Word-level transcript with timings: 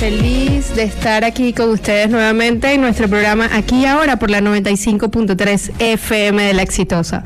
Feliz 0.00 0.74
de 0.74 0.84
estar 0.84 1.24
aquí 1.24 1.52
con 1.52 1.68
ustedes 1.68 2.08
nuevamente 2.08 2.72
en 2.72 2.80
nuestro 2.80 3.06
programa 3.06 3.50
Aquí 3.52 3.84
Ahora 3.84 4.18
por 4.18 4.30
la 4.30 4.40
95.3 4.40 5.72
FM 5.78 6.42
de 6.42 6.54
La 6.54 6.62
Exitosa. 6.62 7.22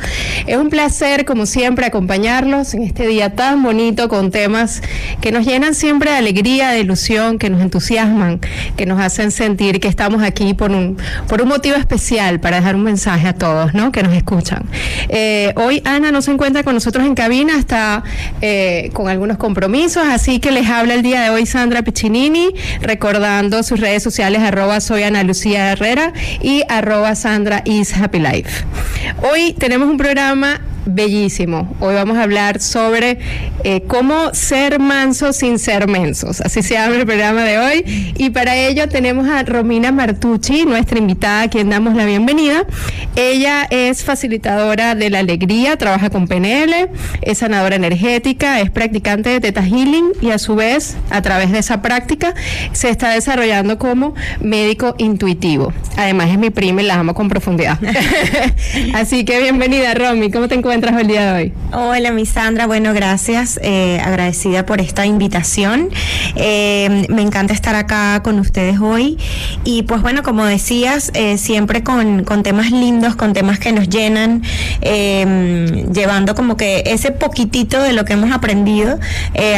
Es 0.49 0.57
un 0.57 0.71
placer, 0.71 1.25
como 1.25 1.47
siempre, 1.47 1.87
acompañarlos 1.87 2.75
en 2.75 2.83
este 2.83 3.07
día 3.07 3.37
tan 3.37 3.63
bonito 3.63 4.09
con 4.09 4.33
temas 4.33 4.83
que 5.21 5.31
nos 5.31 5.47
llenan 5.47 5.77
siempre 5.77 6.11
de 6.11 6.17
alegría, 6.17 6.71
de 6.71 6.81
ilusión, 6.81 7.39
que 7.39 7.49
nos 7.49 7.63
entusiasman, 7.63 8.41
que 8.77 8.87
nos 8.87 9.01
hacen 9.01 9.31
sentir 9.31 9.79
que 9.79 9.87
estamos 9.87 10.25
aquí 10.25 10.53
por 10.53 10.73
un, 10.73 10.97
por 11.29 11.43
un 11.43 11.49
motivo 11.51 11.77
especial 11.77 12.41
para 12.41 12.57
dejar 12.57 12.75
un 12.75 12.83
mensaje 12.83 13.29
a 13.29 13.35
todos, 13.35 13.73
¿no? 13.75 13.93
Que 13.93 14.03
nos 14.03 14.13
escuchan. 14.15 14.69
Eh, 15.11 15.55
hoy 15.57 15.81
Ana 15.85 16.11
no 16.11 16.23
se 16.23 16.33
encuentra 16.33 16.65
con 16.65 16.75
nosotros 16.75 17.07
en 17.07 17.15
cabina, 17.15 17.57
está 17.57 18.03
eh, 18.41 18.91
con 18.95 19.09
algunos 19.09 19.39
compromisos, 19.39 20.03
así 20.05 20.41
que 20.41 20.51
les 20.51 20.69
habla 20.69 20.95
el 20.95 21.03
día 21.03 21.23
de 21.23 21.31
hoy 21.31 21.47
Sandra 21.47 21.83
Piccinini, 21.83 22.53
recordando 22.81 23.63
sus 23.63 23.81
redes 23.81 24.03
sociales 24.03 24.43
arroba 24.43 24.81
soy 24.81 25.03
Ana 25.03 25.23
Lucía 25.23 25.73
Herrera 25.73 26.13
y 26.41 26.63
arroba 26.69 27.15
Sandra 27.15 27.63
is 27.65 27.97
Happy 27.97 28.19
Life. 28.19 28.65
Hoy 29.23 29.55
tenemos 29.55 29.89
un 29.89 29.97
programa 29.97 30.61
bellísimo. 30.87 31.75
Hoy 31.81 31.95
vamos 31.95 32.17
a 32.17 32.23
hablar 32.23 32.61
sobre 32.61 33.19
eh, 33.65 33.83
cómo 33.87 34.35
ser 34.35 34.79
mansos 34.79 35.37
sin 35.37 35.59
ser 35.59 35.89
mensos. 35.89 36.41
Así 36.41 36.63
se 36.63 36.75
llama 36.75 36.97
el 36.97 37.07
programa 37.07 37.43
de 37.43 37.59
hoy. 37.59 38.13
Y 38.17 38.31
para 38.31 38.57
ello 38.57 38.89
tenemos 38.89 39.29
a 39.29 39.43
Romina 39.43 39.93
Martucci, 39.93 40.65
nuestra 40.65 40.99
invitada, 40.99 41.43
a 41.43 41.49
quien 41.49 41.71
damos 41.71 41.95
la 41.95 42.05
bienvenida. 42.05 42.67
Ella 43.17 43.67
es 43.71 44.05
facilitadora 44.05 44.95
de 44.95 45.11
la 45.11 45.21
alegría, 45.21 45.77
trabaja 45.77 46.11
con 46.11 46.27
PNL, 46.27 46.91
es 47.23 47.39
sanadora 47.39 47.77
energética, 47.77 48.61
es 48.61 48.71
practicante 48.71 49.31
de 49.31 49.41
Teta 49.41 49.63
Healing 49.63 50.13
y 50.21 50.31
a 50.31 50.39
su 50.39 50.55
vez, 50.55 50.97
a 51.11 51.23
través 51.23 51.53
de 51.53 51.59
esa 51.59 51.83
práctica, 51.83 52.35
se 52.73 52.89
está 52.91 53.11
desarrollando 53.11 53.79
como 53.79 54.15
médico 54.41 54.95
intuitivo. 54.99 55.73
Además 55.97 56.31
es 56.31 56.39
mi 56.39 56.51
prima 56.51 56.83
y 56.83 56.87
la 56.87 56.95
amo 57.01 57.15
con 57.15 57.29
profundidad. 57.29 57.79
Así 58.95 59.25
que 59.25 59.41
bienvenida, 59.41 59.95
Romy. 59.95 60.31
¿Cómo 60.31 60.49
te 60.49 60.55
encuentras? 60.55 60.95
el 61.01 61.07
día 61.09 61.33
de 61.33 61.43
hoy? 61.43 61.53
Hola, 61.73 62.13
mi 62.13 62.27
Sandra. 62.27 62.67
Bueno, 62.67 62.93
gracias. 62.95 63.59
Eh, 63.63 64.01
agradecida 64.05 64.67
por 64.67 64.81
esta 64.81 65.07
invitación. 65.07 65.91
Eh, 66.37 67.07
me 67.09 67.23
encanta 67.23 67.55
estar 67.55 67.75
acá 67.75 68.21
con 68.23 68.39
ustedes 68.39 68.79
hoy. 68.81 69.19
Y 69.65 69.83
pues 69.83 70.03
bueno, 70.03 70.23
como 70.23 70.45
decías, 70.45 71.11
eh, 71.15 71.39
siempre 71.39 71.83
con, 71.83 72.25
con, 72.25 72.43
temas 72.43 72.71
lindos, 72.71 73.17
con 73.17 73.33
temas 73.33 73.59
que 73.59 73.73
nos 73.73 73.89
llenan, 73.89 74.43
llevando 74.83 76.35
como 76.35 76.57
que 76.57 76.83
ese 76.87 77.11
poquitito 77.11 77.83
de 77.83 77.93
lo 77.93 78.05
que 78.05 78.13
hemos 78.13 78.33
aprendido 78.33 78.99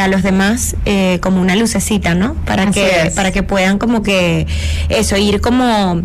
a 0.01 0.09
los 0.09 0.23
demás 0.23 0.77
como 1.21 1.41
una 1.41 1.57
lucecita, 1.57 2.15
¿no? 2.15 2.35
Para 2.47 2.71
que, 2.71 3.11
para 3.15 3.33
que 3.33 3.43
puedan 3.43 3.79
como 3.79 4.03
que 4.03 4.47
eso, 4.89 5.17
ir 5.17 5.41
como 5.41 6.03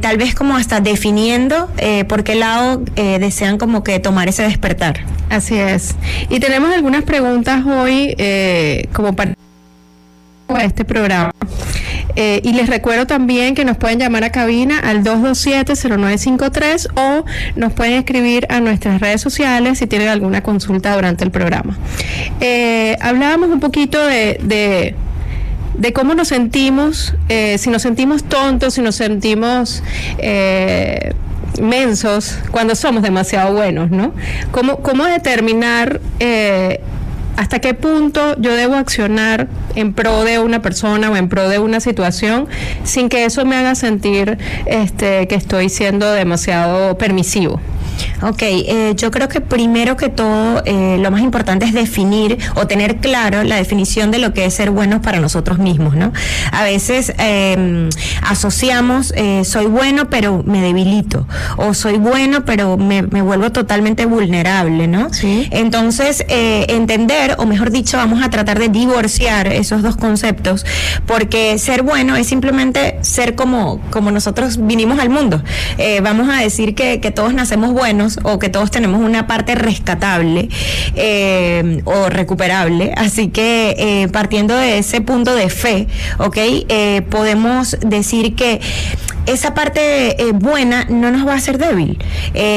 tal 0.00 0.16
vez 0.16 0.34
como 0.34 0.56
hasta 0.56 0.80
definiendo 0.80 1.70
por 2.08 2.24
qué 2.24 2.34
lado 2.34 2.82
desean 2.96 3.58
como 3.58 3.84
que 3.84 4.00
tomar 4.00 4.28
ese 4.28 4.42
despertar. 4.42 5.00
Así 5.32 5.58
es. 5.58 5.94
Y 6.28 6.40
tenemos 6.40 6.74
algunas 6.74 7.04
preguntas 7.04 7.64
hoy 7.64 8.14
eh, 8.18 8.86
como 8.92 9.14
para 9.14 9.34
este 10.60 10.84
programa. 10.84 11.32
Eh, 12.16 12.40
y 12.44 12.52
les 12.52 12.68
recuerdo 12.68 13.06
también 13.06 13.54
que 13.54 13.64
nos 13.64 13.76
pueden 13.76 13.98
llamar 13.98 14.24
a 14.24 14.30
cabina 14.30 14.78
al 14.78 15.02
227-0953 15.02 16.88
o 16.96 17.24
nos 17.56 17.72
pueden 17.72 17.94
escribir 17.94 18.46
a 18.50 18.60
nuestras 18.60 19.00
redes 19.00 19.20
sociales 19.20 19.78
si 19.78 19.86
tienen 19.86 20.08
alguna 20.08 20.42
consulta 20.42 20.94
durante 20.94 21.24
el 21.24 21.30
programa. 21.30 21.78
Eh, 22.40 22.96
hablábamos 23.00 23.50
un 23.50 23.60
poquito 23.60 24.04
de, 24.04 24.94
de, 25.74 25.92
cómo 25.92 26.14
nos 26.14 26.28
sentimos, 26.28 27.14
si 27.58 27.70
nos 27.70 27.82
sentimos 27.82 28.24
tontos, 28.24 28.74
si 28.74 28.82
nos 28.82 28.96
sentimos 28.96 29.82
mensos 31.60 32.38
cuando 32.50 32.74
somos 32.74 33.02
demasiado 33.02 33.54
buenos, 33.54 33.90
¿no? 33.90 34.14
¿Cómo, 34.50 34.78
cómo 34.78 35.04
determinar 35.04 36.00
eh, 36.20 36.80
hasta 37.36 37.60
qué 37.60 37.74
punto 37.74 38.36
yo 38.38 38.54
debo 38.54 38.74
accionar 38.74 39.48
en 39.74 39.92
pro 39.92 40.24
de 40.24 40.38
una 40.38 40.62
persona 40.62 41.10
o 41.10 41.16
en 41.16 41.28
pro 41.28 41.48
de 41.48 41.58
una 41.58 41.80
situación 41.80 42.46
sin 42.84 43.08
que 43.08 43.24
eso 43.24 43.44
me 43.44 43.56
haga 43.56 43.74
sentir 43.74 44.38
este, 44.66 45.26
que 45.28 45.34
estoy 45.34 45.68
siendo 45.68 46.12
demasiado 46.12 46.96
permisivo? 46.98 47.60
Ok, 48.22 48.42
eh, 48.42 48.94
yo 48.96 49.10
creo 49.10 49.28
que 49.28 49.40
primero 49.40 49.96
que 49.96 50.08
todo 50.08 50.62
eh, 50.64 50.96
lo 51.00 51.10
más 51.10 51.22
importante 51.22 51.66
es 51.66 51.72
definir 51.72 52.38
o 52.54 52.66
tener 52.66 52.98
claro 52.98 53.42
la 53.42 53.56
definición 53.56 54.10
de 54.10 54.18
lo 54.18 54.32
que 54.32 54.44
es 54.44 54.54
ser 54.54 54.70
buenos 54.70 55.00
para 55.00 55.18
nosotros 55.18 55.58
mismos, 55.58 55.96
¿no? 55.96 56.12
A 56.52 56.62
veces 56.62 57.12
em, 57.18 57.88
asociamos 58.22 59.12
eh, 59.16 59.42
soy 59.44 59.66
bueno 59.66 60.08
pero 60.08 60.42
me 60.46 60.60
debilito 60.60 61.26
o 61.56 61.74
soy 61.74 61.98
bueno 61.98 62.44
pero 62.44 62.76
me, 62.76 63.02
vuelvo 63.02 63.50
totalmente 63.50 64.06
vulnerable, 64.06 64.86
¿no? 64.86 65.12
Sí. 65.12 65.48
Entonces, 65.50 66.24
entender, 66.28 67.36
o 67.38 67.46
mejor 67.46 67.70
dicho, 67.70 67.96
vamos 67.96 68.22
a 68.22 68.30
tratar 68.30 68.58
de 68.58 68.68
divorciar 68.68 69.46
esos 69.46 69.82
dos 69.82 69.96
conceptos 69.96 70.64
porque 71.06 71.58
ser 71.58 71.82
bueno 71.82 72.16
es 72.16 72.26
simplemente 72.26 72.98
ser 73.02 73.34
como, 73.34 73.80
como 73.90 74.10
nosotros 74.10 74.64
vinimos 74.66 74.98
al 74.98 75.08
mundo. 75.08 75.42
vamos 76.02 76.28
a 76.28 76.40
decir 76.40 76.74
que, 76.74 77.00
que 77.00 77.10
todos 77.10 77.34
nacemos 77.34 77.72
buenos 77.72 77.81
o 78.22 78.38
que 78.38 78.48
todos 78.48 78.70
tenemos 78.70 79.00
una 79.00 79.26
parte 79.26 79.56
rescatable 79.56 80.48
eh, 80.94 81.82
o 81.84 82.08
recuperable. 82.08 82.92
Así 82.96 83.28
que 83.28 83.74
eh, 83.76 84.08
partiendo 84.08 84.54
de 84.54 84.78
ese 84.78 85.00
punto 85.00 85.34
de 85.34 85.48
fe, 85.48 85.88
¿ok? 86.18 86.36
Eh, 86.36 87.02
podemos 87.10 87.76
decir 87.80 88.36
que 88.36 88.60
esa 89.26 89.54
parte 89.54 90.16
buena 90.34 90.84
no 90.88 91.12
nos 91.12 91.26
va 91.26 91.34
a 91.34 91.36
hacer 91.36 91.56
débil. 91.56 91.96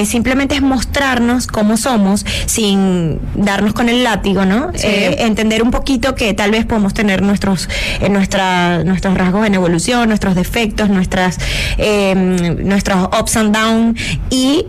simplemente 0.06 0.56
es 0.56 0.64
mostrarnos 0.64 1.46
cómo 1.46 1.78
somos 1.78 2.26
sin 2.48 3.20
darnos 3.36 3.74
con 3.74 3.88
el 3.88 4.04
látigo, 4.04 4.46
¿no? 4.46 4.72
entender 4.74 5.62
un 5.62 5.70
poquito 5.70 6.16
que 6.16 6.34
tal 6.34 6.50
vez 6.50 6.66
podemos 6.66 6.96
tener 6.96 7.22
nuestros, 7.22 7.70
nuestra, 8.10 8.84
nuestros 8.84 9.16
rasgos 9.16 9.46
en 9.46 9.54
evolución, 9.54 10.08
nuestros 10.08 10.34
defectos, 10.34 10.90
nuestras, 10.90 11.38
nuestros 11.78 13.10
ups 13.20 13.38
and 13.38 13.56
downs 13.56 14.02
y 14.32 14.66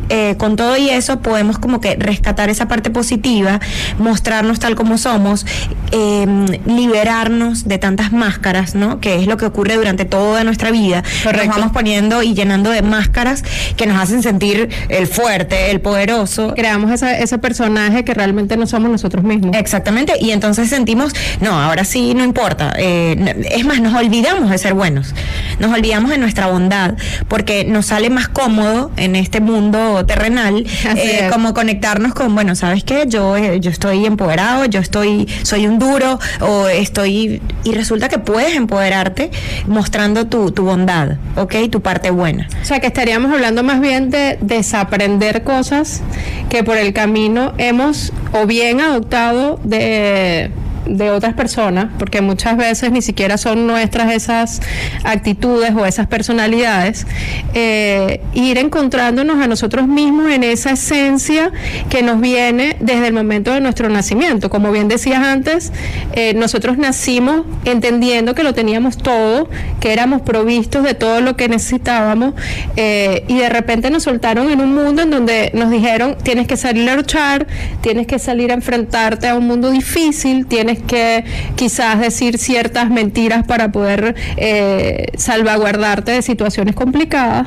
con 0.47 0.55
todo 0.55 0.77
y 0.77 0.91
eso 0.91 1.19
podemos 1.19 1.59
como 1.59 1.81
que 1.81 1.97
rescatar 1.97 2.51
esa 2.51 2.69
parte 2.69 2.89
positiva, 2.91 3.59
mostrarnos 3.99 4.61
tal 4.61 4.77
como 4.77 4.97
somos, 4.97 5.45
em, 5.91 6.47
liberarnos 6.67 7.67
de 7.67 7.79
tantas 7.79 8.13
máscaras, 8.13 8.77
¿no? 8.77 9.01
Que 9.01 9.17
es 9.17 9.27
lo 9.27 9.37
que 9.39 9.45
ocurre 9.45 9.75
durante 9.75 10.05
toda 10.05 10.45
nuestra 10.45 10.71
vida. 10.71 11.03
Nos 11.25 11.49
vamos 11.49 11.73
poniendo 11.73 12.23
y 12.23 12.35
llenando 12.35 12.71
de 12.71 12.83
máscaras 12.83 13.43
que 13.77 13.87
nos 13.87 14.01
hacen 14.01 14.23
sentir 14.23 14.69
el 14.89 15.09
fuerte, 15.09 15.73
el 15.73 15.81
poderoso. 15.81 16.55
Creamos 16.55 16.93
ese 17.03 17.39
personaje 17.39 18.05
que 18.05 18.15
realmente 18.15 18.57
no 18.57 18.69
somos 18.69 18.89
nosotros 18.89 19.25
mismos. 19.25 19.57
Exactamente, 19.57 20.13
y 20.21 20.31
entonces 20.31 20.69
sentimos, 20.69 21.13
no, 21.41 21.61
ahora 21.61 21.85
sí 21.85 22.15
no 22.15 22.23
importa. 22.23 22.73
Eh, 22.79 23.49
es 23.51 23.65
más, 23.65 23.81
nos 23.81 23.95
olvidamos 23.95 24.49
de 24.49 24.59
ser 24.59 24.75
buenos, 24.75 25.13
nos 25.59 25.73
olvidamos 25.73 26.13
de 26.13 26.19
nuestra 26.19 26.47
bondad, 26.47 26.95
porque 27.27 27.65
nos 27.65 27.87
sale 27.87 28.11
más 28.11 28.29
cómodo 28.29 28.93
en 28.97 29.17
este 29.17 29.41
mundo 29.41 30.07
terrenal 30.07 30.36
eh, 30.97 31.29
como 31.33 31.55
conectarnos 31.55 32.15
con, 32.15 32.35
bueno, 32.35 32.55
¿sabes 32.55 32.85
qué? 32.85 33.05
Yo, 33.07 33.37
eh, 33.37 33.61
yo 33.61 33.71
estoy 33.71 34.07
empoderado, 34.07 34.65
yo 34.67 34.81
estoy, 34.81 35.29
soy 35.43 35.67
un 35.67 35.79
duro, 35.79 36.19
o 36.41 36.69
estoy, 36.69 37.41
y 37.65 37.73
resulta 37.73 38.09
que 38.09 38.19
puedes 38.19 38.55
empoderarte 38.55 39.31
mostrando 39.67 40.27
tu, 40.27 40.51
tu 40.51 40.65
bondad, 40.65 41.17
¿ok? 41.37 41.55
Tu 41.71 41.81
parte 41.81 42.11
buena. 42.11 42.49
O 42.63 42.65
sea, 42.65 42.81
que 42.81 42.87
estaríamos 42.87 43.33
hablando 43.33 43.63
más 43.63 43.81
bien 43.81 44.11
de 44.11 44.39
desaprender 44.41 45.43
cosas 45.43 46.03
que 46.49 46.65
por 46.65 46.77
el 46.77 46.93
camino 46.93 47.55
hemos 47.59 48.13
o 48.33 48.47
bien 48.47 48.81
adoptado 48.81 49.61
de 49.65 50.51
de 50.87 51.11
otras 51.11 51.35
personas, 51.35 51.89
porque 51.99 52.21
muchas 52.21 52.57
veces 52.57 52.93
ni 52.93 53.03
siquiera 53.03 53.39
son 53.39 53.67
nuestras 53.67 54.13
esas 54.13 54.61
actitudes 55.05 55.75
o 55.75 55.87
esas 55.87 56.07
personalidades, 56.07 57.07
eh, 57.55 58.21
ir 58.35 58.59
encontrándonos 58.59 59.39
a 59.43 59.47
nosotros 59.47 59.87
mismos 59.87 60.31
en 60.31 60.45
esa 60.45 60.71
esencia 60.71 61.53
que 61.89 62.03
nos 62.03 62.21
viene 62.21 62.77
desde 62.81 63.09
el 63.09 63.13
momento 63.13 63.53
de 63.53 63.61
nuestro 63.61 63.89
nacimiento. 63.89 64.51
Como 64.51 64.71
bien 64.71 64.89
decías 64.89 65.23
antes, 65.23 65.73
eh, 66.13 66.35
nosotros 66.35 66.79
nacimos 66.79 67.43
entendiendo 67.65 68.35
que 68.35 68.43
lo 68.43 68.55
teníamos 68.55 68.97
todo, 68.97 69.49
que 69.81 69.93
éramos 69.93 70.23
provistos 70.23 70.85
de 70.85 70.95
todo 70.95 71.21
lo 71.21 71.37
que 71.37 71.49
necesitábamos 71.49 72.35
eh, 72.77 73.25
y 73.29 73.39
de 73.39 73.49
repente 73.49 73.91
nos 73.91 74.05
soltaron 74.05 74.51
en 74.51 74.61
un 74.61 74.75
mundo 74.75 75.03
en 75.03 75.11
donde 75.11 75.51
nos 75.55 75.71
dijeron 75.71 76.17
tienes 76.23 76.47
que 76.47 76.57
salir 76.57 76.89
a 76.91 76.97
luchar, 76.97 77.47
tienes 77.81 78.07
que 78.07 78.19
salir 78.19 78.51
a 78.51 78.55
enfrentarte 78.55 79.29
a 79.29 79.35
un 79.35 79.47
mundo 79.47 79.71
difícil, 79.71 80.47
tienes 80.47 80.76
que 80.79 81.25
quizás 81.55 82.01
decir 82.01 82.39
ciertas 82.39 82.91
mentiras 82.91 83.47
para 83.47 83.73
poder 83.73 84.15
eh, 84.37 85.07
salvaguardarte 85.17 86.13
de 86.13 86.23
situaciones 86.23 86.75
complicadas. 86.75 87.47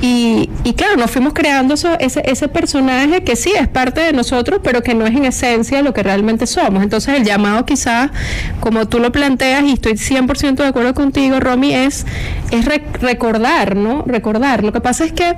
y, 0.00 0.50
y, 0.64 0.72
claro, 0.74 0.96
nos 0.96 1.10
fuimos 1.10 1.32
creando 1.32 1.74
eso, 1.74 1.96
ese, 1.98 2.22
ese 2.24 2.48
personaje 2.48 3.22
que 3.24 3.36
sí 3.36 3.52
es 3.58 3.68
parte 3.68 4.00
de 4.00 4.12
nosotros, 4.12 4.60
pero 4.62 4.82
que 4.82 4.94
no 4.94 5.06
es 5.06 5.14
en 5.14 5.24
esencia 5.24 5.82
lo 5.82 5.92
que 5.92 6.02
realmente 6.02 6.46
somos. 6.46 6.82
Entonces 6.82 7.14
el 7.16 7.24
llamado 7.24 7.64
quizás, 7.64 8.10
como 8.60 8.86
tú 8.86 8.98
lo 8.98 9.12
planteas, 9.12 9.64
y 9.64 9.72
estoy 9.72 9.94
100% 9.94 10.56
de 10.56 10.66
acuerdo 10.66 10.94
contigo, 10.94 11.40
Romy, 11.40 11.74
es, 11.74 12.06
es 12.50 12.64
recordar, 13.00 13.76
¿no? 13.76 14.02
Recordar. 14.06 14.64
Lo 14.64 14.72
que 14.72 14.80
pasa 14.80 15.04
es 15.04 15.12
que 15.12 15.34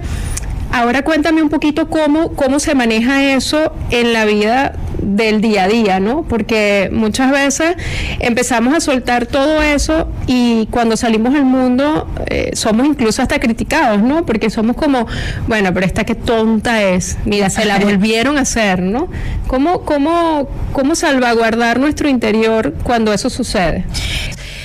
Ahora 0.75 1.03
cuéntame 1.03 1.41
un 1.41 1.50
poquito 1.50 1.88
cómo, 1.88 2.32
cómo 2.32 2.59
se 2.59 2.75
maneja 2.75 3.23
eso 3.32 3.73
en 3.93 4.12
la 4.12 4.25
vida 4.25 4.75
del 5.00 5.41
día 5.41 5.62
a 5.65 5.69
día, 5.69 6.00
¿no? 6.00 6.25
Porque 6.25 6.91
muchas 6.93 7.31
veces 7.31 7.76
empezamos 8.19 8.75
a 8.75 8.81
soltar 8.81 9.26
todo 9.26 9.62
eso 9.62 10.09
y 10.26 10.67
cuando 10.73 10.97
salimos 10.97 11.32
al 11.37 11.44
mundo 11.44 12.09
eh, 12.26 12.50
somos 12.55 12.87
incluso 12.87 13.23
hasta 13.23 13.38
criticados, 13.38 14.03
¿no? 14.03 14.26
Porque 14.26 14.50
somos 14.50 14.75
como, 14.75 15.06
bueno, 15.47 15.73
pero 15.73 15.87
esta 15.87 16.03
qué 16.03 16.17
tonta 16.17 16.82
es, 16.82 17.19
mira, 17.25 17.50
se 17.50 17.65
la 17.67 17.79
volvieron 17.85 18.37
a 18.37 18.41
hacer, 18.41 18.82
¿no? 18.82 19.06
¿Cómo, 19.47 19.82
cómo, 19.82 20.49
cómo 20.73 20.97
salvaguardar 20.97 21.79
nuestro 21.79 22.09
interior 22.09 22.75
cuando 22.82 23.12
eso 23.12 23.31
sucede? 23.31 23.85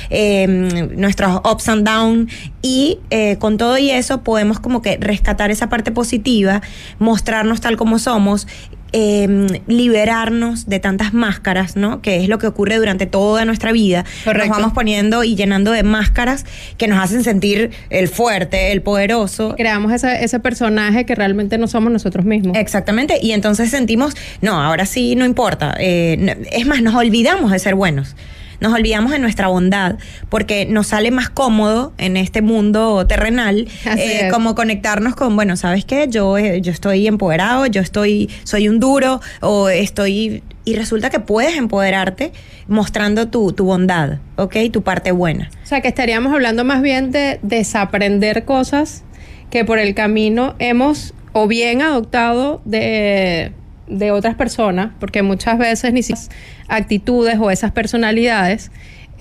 Eh, 0.09 0.47
nuestros 0.95 1.41
ups 1.49 1.69
and 1.69 1.87
downs 1.87 2.33
y 2.61 2.99
eh, 3.09 3.37
con 3.37 3.57
todo 3.57 3.77
y 3.77 3.91
eso 3.91 4.21
podemos 4.23 4.59
como 4.59 4.81
que 4.81 4.97
rescatar 4.97 5.51
esa 5.51 5.69
parte 5.69 5.91
positiva, 5.91 6.61
mostrarnos 6.99 7.61
tal 7.61 7.77
como 7.77 7.99
somos 7.99 8.47
eh, 8.91 9.61
liberarnos 9.67 10.67
de 10.67 10.79
tantas 10.79 11.13
máscaras, 11.13 11.75
¿no? 11.75 12.01
Que 12.01 12.23
es 12.23 12.29
lo 12.29 12.39
que 12.39 12.47
ocurre 12.47 12.77
durante 12.77 13.05
toda 13.05 13.45
nuestra 13.45 13.71
vida. 13.71 14.03
Nos 14.25 14.49
vamos 14.49 14.73
poniendo 14.73 15.23
y 15.23 15.35
llenando 15.35 15.71
de 15.71 15.83
máscaras 15.83 16.45
que 16.77 16.87
nos 16.87 16.99
hacen 16.99 17.23
sentir 17.23 17.69
el 17.91 18.07
fuerte, 18.07 18.71
el 18.71 18.81
poderoso. 18.81 19.53
Creamos 19.55 19.91
ese, 19.91 20.23
ese 20.23 20.39
personaje 20.39 21.05
que 21.05 21.13
realmente 21.13 21.59
no 21.59 21.67
somos 21.67 21.91
nosotros 21.91 22.25
mismos. 22.25 22.57
Exactamente. 22.57 23.19
Y 23.21 23.31
entonces 23.31 23.69
sentimos, 23.69 24.15
no, 24.41 24.59
ahora 24.59 24.87
sí 24.87 25.15
no 25.15 25.25
importa. 25.25 25.75
Eh, 25.79 26.47
es 26.51 26.65
más, 26.65 26.81
nos 26.81 26.95
olvidamos 26.95 27.51
de 27.51 27.59
ser 27.59 27.75
buenos 27.75 28.15
nos 28.59 28.73
olvidamos 28.73 29.11
de 29.11 29.19
nuestra 29.19 29.47
bondad, 29.47 29.97
porque 30.29 30.65
nos 30.65 30.87
sale 30.87 31.11
más 31.11 31.29
cómodo 31.29 31.93
en 31.97 32.17
este 32.17 32.41
mundo 32.41 33.05
terrenal, 33.07 33.67
eh, 33.97 34.29
como 34.31 34.55
conectarnos 34.55 35.15
con, 35.15 35.35
bueno, 35.35 35.55
¿sabes 35.55 35.85
qué? 35.85 36.07
Yo, 36.09 36.37
eh, 36.37 36.61
yo 36.61 36.71
estoy 36.71 37.07
empoderado, 37.07 37.65
yo 37.67 37.81
estoy, 37.81 38.29
soy 38.43 38.67
un 38.67 38.79
duro, 38.79 39.21
o 39.41 39.69
estoy. 39.69 40.43
Y 40.65 40.75
resulta 40.75 41.09
que 41.09 41.19
puedes 41.19 41.57
empoderarte 41.57 42.31
mostrando 42.67 43.29
tu, 43.29 43.53
tu 43.53 43.65
bondad, 43.65 44.19
¿ok? 44.35 44.55
Tu 44.71 44.83
parte 44.83 45.11
buena. 45.11 45.49
O 45.63 45.65
sea, 45.65 45.81
que 45.81 45.87
estaríamos 45.87 46.33
hablando 46.33 46.63
más 46.63 46.81
bien 46.81 47.11
de 47.11 47.39
desaprender 47.41 48.45
cosas 48.45 49.03
que 49.49 49.65
por 49.65 49.79
el 49.79 49.95
camino 49.95 50.55
hemos 50.59 51.13
o 51.33 51.47
bien 51.47 51.81
adoptado 51.81 52.61
de 52.65 53.51
de 53.89 54.11
otras 54.11 54.35
personas, 54.35 54.91
porque 54.99 55.21
muchas 55.21 55.57
veces 55.57 55.91
ni 55.93 56.03
siquiera 56.03 56.29
actitudes 56.67 57.37
o 57.39 57.51
esas 57.51 57.71
personalidades, 57.71 58.71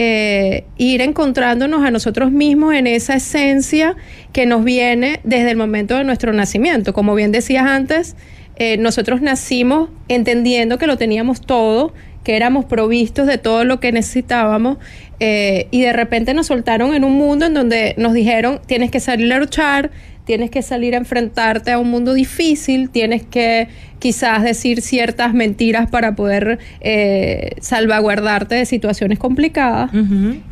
eh, 0.01 0.65
ir 0.77 1.01
encontrándonos 1.01 1.85
a 1.85 1.91
nosotros 1.91 2.31
mismos 2.31 2.75
en 2.75 2.87
esa 2.87 3.17
esencia 3.17 3.97
que 4.33 4.47
nos 4.47 4.63
viene 4.63 5.19
desde 5.25 5.51
el 5.51 5.57
momento 5.57 5.97
de 5.97 6.05
nuestro 6.05 6.33
nacimiento. 6.33 6.93
Como 6.93 7.17
bien 7.17 7.33
decías 7.33 7.67
antes, 7.67 8.15
eh, 8.57 8.77
nosotros 8.77 9.23
nacimos 9.23 9.91
entendiendo 10.07 10.79
que 10.79 10.87
lo 10.87 10.97
teníamos 10.97 11.41
todo, 11.41 11.93
que 12.23 12.37
éramos 12.37 12.65
provistos 12.65 13.27
de 13.27 13.39
todo 13.39 13.65
lo 13.65 13.81
que 13.81 13.91
necesitábamos 13.91 14.79
eh, 15.19 15.67
y 15.71 15.81
de 15.81 15.93
repente 15.93 16.35
nos 16.35 16.47
soltaron 16.47 16.95
en 16.95 17.03
un 17.03 17.15
mundo 17.15 17.47
en 17.47 17.55
donde 17.55 17.95
nos 17.99 18.13
dijeron 18.13 18.61
tienes 18.67 18.91
que 18.91 19.01
salir 19.01 19.33
a 19.33 19.39
luchar, 19.39 19.91
tienes 20.29 20.51
que 20.51 20.61
salir 20.61 20.95
a 20.95 20.99
enfrentarte 20.99 21.73
a 21.73 21.79
un 21.79 21.91
mundo 21.91 22.13
difícil, 22.13 22.91
tienes 22.91 23.23
que 23.23 23.69
quizás 23.99 24.43
decir 24.43 24.83
ciertas 24.83 25.33
mentiras 25.33 25.89
para 25.89 26.15
poder 26.17 26.59
eh, 26.83 27.53
salvaguardarte 27.63 28.55
de 28.55 28.67
situaciones 28.67 29.19
complicadas. 29.19 29.91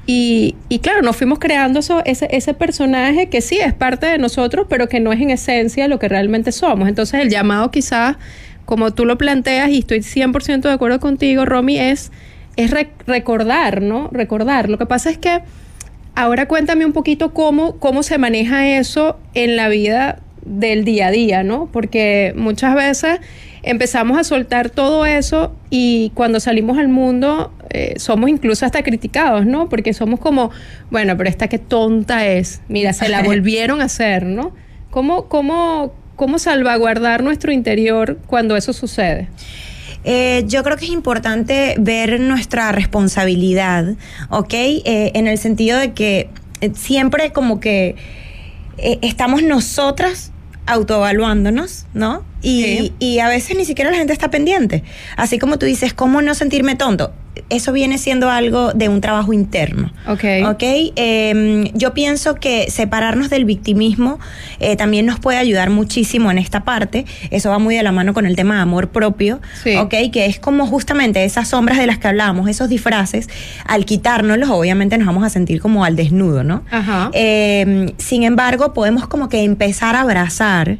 y, 0.06 0.54
claro, 0.80 1.02
nos 1.02 1.14
fuimos 1.18 1.38
creando 1.38 1.80
eso, 1.80 2.02
ese, 2.06 2.26
ese 2.30 2.54
personaje 2.54 3.28
que 3.28 3.42
sí 3.42 3.58
es 3.58 3.74
parte 3.74 4.06
de 4.06 4.16
nosotros, 4.16 4.66
pero 4.66 4.88
que 4.88 4.98
no 4.98 5.12
es 5.12 5.20
en 5.20 5.28
esencia 5.28 5.88
lo 5.88 5.98
que 5.98 6.08
realmente 6.08 6.52
somos. 6.52 6.88
Entonces 6.88 7.20
el 7.20 7.28
llamado 7.28 7.70
quizás, 7.70 8.16
como 8.64 8.94
tú 8.94 9.04
lo 9.04 9.18
planteas, 9.18 9.68
y 9.68 9.80
estoy 9.80 9.98
100% 9.98 10.62
de 10.62 10.72
acuerdo 10.72 11.00
contigo, 11.00 11.44
Romy, 11.44 11.78
es, 11.78 12.12
es 12.56 12.70
recordar, 13.06 13.82
¿no? 13.82 14.08
Recordar. 14.10 14.70
Lo 14.70 14.78
que 14.78 14.86
pasa 14.86 15.10
es 15.10 15.18
que 15.18 15.42
Ahora 16.16 16.48
cuéntame 16.48 16.86
un 16.86 16.94
poquito 16.94 17.34
cómo, 17.34 17.76
cómo 17.76 18.02
se 18.02 18.16
maneja 18.16 18.66
eso 18.78 19.18
en 19.34 19.54
la 19.54 19.68
vida 19.68 20.20
del 20.46 20.82
día 20.82 21.08
a 21.08 21.10
día, 21.10 21.42
¿no? 21.42 21.68
Porque 21.70 22.32
muchas 22.36 22.74
veces 22.74 23.20
empezamos 23.62 24.18
a 24.18 24.24
soltar 24.24 24.70
todo 24.70 25.04
eso 25.04 25.54
y 25.68 26.12
cuando 26.14 26.40
salimos 26.40 26.78
al 26.78 26.88
mundo 26.88 27.52
eh, 27.68 27.96
somos 27.98 28.30
incluso 28.30 28.64
hasta 28.64 28.82
criticados, 28.82 29.44
¿no? 29.44 29.68
Porque 29.68 29.92
somos 29.92 30.18
como, 30.18 30.50
bueno, 30.90 31.18
pero 31.18 31.28
esta 31.28 31.48
qué 31.48 31.58
tonta 31.58 32.26
es, 32.26 32.62
mira, 32.66 32.94
se 32.94 33.10
la 33.10 33.22
volvieron 33.24 33.82
a 33.82 33.84
hacer, 33.84 34.24
¿no? 34.24 34.52
¿Cómo, 34.88 35.26
cómo, 35.28 35.92
cómo 36.16 36.38
salvaguardar 36.38 37.22
nuestro 37.22 37.52
interior 37.52 38.18
cuando 38.26 38.56
eso 38.56 38.72
sucede? 38.72 39.28
Eh, 40.08 40.44
yo 40.46 40.62
creo 40.62 40.76
que 40.76 40.84
es 40.84 40.92
importante 40.92 41.74
ver 41.80 42.20
nuestra 42.20 42.70
responsabilidad, 42.70 43.96
¿ok? 44.30 44.54
Eh, 44.54 45.10
en 45.14 45.26
el 45.26 45.36
sentido 45.36 45.80
de 45.80 45.94
que 45.94 46.30
eh, 46.60 46.70
siempre 46.74 47.32
como 47.32 47.58
que 47.58 47.96
estamos 48.78 49.42
nosotras 49.42 50.30
autoevaluándonos, 50.66 51.86
¿no? 51.92 52.22
Y, 52.42 52.92
y 52.98 53.18
a 53.18 53.28
veces 53.28 53.56
ni 53.56 53.64
siquiera 53.64 53.90
la 53.90 53.96
gente 53.96 54.12
está 54.12 54.30
pendiente. 54.30 54.84
Así 55.16 55.38
como 55.38 55.58
tú 55.58 55.66
dices, 55.66 55.94
¿cómo 55.94 56.22
no 56.22 56.34
sentirme 56.34 56.76
tonto? 56.76 57.12
eso 57.48 57.72
viene 57.72 57.98
siendo 57.98 58.30
algo 58.30 58.72
de 58.72 58.88
un 58.88 59.00
trabajo 59.00 59.32
interno. 59.32 59.92
Ok. 60.08 60.24
Ok. 60.46 60.62
Em, 60.96 61.64
yo 61.74 61.94
pienso 61.94 62.36
que 62.36 62.70
separarnos 62.70 63.30
del 63.30 63.44
victimismo 63.44 64.18
eh, 64.58 64.76
también 64.76 65.06
nos 65.06 65.20
puede 65.20 65.38
ayudar 65.38 65.70
muchísimo 65.70 66.30
en 66.30 66.38
esta 66.38 66.64
parte. 66.64 67.04
Eso 67.30 67.50
va 67.50 67.58
muy 67.58 67.76
de 67.76 67.82
la 67.82 67.92
mano 67.92 68.14
con 68.14 68.26
el 68.26 68.36
tema 68.36 68.56
de 68.56 68.62
amor 68.62 68.88
propio. 68.88 69.40
Sí. 69.62 69.76
Ok. 69.76 69.94
Que 70.12 70.26
es 70.26 70.38
como 70.38 70.66
justamente 70.66 71.24
esas 71.24 71.48
sombras 71.48 71.78
de 71.78 71.86
las 71.86 71.98
que 71.98 72.08
hablamos, 72.08 72.48
esos 72.48 72.68
disfraces, 72.68 73.28
al 73.66 73.84
quitárnoslos, 73.84 74.50
obviamente 74.50 74.98
nos 74.98 75.06
vamos 75.06 75.24
a 75.24 75.30
sentir 75.30 75.60
como 75.60 75.84
al 75.84 75.96
desnudo, 75.96 76.42
¿no? 76.42 76.64
Ajá. 76.70 77.10
Em, 77.12 77.92
sin 77.98 78.22
embargo, 78.22 78.72
podemos 78.72 79.06
como 79.06 79.28
que 79.28 79.42
empezar 79.42 79.94
a 79.96 80.00
abrazar 80.00 80.78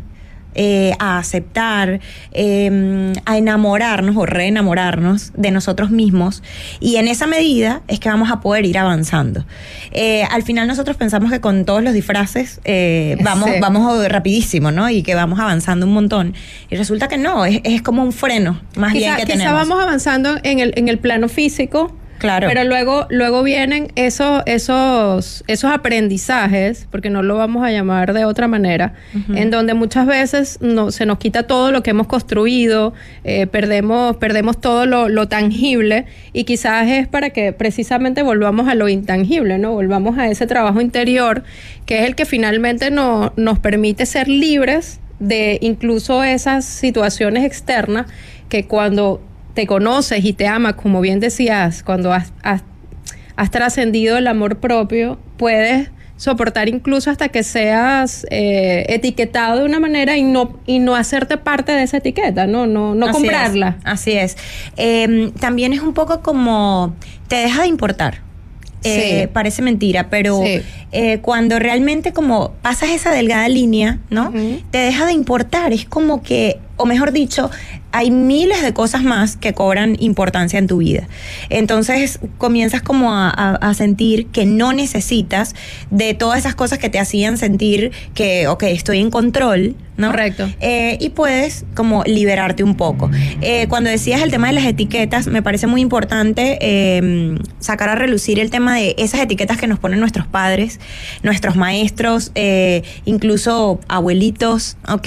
eh, 0.59 0.95
a 0.99 1.19
aceptar, 1.19 2.01
em, 2.33 3.13
a 3.27 3.37
enamorarnos 3.37 4.17
o 4.17 4.25
reenamorarnos 4.25 5.33
de 5.37 5.51
nosotros 5.51 5.91
mismos. 5.91 6.43
Y 6.81 6.97
en 6.97 7.09
esa 7.09 7.27
medida 7.27 7.83
es 7.89 8.01
que 8.01 8.09
vamos 8.09 8.31
a 8.31 8.41
poder 8.41 8.65
ir 8.65 8.79
avanzando. 8.79 9.45
Eh, 9.93 10.25
al 10.31 10.43
final 10.43 10.67
nosotros 10.67 10.97
pensamos 10.97 11.31
que 11.31 11.41
con 11.41 11.67
todos 11.67 11.83
los 11.83 11.93
disfraces 11.93 12.61
eh, 12.65 13.19
vamos, 13.23 13.51
vamos 13.61 14.09
rapidísimo, 14.09 14.71
¿no? 14.73 14.89
Y 14.89 15.03
que 15.03 15.15
vamos 15.15 15.39
avanzando 15.39 15.85
un 15.85 15.93
montón. 15.93 16.35
Y 16.71 16.77
resulta 16.77 17.07
que 17.09 17.19
no, 17.19 17.45
es, 17.45 17.83
como 17.83 18.03
un 18.03 18.13
freno, 18.13 18.61
más 18.77 18.95
bien 18.95 19.15
que 19.17 19.27
tenemos. 19.27 19.45
Quizá 19.45 19.53
vamos 19.53 19.83
avanzando 19.83 20.37
en 20.43 20.61
el, 20.61 20.73
en 20.77 20.89
el 20.89 20.99
plano 20.99 21.29
físico 21.29 21.95
Claro. 22.19 22.49
Pero 22.49 22.65
luego, 22.65 23.07
luego 23.11 23.43
vienen 23.43 23.93
esos, 23.95 24.43
esos, 24.47 25.45
esos 25.47 25.71
aprendizajes, 25.71 26.87
porque 26.91 27.11
no 27.11 27.23
lo 27.23 27.37
vamos 27.37 27.65
a 27.65 27.71
llamar 27.71 28.15
de 28.15 28.25
otra 28.25 28.49
manera, 28.49 28.95
en 29.35 29.51
donde 29.51 29.75
muchas 29.75 30.07
veces 30.07 30.59
no, 30.61 30.91
se 30.91 31.05
nos 31.05 31.19
quita 31.19 31.45
todo 31.45 31.73
lo 31.73 31.83
que 31.83 31.91
hemos 31.91 32.07
construido, 32.07 32.95
eh, 33.25 33.47
perdemos, 33.47 34.17
perdemos 34.17 34.61
todo 34.61 34.87
lo, 34.87 35.29
tangible, 35.29 36.07
y 36.33 36.45
quizás 36.45 36.89
es 36.89 37.09
para 37.09 37.31
que 37.31 37.53
precisamente 37.53 38.23
volvamos 38.23 38.69
a 38.69 38.75
lo 38.75 38.89
intangible, 38.89 39.59
¿no? 39.59 39.73
Volvamos 39.73 40.19
a 40.19 40.29
ese 40.29 40.47
trabajo 40.47 40.81
interior, 40.81 41.43
que 41.85 41.99
es 42.01 42.07
el 42.07 42.15
que 42.15 42.25
finalmente 42.25 42.91
no, 42.91 43.33
nos 43.37 43.59
permite 43.59 44.07
ser 44.07 44.29
libres 44.29 45.01
de 45.19 45.59
incluso 45.63 46.23
esas 46.23 46.65
situaciones 46.65 47.45
externas 47.45 48.07
que 48.49 48.67
cuando 48.67 49.21
te 49.57 49.67
conoces 49.67 50.25
y 50.25 50.33
te 50.35 50.47
amas, 50.47 50.75
como 50.75 51.01
bien 51.01 51.19
decías, 51.19 51.83
cuando 51.83 52.13
has, 52.13 52.33
has, 52.45 52.63
has 53.35 53.51
trascendido 53.51 54.17
el 54.19 54.29
amor 54.29 54.59
propio, 54.59 55.19
puedes 55.37 55.91
soportar 56.19 56.69
incluso 56.69 57.11
hasta 57.11 57.29
que 57.29 57.43
seas 57.43 58.27
eh, 58.31 58.87
etiquetado 58.89 59.59
de 59.61 59.65
una 59.67 59.81
manera 59.81 60.17
y 60.17 60.23
no, 60.23 60.59
y 60.67 60.79
no 60.79 60.95
hacerte 60.95 61.37
parte 61.37 61.73
de 61.73 61.83
esa 61.83 61.97
etiqueta, 61.99 62.47
no, 62.47 62.67
no, 62.67 62.95
no 62.95 63.07
Así 63.07 63.13
comprarla. 63.15 63.77
es, 63.81 63.85
así 63.87 64.13
es. 64.13 64.37
Eh, 64.77 65.33
también 65.41 65.73
es 65.73 65.81
un 65.81 65.93
poco 65.95 66.21
como 66.21 66.95
te 67.29 67.37
deja 67.37 67.63
de 67.63 67.69
importar. 67.69 68.21
Eh, 68.85 69.23
Sí. 69.23 69.27
Parece 69.33 69.63
mentira, 69.63 70.09
pero 70.11 70.41
Sí. 70.45 70.61
eh, 70.93 71.19
cuando 71.21 71.59
realmente 71.59 72.13
como 72.13 72.53
pasas 72.63 72.91
esa 72.91 73.11
delgada 73.11 73.49
línea, 73.49 73.99
¿no? 74.11 74.33
Te 74.71 74.79
deja 74.79 75.07
de 75.07 75.13
importar. 75.13 75.73
Es 75.73 75.87
como 75.87 76.23
que, 76.23 76.61
o 76.77 76.87
mejor 76.87 77.11
dicho, 77.13 77.51
hay 77.97 78.11
miles 78.11 78.61
de 78.63 78.75
cosas 78.75 79.03
más 79.03 79.37
que 79.37 79.55
cobran 79.55 79.97
importancia 80.01 80.59
en 80.59 80.67
tu 80.67 80.79
vida. 80.79 81.09
Entonces 81.49 82.19
comienzas 82.37 82.83
como 82.83 83.15
a, 83.15 83.31
a- 83.31 83.55
a 83.57 83.73
sentir 83.75 84.27
que 84.27 84.45
no 84.45 84.73
necesitas 84.75 85.55
de 85.91 86.13
todas 86.13 86.39
esas 86.41 86.55
cosas 86.55 86.79
que 86.79 86.91
te 86.91 86.99
hacían 86.99 87.39
sentir 87.39 87.93
que, 88.15 88.49
ok, 88.49 88.65
estoy 88.65 88.99
en 88.99 89.11
control, 89.11 89.77
¿no? 89.97 90.09
Correcto. 90.11 90.49
Eh, 90.61 90.99
y 91.01 91.11
puedes 91.11 91.65
como 91.75 92.05
liberarte 92.05 92.63
un 92.63 92.77
poco. 92.77 93.11
Eh, 93.41 93.67
cuando 93.69 93.91
decías 93.91 94.23
el 94.23 94.31
tema 94.31 94.49
de 94.49 94.55
las 94.55 94.65
etiquetas, 94.65 95.27
me 95.27 95.43
parece 95.43 95.67
muy 95.67 95.81
importante 95.81 96.59
eh, 96.61 97.39
sacar 97.59 97.89
a 97.89 97.95
relucir 97.95 98.39
el 98.39 98.51
tema 98.51 98.77
de 98.77 98.95
esas 98.99 99.21
etiquetas 99.21 99.59
que 99.59 99.67
nos 99.67 99.79
ponen 99.79 100.01
nuestros 100.01 100.27
padres, 100.27 100.81
nuestros 101.23 101.57
maestros, 101.57 102.33
eh, 102.35 102.83
incluso 103.05 103.81
abuelitos, 103.89 104.77
¿ok? 104.89 105.07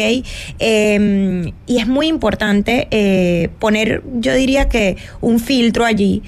Eh, 0.59 1.53
y 1.67 1.77
es 1.77 1.87
muy 1.87 2.07
importante 2.07 3.49
poner, 3.59 4.03
yo 4.15 4.33
diría 4.33 4.69
que 4.69 4.97
un 5.21 5.39
filtro 5.39 5.85
allí. 5.85 6.23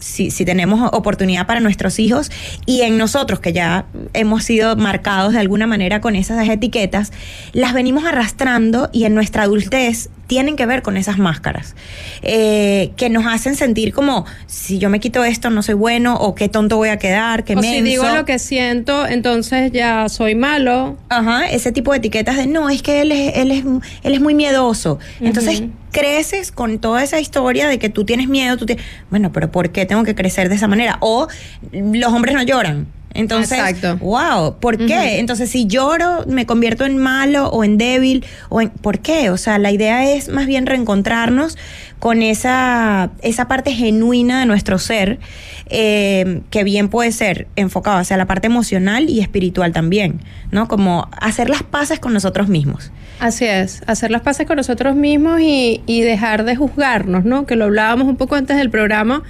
Si, 0.00 0.30
si 0.30 0.44
tenemos 0.44 0.90
oportunidad 0.92 1.46
para 1.46 1.60
nuestros 1.60 1.98
hijos 1.98 2.30
y 2.66 2.82
en 2.82 2.98
nosotros 2.98 3.40
que 3.40 3.52
ya 3.52 3.86
hemos 4.12 4.44
sido 4.44 4.76
marcados 4.76 5.32
de 5.32 5.38
alguna 5.38 5.66
manera 5.66 6.00
con 6.00 6.16
esas 6.16 6.48
etiquetas, 6.48 7.12
las 7.52 7.72
venimos 7.72 8.04
arrastrando 8.04 8.90
y 8.92 9.04
en 9.04 9.14
nuestra 9.14 9.44
adultez 9.44 10.10
tienen 10.30 10.54
que 10.54 10.64
ver 10.64 10.82
con 10.82 10.96
esas 10.96 11.18
máscaras 11.18 11.74
eh, 12.22 12.92
que 12.96 13.10
nos 13.10 13.26
hacen 13.26 13.56
sentir 13.56 13.92
como 13.92 14.26
si 14.46 14.78
yo 14.78 14.88
me 14.88 15.00
quito 15.00 15.24
esto 15.24 15.50
no 15.50 15.60
soy 15.60 15.74
bueno 15.74 16.14
o 16.14 16.36
qué 16.36 16.48
tonto 16.48 16.76
voy 16.76 16.90
a 16.90 17.00
quedar, 17.00 17.42
qué 17.42 17.56
o 17.56 17.62
si 17.64 17.80
digo 17.80 18.08
lo 18.08 18.24
que 18.24 18.38
siento, 18.38 19.08
entonces 19.08 19.72
ya 19.72 20.08
soy 20.08 20.36
malo. 20.36 20.96
Ajá, 21.08 21.50
ese 21.50 21.72
tipo 21.72 21.90
de 21.90 21.98
etiquetas 21.98 22.36
de 22.36 22.46
no, 22.46 22.70
es 22.70 22.80
que 22.80 23.00
él 23.00 23.10
es, 23.10 23.38
él 23.38 23.50
es, 23.50 23.64
él 24.04 24.14
es 24.14 24.20
muy 24.20 24.34
miedoso. 24.34 25.00
Entonces 25.20 25.62
Ujú. 25.62 25.72
creces 25.90 26.52
con 26.52 26.78
toda 26.78 27.02
esa 27.02 27.18
historia 27.18 27.66
de 27.66 27.80
que 27.80 27.88
tú 27.88 28.04
tienes 28.04 28.28
miedo, 28.28 28.56
tú 28.56 28.66
tienes, 28.66 28.84
bueno, 29.10 29.32
pero 29.32 29.50
¿por 29.50 29.70
qué 29.70 29.84
tengo 29.84 30.04
que 30.04 30.14
crecer 30.14 30.48
de 30.48 30.54
esa 30.54 30.68
manera? 30.68 30.98
O 31.00 31.26
los 31.72 32.12
hombres 32.12 32.36
no 32.36 32.42
lloran. 32.44 32.86
Entonces, 33.12 33.58
Exacto. 33.58 33.96
wow, 33.98 34.56
¿por 34.60 34.78
qué? 34.78 35.18
Entonces, 35.18 35.50
si 35.50 35.66
lloro, 35.66 36.24
me 36.26 36.46
convierto 36.46 36.84
en 36.84 36.96
malo 36.96 37.48
o 37.48 37.64
en 37.64 37.76
débil, 37.76 38.24
o 38.48 38.60
en, 38.60 38.70
¿por 38.70 39.00
qué? 39.00 39.30
O 39.30 39.36
sea, 39.36 39.58
la 39.58 39.72
idea 39.72 40.12
es 40.12 40.28
más 40.28 40.46
bien 40.46 40.66
reencontrarnos 40.66 41.58
con 41.98 42.22
esa, 42.22 43.10
esa 43.22 43.48
parte 43.48 43.72
genuina 43.72 44.40
de 44.40 44.46
nuestro 44.46 44.78
ser, 44.78 45.18
eh, 45.66 46.42
que 46.50 46.62
bien 46.62 46.88
puede 46.88 47.10
ser 47.10 47.48
enfocado 47.56 47.98
hacia 47.98 48.16
la 48.16 48.26
parte 48.26 48.46
emocional 48.46 49.10
y 49.10 49.20
espiritual 49.20 49.72
también, 49.72 50.20
¿no? 50.52 50.68
Como 50.68 51.08
hacer 51.20 51.50
las 51.50 51.64
paces 51.64 51.98
con 51.98 52.12
nosotros 52.12 52.48
mismos. 52.48 52.92
Así 53.18 53.44
es, 53.44 53.82
hacer 53.86 54.10
las 54.12 54.22
paces 54.22 54.46
con 54.46 54.56
nosotros 54.56 54.94
mismos 54.94 55.40
y, 55.40 55.82
y 55.86 56.02
dejar 56.02 56.44
de 56.44 56.54
juzgarnos, 56.54 57.24
¿no? 57.24 57.44
Que 57.44 57.56
lo 57.56 57.66
hablábamos 57.66 58.06
un 58.06 58.16
poco 58.16 58.36
antes 58.36 58.56
del 58.56 58.70
programa, 58.70 59.24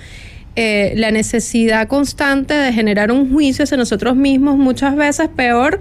eh, 0.57 0.93
la 0.97 1.11
necesidad 1.11 1.89
constante 1.89 2.55
de 2.55 2.73
generar 2.73 3.13
un 3.13 3.33
juicio 3.33 3.65
hacia 3.65 3.77
nosotros 3.77 4.17
mismos, 4.17 4.57
muchas 4.59 4.97
veces 4.97 5.29
peor 5.29 5.81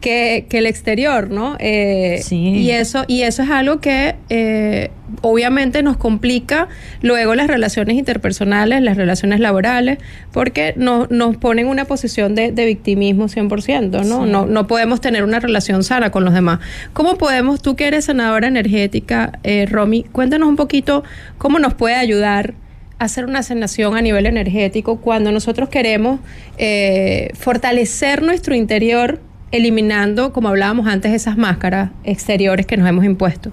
que, 0.00 0.46
que 0.48 0.58
el 0.58 0.66
exterior, 0.66 1.28
¿no? 1.28 1.56
Eh, 1.58 2.20
Sí. 2.22 2.36
Y 2.36 2.70
eso, 2.70 3.04
y 3.08 3.22
eso 3.22 3.42
es 3.42 3.50
algo 3.50 3.80
que 3.80 4.14
eh, 4.28 4.90
obviamente 5.22 5.82
nos 5.82 5.96
complica 5.96 6.68
luego 7.02 7.34
las 7.34 7.48
relaciones 7.48 7.96
interpersonales, 7.96 8.80
las 8.80 8.96
relaciones 8.96 9.40
laborales, 9.40 9.98
porque 10.32 10.72
no- 10.76 11.08
nos 11.10 11.36
pone 11.36 11.62
en 11.62 11.66
una 11.66 11.84
posición 11.86 12.36
de, 12.36 12.52
de 12.52 12.64
victimismo 12.64 13.24
100%, 13.28 14.04
¿no? 14.04 14.24
Sí. 14.24 14.30
¿no? 14.30 14.46
No 14.46 14.66
podemos 14.68 15.00
tener 15.00 15.24
una 15.24 15.40
relación 15.40 15.82
sana 15.82 16.12
con 16.12 16.24
los 16.24 16.32
demás. 16.32 16.60
¿Cómo 16.92 17.18
podemos, 17.18 17.60
tú 17.60 17.74
que 17.74 17.88
eres 17.88 18.04
sanadora 18.04 18.46
energética, 18.46 19.40
eh, 19.42 19.66
Romy, 19.68 20.04
cuéntanos 20.12 20.48
un 20.48 20.54
poquito 20.54 21.02
cómo 21.38 21.58
nos 21.58 21.74
puede 21.74 21.96
ayudar 21.96 22.54
hacer 22.98 23.24
una 23.24 23.42
sanación 23.42 23.96
a 23.96 24.02
nivel 24.02 24.26
energético 24.26 24.96
cuando 25.00 25.32
nosotros 25.32 25.68
queremos 25.68 26.20
eh, 26.58 27.30
fortalecer 27.34 28.22
nuestro 28.22 28.54
interior 28.54 29.20
eliminando, 29.50 30.32
como 30.32 30.48
hablábamos 30.48 30.86
antes, 30.86 31.12
esas 31.12 31.36
máscaras 31.36 31.90
exteriores 32.04 32.66
que 32.66 32.76
nos 32.76 32.88
hemos 32.88 33.04
impuesto. 33.04 33.50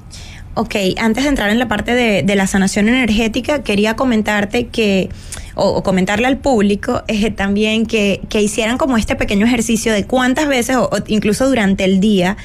Ok, 0.55 0.75
antes 0.97 1.23
de 1.23 1.29
entrar 1.29 1.49
en 1.49 1.59
la 1.59 1.67
parte 1.67 1.95
de, 1.95 2.23
de 2.23 2.35
la 2.35 2.47
sanación 2.47 2.87
energética, 2.87 3.61
quería 3.63 3.95
comentarte 3.95 4.67
que, 4.67 5.09
o, 5.55 5.69
o 5.69 5.83
comentarle 5.83 6.27
al 6.27 6.37
público 6.37 7.03
eh, 7.07 7.31
también 7.31 7.85
que, 7.85 8.21
que 8.29 8.41
hicieran 8.41 8.77
como 8.77 8.97
este 8.97 9.15
pequeño 9.15 9.45
ejercicio 9.45 9.91
de 9.93 10.05
cuántas 10.05 10.47
veces, 10.47 10.75
o, 10.75 10.89
o 10.91 10.97
incluso 11.07 11.47
durante 11.47 11.83
el 11.83 11.99
día, 11.99 12.37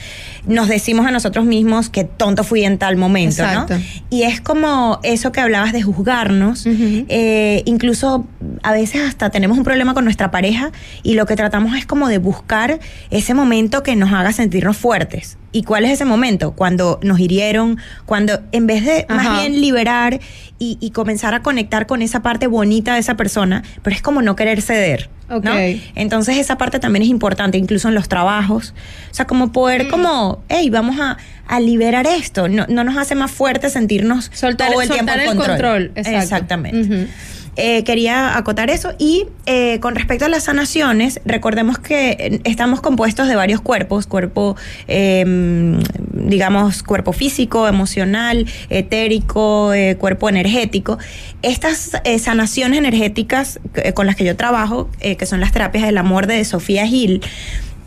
nos 0.47 0.69
decimos 0.69 1.07
a 1.07 1.11
nosotros 1.11 1.45
mismos 1.45 1.91
que 1.91 2.05
tonto 2.05 2.45
fui 2.45 2.65
en 2.65 2.79
tal 2.79 2.97
momento, 2.97 3.43
Exacto. 3.43 3.75
¿no? 3.75 3.83
Y 4.11 4.23
es 4.23 4.41
como 4.41 5.01
eso 5.03 5.33
que 5.33 5.41
hablabas 5.41 5.73
de 5.73 5.83
juzgarnos, 5.83 6.67
eh, 6.67 7.63
incluso 7.67 8.27
a 8.63 8.73
veces 8.73 9.03
hasta 9.03 9.31
tenemos 9.31 9.59
un 9.59 9.65
problema 9.65 9.95
con 9.95 10.05
nuestra 10.05 10.31
pareja 10.31 10.73
y 11.03 11.15
lo 11.15 11.27
que 11.27 11.37
tratamos 11.37 11.77
es 11.77 11.87
como 11.87 12.09
de 12.09 12.19
buscar 12.19 12.81
ese 13.11 13.35
momento 13.35 13.83
que 13.83 13.97
nos 13.97 14.13
haga 14.13 14.33
sentirnos 14.33 14.77
fuertes. 14.77 15.37
¿Y 15.53 15.65
cuál 15.65 15.85
es 15.85 15.91
ese 15.93 16.05
momento? 16.05 16.53
Cuando 16.53 17.01
nos 17.03 17.19
hirieron, 17.19 17.79
cuando 18.07 18.41
en 18.53 18.67
vez 18.69 18.85
de 18.85 19.05
Ajá. 19.09 19.15
más 19.31 19.41
bien 19.41 19.61
liberar 19.61 20.21
y, 20.61 20.79
y 20.81 20.91
comenzar 20.91 21.35
a 21.35 21.43
conectar 21.43 21.87
con 21.87 22.03
esa 22.03 22.23
parte 22.23 22.47
bonita 22.47 22.95
de 22.95 23.01
esa 23.01 23.17
persona, 23.17 23.65
pero 23.83 23.97
es 23.97 24.03
como 24.03 24.23
no 24.23 24.37
querer 24.37 24.63
ceder. 24.63 25.11
¿no? 25.29 25.37
Ok. 25.39 25.47
Entonces 25.95 26.37
esa 26.39 26.57
parte 26.59 26.79
también 26.81 27.03
es 27.05 27.09
importante, 27.09 27.57
incluso 27.59 27.89
en 27.89 27.95
los 27.95 28.09
trabajos. 28.09 28.75
O 29.11 29.15
sea, 29.15 29.27
como 29.27 29.53
poder 29.53 29.87
Mm. 29.87 29.91
como, 29.91 30.43
hey, 30.49 30.71
vamos 30.71 30.99
a, 31.01 31.17
a 31.47 31.61
liberar 31.61 32.07
esto. 32.07 32.49
No, 32.49 32.67
no 32.69 32.85
nos 32.85 32.97
hace 32.97 33.15
más 33.17 33.31
fuerte 33.31 33.71
sentirnos 33.71 34.31
Soltar, 34.33 34.71
todo 34.71 34.83
el 34.83 34.89
soltar 34.89 35.07
tiempo 35.19 35.33
en 35.33 35.39
el 35.39 35.47
control. 35.47 35.93
exacto. 35.97 36.19
Exactamente. 36.19 37.09
Eh, 37.57 37.85
quería 37.85 38.37
acotar 38.37 38.71
eso. 38.71 38.93
Y 38.99 39.27
eh, 39.47 39.81
con 39.81 39.95
respecto 39.95 40.25
a 40.25 40.29
las 40.29 40.45
sanaciones, 40.45 41.21
recordemos 41.25 41.79
que 41.79 42.11
eh, 42.11 42.41
estamos 42.45 42.81
compuestos 42.81 43.29
de 43.29 43.37
varios 43.37 43.61
cuerpos, 43.61 44.07
cuerpo, 44.07 44.57
eh, 44.89 45.25
digamos, 46.13 46.83
cuerpo 46.83 47.13
físico, 47.13 47.69
emocional, 47.69 48.47
etérico, 48.69 49.73
cuerpo 49.99 50.29
energético. 50.29 50.99
Estas 51.43 51.93
sanaciones 52.19 52.79
energéticas 52.79 53.61
con 53.95 54.07
las 54.07 54.17
que 54.17 54.25
yo 54.25 54.37
trabajo, 54.37 54.91
que 55.01 55.27
son 55.27 55.41
las 55.41 55.53
terapias 55.53 55.85
del 55.85 55.99
amor 55.99 56.27
de 56.27 56.45
Sofía 56.45 56.87
Gil, 56.87 57.23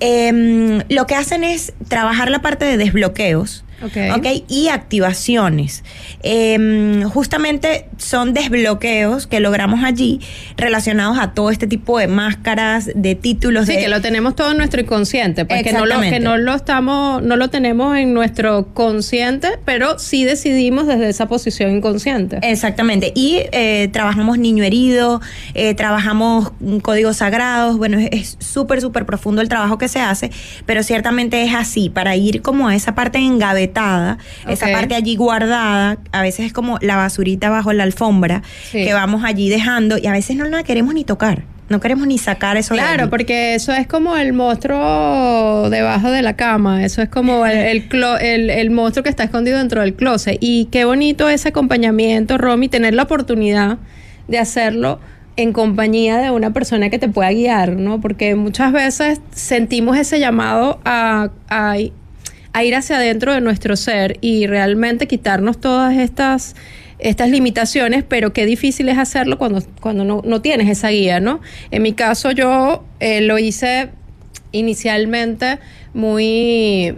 eh, 0.06 0.84
lo 0.90 1.08
que 1.08 1.16
hacen 1.16 1.46
es 1.46 1.72
trabajar 1.88 2.30
la 2.30 2.42
parte 2.42 2.66
de 2.66 2.76
desbloqueos. 2.76 3.63
Ok. 3.84 4.18
¿ok? 4.18 4.28
Y 4.48 4.70
activaciones. 4.70 5.84
Eh, 6.22 7.04
justamente 7.12 7.86
son 7.98 8.34
desbloqueos 8.34 9.28
que 9.28 9.40
logramos 9.40 9.84
allí 9.84 10.20
relacionados 10.58 11.18
a 11.20 11.34
todo 11.34 11.50
este 11.50 11.68
tipo 11.68 12.00
de 12.00 12.08
máscaras, 12.08 12.90
de 12.96 13.16
títulos. 13.16 13.66
Sí, 13.66 13.74
de, 13.74 13.80
que 13.80 13.88
lo 13.90 14.02
tenemos 14.02 14.36
todo 14.36 14.52
en 14.52 14.58
nuestro 14.58 14.82
inconsciente, 14.82 15.46
pues 15.46 15.64
que 15.64 15.74
no, 15.74 15.86
lo, 15.86 16.00
que 16.00 16.20
no 16.20 16.38
lo 16.38 16.54
estamos, 16.56 17.22
no 17.24 17.36
lo 17.36 17.50
tenemos 17.50 17.98
en 17.98 18.14
nuestro 18.14 18.74
consciente, 18.74 19.50
pero 19.66 20.00
sí 20.00 20.24
decidimos 20.24 20.88
desde 20.88 21.10
esa 21.10 21.28
posición 21.28 21.76
inconsciente. 21.76 22.40
Exactamente. 22.42 23.12
Y 23.16 23.42
eh, 23.52 23.90
trabajamos 23.92 24.38
niño 24.38 24.64
herido, 24.64 25.22
eh, 25.54 25.74
trabajamos 25.74 26.52
códigos 26.82 27.18
sagrados. 27.18 27.78
Bueno, 27.78 28.00
es- 28.00 28.10
es 28.14 28.38
súper, 28.40 28.80
súper 28.80 29.06
profundo 29.06 29.42
el 29.42 29.50
trabajo 29.50 29.78
que 29.78 29.88
se 29.88 30.00
hace, 30.00 30.32
pero 30.66 30.84
ciertamente 30.84 31.44
es 31.44 31.54
así, 31.54 31.90
para 31.90 32.16
ir 32.16 32.42
como 32.42 32.68
a 32.68 32.76
esa 32.76 32.96
parte 32.96 33.18
engavetada, 33.18 33.73
esa 34.48 34.72
parte 34.72 34.96
allí 34.96 35.16
guardada. 35.16 35.98
A 36.12 36.22
veces 36.22 36.46
es 36.46 36.54
como 36.54 36.78
la 36.82 36.96
basurita 36.96 37.50
bajo 37.50 37.74
la 37.74 37.84
alfombra 37.84 38.42
Sí. 38.72 38.86
que 38.86 38.94
vamos 38.94 39.24
allí 39.24 39.50
dejando 39.50 39.98
y 39.98 40.08
a 40.08 40.12
veces 40.12 40.36
no 40.38 40.46
la 40.46 40.64
queremos 40.64 40.94
ni 40.94 41.04
tocar. 41.04 41.44
No 41.70 41.80
queremos 41.80 42.06
ni 42.08 42.18
sacar 42.18 42.58
eso 42.58 42.74
de 42.76 42.82
Claro, 42.82 43.10
porque 43.10 43.56
eso 43.56 43.72
es 43.74 43.88
como 43.88 44.16
el 44.18 44.34
monstruo 44.34 45.70
debajo 45.70 46.12
de 46.12 46.22
la 46.22 46.36
cama, 46.36 46.84
eso 46.84 47.02
es 47.02 47.10
como 47.10 47.46
el, 47.46 47.58
el, 47.58 47.90
clo- 47.90 48.20
el- 48.22 48.50
el 48.50 48.70
monstruo 48.70 49.04
que 49.04 49.10
está 49.10 49.24
escondido 49.24 49.58
dentro 49.58 49.82
del 49.82 49.94
closet. 49.96 50.38
Y 50.42 50.66
qué 50.66 50.86
bonito 50.86 51.30
ese 51.30 51.50
acompañamiento, 51.50 52.38
Romy, 52.38 52.68
tener 52.68 52.94
la 52.94 53.04
oportunidad 53.04 53.78
de 54.28 54.40
hacerlo 54.40 55.00
en 55.36 55.52
compañía 55.52 56.18
de 56.20 56.30
una 56.30 56.52
persona 56.54 56.90
que 56.90 57.00
te 57.00 57.10
pueda 57.10 57.32
guiar, 57.32 57.72
¿no? 57.78 58.00
Porque 58.02 58.36
muchas 58.36 58.72
veces 58.72 59.20
sentimos 59.32 59.98
ese 59.98 60.20
llamado 60.20 60.80
a, 60.86 61.30
a, 61.50 61.76
a 62.54 62.64
ir 62.64 62.76
hacia 62.76 62.98
adentro 62.98 63.34
de 63.34 63.42
nuestro 63.42 63.76
ser 63.76 64.18
y 64.22 64.48
realmente 64.48 65.08
quitarnos 65.08 65.60
todas 65.60 65.98
estas 65.98 66.56
estas 67.00 67.30
limitaciones, 67.30 68.06
pero 68.08 68.32
qué 68.32 68.46
difícil 68.46 68.88
es 68.88 68.98
hacerlo 68.98 69.38
cuando, 69.38 69.62
cuando 69.82 70.06
no, 70.06 70.22
no 70.24 70.42
tienes 70.42 70.70
esa 70.70 70.88
guía, 70.88 71.20
¿no? 71.20 71.42
En 71.70 71.82
mi 71.82 71.92
caso 71.92 72.32
yo 72.32 72.86
eh, 73.02 73.20
lo 73.20 73.38
hice 73.40 73.90
inicialmente 74.54 75.60
muy 75.94 76.96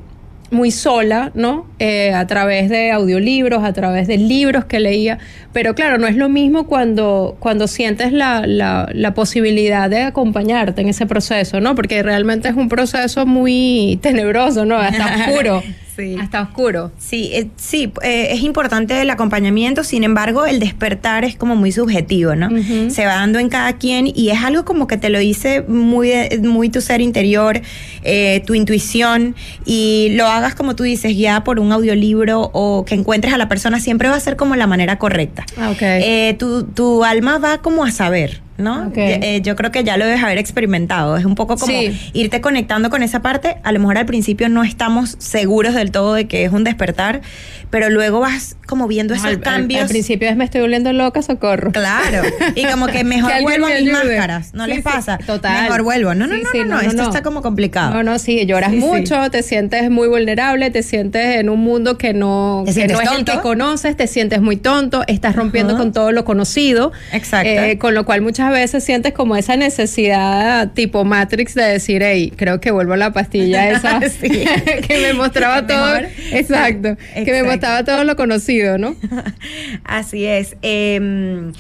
muy 0.52 0.72
sola, 0.72 1.32
¿no? 1.34 1.66
Eh, 1.80 2.14
a 2.14 2.28
través 2.28 2.70
de 2.70 2.92
audiolibros, 2.92 3.64
a 3.64 3.74
través 3.74 4.08
de 4.08 4.18
libros 4.18 4.66
que 4.66 4.80
leía. 4.80 5.20
Pero 5.54 5.75
claro, 5.75 5.98
no 5.98 6.08
es 6.08 6.16
lo 6.16 6.30
mismo 6.30 6.68
cuando, 6.68 7.36
cuando 7.40 7.68
sientes 7.68 8.12
la, 8.12 8.46
la, 8.46 8.90
la, 8.94 9.14
posibilidad 9.14 9.90
de 9.90 10.02
acompañarte 10.02 10.82
en 10.82 10.90
ese 10.90 11.06
proceso, 11.06 11.60
¿no? 11.62 11.75
Porque 11.75 12.04
realmente 12.04 12.50
es 12.50 12.56
un 12.56 12.70
proceso 12.70 13.25
muy 13.25 14.00
tenebroso, 14.02 14.66
¿no? 14.66 14.78
Hasta 14.78 15.28
oscuro. 15.28 15.64
Sí. 15.96 16.18
Hasta 16.20 16.42
oscuro. 16.42 16.92
Sí, 16.98 17.32
eh, 17.34 17.48
sí, 17.56 17.92
eh, 18.04 18.28
es 18.32 18.42
importante 18.42 19.02
el 19.02 19.10
acompañamiento, 19.10 19.84
sin 19.84 20.04
embargo, 20.04 20.46
el 20.46 20.60
despertar 20.60 21.24
es 21.24 21.36
como 21.36 21.56
muy 21.56 21.72
subjetivo, 21.72 22.36
¿no? 22.36 22.50
Se 22.90 23.06
va 23.06 23.16
dando 23.16 23.40
en 23.40 23.50
cada 23.50 23.74
quien 23.74 24.08
y 24.08 24.30
es 24.30 24.44
algo 24.44 24.66
como 24.66 24.88
que 24.88 24.98
te 24.98 25.10
lo 25.10 25.20
dice 25.20 25.62
muy, 25.62 26.12
muy 26.42 26.70
tu 26.70 26.82
ser 26.82 27.00
interior, 27.02 27.62
eh, 28.04 28.44
tu 28.46 28.56
intuición, 28.56 29.36
y 29.66 30.10
lo 30.16 30.25
hagas 30.25 30.56
como 30.56 30.75
tú 30.75 30.84
dices, 30.84 31.16
guiada 31.16 31.44
por 31.44 31.60
un 31.60 31.72
audiolibro 31.72 32.50
o 32.54 32.84
que 32.86 32.96
encuentres 32.96 33.34
a 33.34 33.38
la 33.38 33.48
persona, 33.48 33.80
siempre 33.80 34.10
va 34.10 34.16
a 34.16 34.20
ser 34.20 34.36
como 34.36 34.56
la 34.56 34.68
manera 34.68 34.98
correcta. 34.98 35.46
Ah, 35.58 35.70
okay. 35.70 36.34
tu, 36.34 36.64
tu 36.64 37.04
alma 37.04 37.38
va 37.38 37.60
como 37.60 37.86
a 37.86 37.92
saber, 37.92 38.42
¿no? 38.57 38.91
Eh, 38.95 39.41
yo 39.43 39.55
creo 39.55 39.71
que 39.71 39.83
ya 39.83 39.97
lo 39.97 40.05
debes 40.05 40.24
haber 40.24 40.38
experimentado. 40.38 41.17
Es 41.17 41.25
un 41.25 41.35
poco 41.35 41.57
como 41.57 41.74
irte 42.13 42.41
conectando 42.41 42.89
con 42.89 43.03
esa 43.03 43.21
parte. 43.21 43.57
A 43.63 43.71
lo 43.71 43.79
mejor 43.79 43.97
al 43.97 44.05
principio 44.05 44.50
no 44.50 44.63
estamos 44.63 45.15
seguros 45.19 45.74
del 45.74 45.91
todo 45.91 46.13
de 46.13 46.27
que 46.27 46.45
es 46.45 46.51
un 46.51 46.63
despertar, 46.63 47.21
pero 47.69 47.89
luego 47.89 48.21
vas 48.21 48.55
como 48.65 48.88
viendo 48.88 49.13
esos 49.13 49.38
cambios. 49.38 49.83
Al, 49.83 49.88
principio 49.89 50.29
es 50.29 50.35
me 50.35 50.45
estoy 50.45 50.62
volviendo 50.62 50.93
loca, 50.93 51.21
socorro. 51.21 51.71
Claro. 51.71 52.24
Y 52.55 52.65
como 52.65 52.88
que 52.88 53.03
mejor 53.03 53.41
vuelvo 53.41 53.67
a 53.67 53.69
mis 53.69 53.91
máscaras. 53.91 54.53
¿No 54.53 54.67
les 54.67 54.81
pasa? 54.81 55.17
Total. 55.17 55.63
Mejor 55.63 55.83
vuelvo. 55.83 56.15
No, 56.15 56.27
no, 56.27 56.35
no, 56.35 56.65
no, 56.65 56.81
Esto 56.81 57.03
está 57.03 57.21
como 57.21 57.41
complicado. 57.41 57.93
No, 57.93 58.03
no, 58.03 58.19
sí. 58.19 58.45
Lloras 58.45 58.71
mucho, 58.71 59.29
te 59.31 59.43
sientes 59.43 59.89
muy 59.89 60.07
vulnerable, 60.07 60.71
te 60.71 60.83
sientes 60.83 61.35
en 61.35 61.50
un 61.50 61.59
mundo 61.59 61.97
que 61.97 62.13
no, 62.13 62.63
que 62.65 62.88
no 62.88 63.01
es 63.01 63.12
el 63.12 63.25
que 63.25 63.39
conoces, 63.41 63.97
te 63.97 64.07
sientes 64.07 64.41
muy 64.41 64.57
tonto, 64.57 65.03
estás 65.07 65.35
rompiendo 65.35 65.77
con 65.77 65.91
todo 65.91 66.12
lo 66.12 66.25
conocido. 66.25 66.91
Exacto. 67.12 67.50
Eh, 67.50 67.77
con 67.77 67.93
lo 67.93 68.05
cual 68.05 68.21
muchas 68.21 68.45
veces 68.52 68.84
sientes 68.84 69.14
como 69.14 69.36
esa 69.36 69.56
necesidad 69.56 70.72
tipo 70.74 71.04
Matrix 71.06 71.56
de 71.56 71.64
decir, 71.64 72.02
hey, 72.04 72.32
creo 72.36 72.60
que 72.60 72.72
vuelvo 72.72 72.94
a 72.94 72.98
la 72.98 73.14
pastilla 73.14 73.70
esa 73.70 74.00
que 74.22 75.00
me 75.02 75.14
mostraba 75.14 75.66
todo. 75.66 75.98
Exacto, 76.32 76.98
Que 77.14 77.32
me 77.32 77.44
mostraba 77.44 77.84
todo 77.84 78.04
lo 78.04 78.16
conocido, 78.16 78.78
¿no? 78.78 78.96
Así 79.84 80.25
es. 80.25 80.58
Em, 80.62 81.54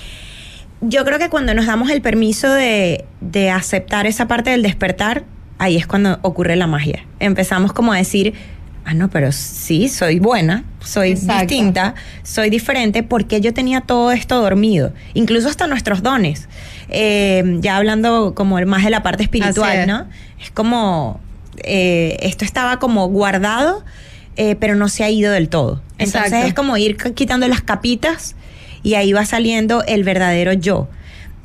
yo 0.81 1.05
creo 1.05 1.19
que 1.19 1.29
cuando 1.29 1.53
nos 1.53 1.65
damos 1.65 1.89
el 1.89 2.01
permiso 2.01 2.51
de, 2.51 3.05
de 3.21 3.49
aceptar 3.49 4.05
esa 4.05 4.27
parte 4.27 4.49
del 4.51 4.61
despertar, 4.61 5.23
ahí 5.57 5.77
es 5.77 5.87
cuando 5.87 6.19
ocurre 6.21 6.55
la 6.55 6.67
magia. 6.67 7.05
Empezamos 7.19 7.73
como 7.73 7.93
a 7.93 7.97
decir, 7.97 8.33
ah, 8.85 8.93
no, 8.93 9.09
pero 9.09 9.31
sí, 9.31 9.89
soy 9.89 10.19
buena, 10.19 10.63
soy 10.79 11.15
distinta, 11.15 11.95
soy 12.23 12.49
diferente, 12.49 13.03
porque 13.03 13.41
yo 13.41 13.53
tenía 13.53 13.81
todo 13.81 14.11
esto 14.11 14.39
dormido, 14.39 14.93
incluso 15.13 15.49
hasta 15.49 15.67
nuestros 15.67 16.03
dones. 16.03 16.47
Eh, 16.89 17.57
ya 17.59 17.77
hablando 17.77 18.33
como 18.35 18.59
más 18.61 18.83
de 18.83 18.91
la 18.91 19.03
parte 19.03 19.23
espiritual, 19.23 19.87
¿no? 19.87 20.05
Es 20.41 20.51
como, 20.51 21.19
eh, 21.63 22.17
esto 22.21 22.45
estaba 22.45 22.77
como 22.77 23.07
guardado, 23.07 23.83
eh, 24.37 24.55
pero 24.55 24.75
no 24.75 24.87
se 24.87 25.03
ha 25.03 25.09
ido 25.09 25.31
del 25.31 25.49
todo. 25.49 25.81
Entonces 25.97 26.45
es 26.45 26.53
como 26.53 26.77
ir 26.77 26.97
quitando 26.97 27.47
las 27.47 27.61
capitas 27.61 28.35
y 28.83 28.93
ahí 28.93 29.13
va 29.13 29.25
saliendo 29.25 29.83
el 29.83 30.03
verdadero 30.03 30.53
yo. 30.53 30.87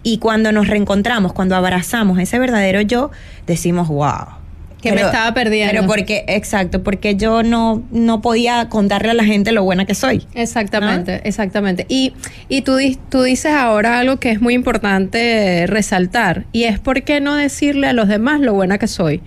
Y 0.02 0.18
cuando 0.18 0.52
nos 0.52 0.68
reencontramos, 0.68 1.32
cuando 1.32 1.56
abrazamos 1.56 2.18
ese 2.18 2.38
verdadero 2.38 2.80
yo, 2.80 3.10
decimos, 3.46 3.88
wow 3.88 4.39
que 4.80 4.92
me 4.92 5.00
estaba 5.00 5.32
perdiendo. 5.34 5.72
Pero 5.72 5.86
porque, 5.86 6.24
exacto, 6.26 6.82
porque 6.82 7.16
yo 7.16 7.42
no, 7.42 7.82
no 7.90 8.20
podía 8.20 8.68
contarle 8.68 9.10
a 9.10 9.14
la 9.14 9.24
gente 9.24 9.52
lo 9.52 9.64
buena 9.64 9.84
que 9.84 9.94
soy. 9.94 10.26
Exactamente, 10.34 11.20
exactamente. 11.24 11.86
Y, 11.88 12.12
y 12.48 12.62
tú, 12.62 12.78
tú 13.08 13.22
dices 13.22 13.52
ahora 13.52 13.98
algo 13.98 14.18
que 14.18 14.30
es 14.30 14.40
muy 14.40 14.54
importante 14.54 15.66
resaltar, 15.66 16.44
y 16.52 16.64
es 16.64 16.78
por 16.78 17.02
qué 17.02 17.20
no 17.20 17.34
decirle 17.34 17.88
a 17.88 17.92
los 17.92 18.08
demás 18.08 18.40
lo 18.40 18.54
buena 18.54 18.78
que 18.78 18.86
soy. 18.86 19.20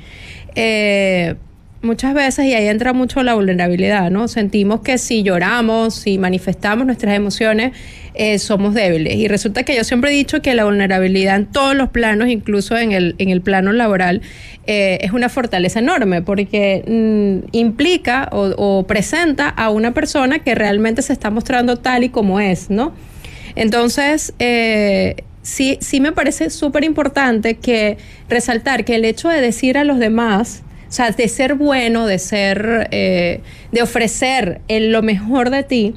Eh, 0.55 1.35
muchas 1.83 2.13
veces, 2.13 2.45
y 2.45 2.53
ahí 2.53 2.67
entra 2.67 2.93
mucho 2.93 3.21
la 3.23 3.35
vulnerabilidad, 3.35 4.09
¿no? 4.09 4.27
Sentimos 4.27 4.81
que 4.81 4.97
si 4.97 5.21
lloramos, 5.21 5.93
si 5.93 6.17
manifestamos 6.17 6.85
nuestras 6.85 7.15
emociones, 7.15 7.73
eh, 8.15 8.39
somos 8.39 8.73
débiles. 8.73 9.15
Y 9.15 9.27
resulta 9.27 9.63
que 9.63 9.75
yo 9.75 9.83
siempre 9.83 10.11
he 10.11 10.13
dicho 10.13 10.41
que 10.41 10.55
la 10.55 10.65
vulnerabilidad 10.65 11.35
en 11.35 11.45
todos 11.45 11.75
los 11.75 11.89
planos, 11.89 12.29
incluso 12.29 12.77
en 12.77 12.91
el, 12.91 13.15
en 13.17 13.29
el 13.29 13.41
plano 13.41 13.73
laboral, 13.73 14.21
eh, 14.65 14.99
es 15.01 15.11
una 15.11 15.27
fortaleza 15.29 15.79
enorme 15.79 16.21
porque 16.21 16.83
mm, 16.87 17.49
implica 17.51 18.29
o, 18.31 18.85
presenta 18.87 19.49
a 19.49 19.69
una 19.69 19.93
persona 19.93 20.39
que 20.39 20.55
realmente 20.55 21.01
se 21.01 21.11
está 21.11 21.29
mostrando 21.29 21.77
tal 21.77 22.05
y 22.05 22.09
como 22.09 22.39
es, 22.39 22.69
¿no? 22.69 22.93
Entonces, 23.55 24.33
eh, 24.39 25.17
sí, 25.41 25.77
sí 25.81 25.99
me 25.99 26.11
parece 26.11 26.49
súper 26.49 26.83
importante 26.85 27.55
que 27.55 27.97
resaltar 28.29 28.85
que 28.85 28.95
el 28.95 29.05
hecho 29.05 29.27
de 29.27 29.41
decir 29.41 29.77
a 29.77 29.83
los 29.83 29.99
demás, 29.99 30.63
o 30.93 30.95
sea, 30.95 31.09
de 31.09 31.27
ser 31.27 31.55
bueno, 31.55 32.05
de 32.05 32.19
ser, 32.19 32.87
eh, 32.91 33.39
de 33.71 33.81
ofrecer 33.81 34.61
lo 34.69 35.01
mejor 35.01 35.49
de 35.49 35.63
ti, 35.63 35.95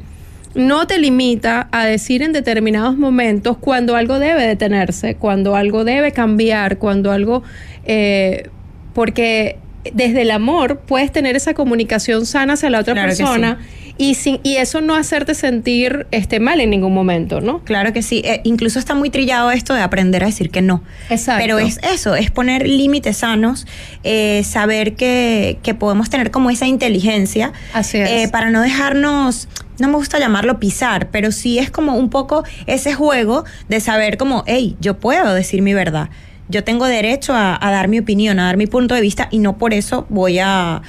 no 0.54 0.87
te 0.87 0.98
limita 0.98 1.68
a 1.70 1.85
decir 1.85 2.22
en 2.22 2.32
determinados 2.32 2.96
momentos 2.96 3.59
cuando 3.59 3.94
algo 3.94 4.18
debe 4.18 4.46
detenerse, 4.46 5.14
cuando 5.16 5.54
algo 5.54 5.85
debe 5.85 6.12
cambiar, 6.12 6.78
cuando 6.78 7.12
algo... 7.12 7.42
Eh, 7.85 8.48
porque 8.94 9.59
desde 9.92 10.22
el 10.22 10.30
amor 10.30 10.78
puedes 10.78 11.12
tener 11.12 11.37
esa 11.37 11.52
comunicación 11.52 12.24
sana 12.24 12.54
hacia 12.54 12.70
la 12.70 12.80
otra 12.80 12.94
persona 12.94 13.59
y, 13.98 14.14
sin, 14.14 14.40
y 14.42 14.56
eso 14.56 14.80
no 14.80 14.94
hacerte 14.94 15.35
sentir 15.35 16.06
este, 16.11 16.40
mal 16.40 16.61
en 16.61 16.70
ningún 16.70 16.94
momento, 16.94 17.40
¿no? 17.40 17.61
Claro 17.64 17.92
que 17.92 18.02
sí. 18.02 18.22
Eh, 18.24 18.40
incluso 18.44 18.78
está 18.78 18.94
muy 18.94 19.11
trillado 19.11 19.50
esto 19.50 19.74
de 19.74 19.80
aprender 19.80 20.22
a 20.22 20.26
decir 20.26 20.50
que 20.50 20.62
no. 20.62 20.82
Exacto. 21.11 21.42
Pero 21.42 21.59
es 21.59 21.78
eso, 21.82 22.14
es 22.14 22.30
poner 22.30 22.66
límites 22.68 23.18
sanos, 23.18 23.66
eh, 24.04 24.42
saber 24.44 24.94
que, 24.94 25.59
que, 25.62 25.74
podemos 25.74 26.11
tener 26.11 26.30
como 26.30 26.50
esa 26.50 26.66
inteligencia. 26.66 27.52
Así 27.72 27.98
es. 27.98 28.11
Eh, 28.11 28.28
para 28.30 28.50
no 28.50 28.61
dejarnos 28.61 29.48
no 29.78 29.88
me 29.88 29.94
gusta 29.96 30.18
llamarlo 30.18 30.59
pisar, 30.59 31.11
pero 31.11 31.30
sí 31.32 31.59
es 31.59 31.70
como 31.70 31.96
un 31.96 32.09
poco 32.09 32.44
ese 32.66 32.94
juego 32.94 33.44
de 33.68 33.80
saber 33.80 34.16
como, 34.16 34.42
hey, 34.46 34.74
yo 34.80 34.98
puedo 34.98 35.35
decir 35.35 35.61
mi 35.61 35.74
verdad 35.74 36.09
yo 36.48 36.64
tengo 36.64 36.87
derecho 36.87 37.35
a, 37.35 37.59
dar 37.61 37.88
mi 37.88 37.98
opinión, 37.98 38.38
a 38.38 38.44
dar 38.44 38.56
mi 38.56 38.66
punto 38.66 38.94
de 38.94 39.00
vista 39.00 39.28
y 39.30 39.38
no 39.38 39.59
por 39.59 39.74
eso 39.74 40.06
voy 40.09 40.38
a, 40.38 40.82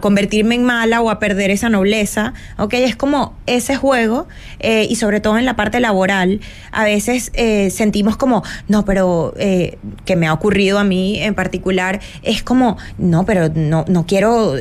convertirme 0.00 0.54
en 0.54 0.64
mala 0.64 1.00
o 1.00 1.10
a 1.10 1.18
perder 1.18 1.50
esa 1.50 1.68
nobleza. 1.68 2.34
¿ok? 2.58 2.74
Es 2.74 2.96
como 2.96 3.34
ese 3.46 3.76
juego 3.76 4.26
eh, 4.60 4.86
y 4.88 4.96
sobre 4.96 5.20
todo 5.20 5.38
en 5.38 5.44
la 5.44 5.56
parte 5.56 5.80
laboral, 5.80 6.40
a 6.72 6.84
veces 6.84 7.30
eh, 7.34 7.70
sentimos 7.70 8.16
como, 8.16 8.42
no, 8.68 8.84
pero 8.84 9.34
eh, 9.38 9.78
que 10.04 10.16
me 10.16 10.26
ha 10.26 10.32
ocurrido 10.32 10.78
a 10.78 10.84
mí 10.84 11.20
en 11.20 11.34
particular, 11.34 12.00
es 12.22 12.42
como, 12.42 12.76
no, 12.98 13.24
pero 13.24 13.48
no, 13.54 13.84
no 13.88 14.06
quiero 14.06 14.54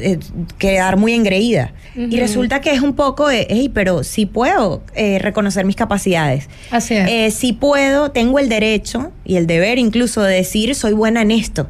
quedar 0.57 0.97
muy 0.97 1.13
engreída. 1.13 1.73
Y 1.95 2.19
resulta 2.19 2.59
que 2.59 2.71
es 2.71 2.81
un 2.81 2.95
poco 2.95 3.27
de, 3.27 3.45
hey, 3.49 3.69
pero 3.71 4.03
sí 4.03 4.25
puedo 4.25 4.81
reconocer 5.19 5.63
mis 5.63 5.75
capacidades. 5.75 6.49
Así 6.71 6.95
es. 6.95 7.35
sí 7.35 7.53
puedo, 7.53 8.09
tengo 8.09 8.39
el 8.39 8.49
derecho 8.49 9.11
y 9.25 9.35
el 9.35 9.45
deber 9.45 9.77
incluso 9.77 10.23
de 10.23 10.35
decir 10.35 10.73
soy 10.73 10.93
buena 10.93 11.21
en 11.21 11.31
esto. 11.31 11.69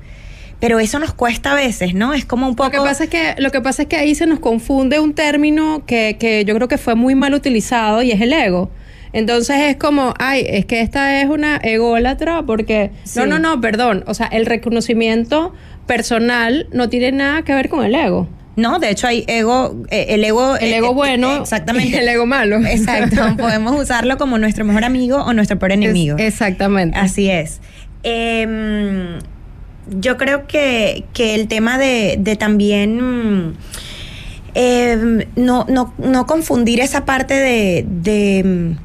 Pero 0.64 0.80
eso 0.80 0.98
nos 0.98 1.14
cuesta 1.14 1.52
a 1.52 1.56
veces, 1.56 1.94
¿no? 1.94 2.14
Es 2.14 2.24
como 2.24 2.48
un 2.48 2.56
poco... 2.56 2.70
Lo 2.70 2.72
que 2.72 2.88
pasa 2.88 3.04
es 3.04 3.10
que, 3.10 3.36
lo 3.38 3.52
que, 3.52 3.60
pasa 3.60 3.82
es 3.82 3.90
que 3.90 3.98
ahí 3.98 4.16
se 4.16 4.26
nos 4.28 4.40
confunde 4.40 4.98
un 5.02 5.14
término 5.14 5.86
que, 5.86 6.16
que 6.18 6.46
yo 6.46 6.56
creo 6.56 6.70
que 6.70 6.78
fue 6.78 6.96
muy 6.96 7.16
mal 7.16 7.34
utilizado 7.34 8.02
y 8.02 8.12
es 8.12 8.22
el 8.22 8.32
ego. 8.32 8.72
Entonces 9.12 9.58
es 9.60 9.76
como, 9.76 10.14
ay, 10.20 10.46
es 10.48 10.66
que 10.66 10.80
esta 10.80 11.20
es 11.20 11.28
una 11.28 11.58
ególatra 11.58 12.44
porque... 12.44 12.92
No, 13.18 13.26
no, 13.26 13.40
no, 13.40 13.60
perdón. 13.60 14.06
O 14.08 14.14
sea, 14.14 14.28
el 14.28 14.46
reconocimiento 14.46 15.54
personal 15.86 16.70
no 16.72 16.88
tiene 16.88 17.12
nada 17.12 17.42
que 17.42 17.54
ver 17.54 17.68
con 17.68 17.84
el 17.84 17.94
ego. 17.94 18.30
No, 18.56 18.80
de 18.80 18.90
hecho 18.90 19.08
hay 19.08 19.26
ego, 19.28 19.84
eh, 19.90 20.06
el 20.12 20.24
ego... 20.24 20.56
El 20.56 20.72
ego 20.72 20.92
eh, 20.92 20.94
bueno 20.94 21.42
exactamente. 21.42 21.90
y 21.90 21.96
el 21.96 22.08
ego 22.08 22.26
malo. 22.26 22.66
Exacto, 22.66 23.18
podemos 23.38 23.78
usarlo 23.78 24.18
como 24.18 24.38
nuestro 24.38 24.64
mejor 24.64 24.86
amigo 24.86 25.18
o 25.18 25.34
nuestro 25.34 25.60
peor 25.60 25.74
enemigo. 25.74 26.16
exactamente. 26.18 26.98
Así 26.98 27.30
es. 27.30 27.60
Eh, 28.04 29.20
yo 29.90 30.18
creo 30.18 30.48
que, 30.48 31.06
que 31.14 31.36
el 31.36 31.48
tema 31.48 31.78
de, 31.78 32.16
de 32.20 32.36
también 32.36 33.56
em, 34.56 35.26
no, 35.36 35.66
no, 35.70 35.94
no, 35.98 36.26
confundir 36.26 36.80
esa 36.80 37.06
parte 37.06 37.34
de, 37.34 37.86
de 37.88 38.76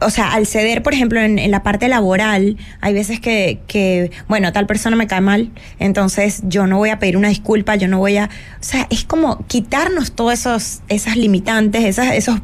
o 0.00 0.10
sea, 0.10 0.32
al 0.32 0.46
ceder, 0.46 0.84
por 0.84 0.92
ejemplo, 0.94 1.20
en, 1.20 1.40
en 1.40 1.50
la 1.50 1.64
parte 1.64 1.88
laboral, 1.88 2.56
hay 2.80 2.94
veces 2.94 3.18
que, 3.18 3.58
que, 3.66 4.12
bueno, 4.28 4.52
tal 4.52 4.64
persona 4.66 4.94
me 4.94 5.08
cae 5.08 5.20
mal, 5.20 5.50
entonces 5.80 6.42
yo 6.44 6.68
no 6.68 6.76
voy 6.78 6.90
a 6.90 7.00
pedir 7.00 7.16
una 7.16 7.28
disculpa, 7.28 7.74
yo 7.74 7.88
no 7.88 7.98
voy 7.98 8.16
a, 8.18 8.26
o 8.26 8.62
sea, 8.62 8.86
es 8.90 9.02
como 9.04 9.44
quitarnos 9.48 10.12
todos 10.12 10.34
esos, 10.34 10.82
esas 10.88 11.16
limitantes, 11.16 11.82
esas, 11.84 12.12
esos, 12.14 12.38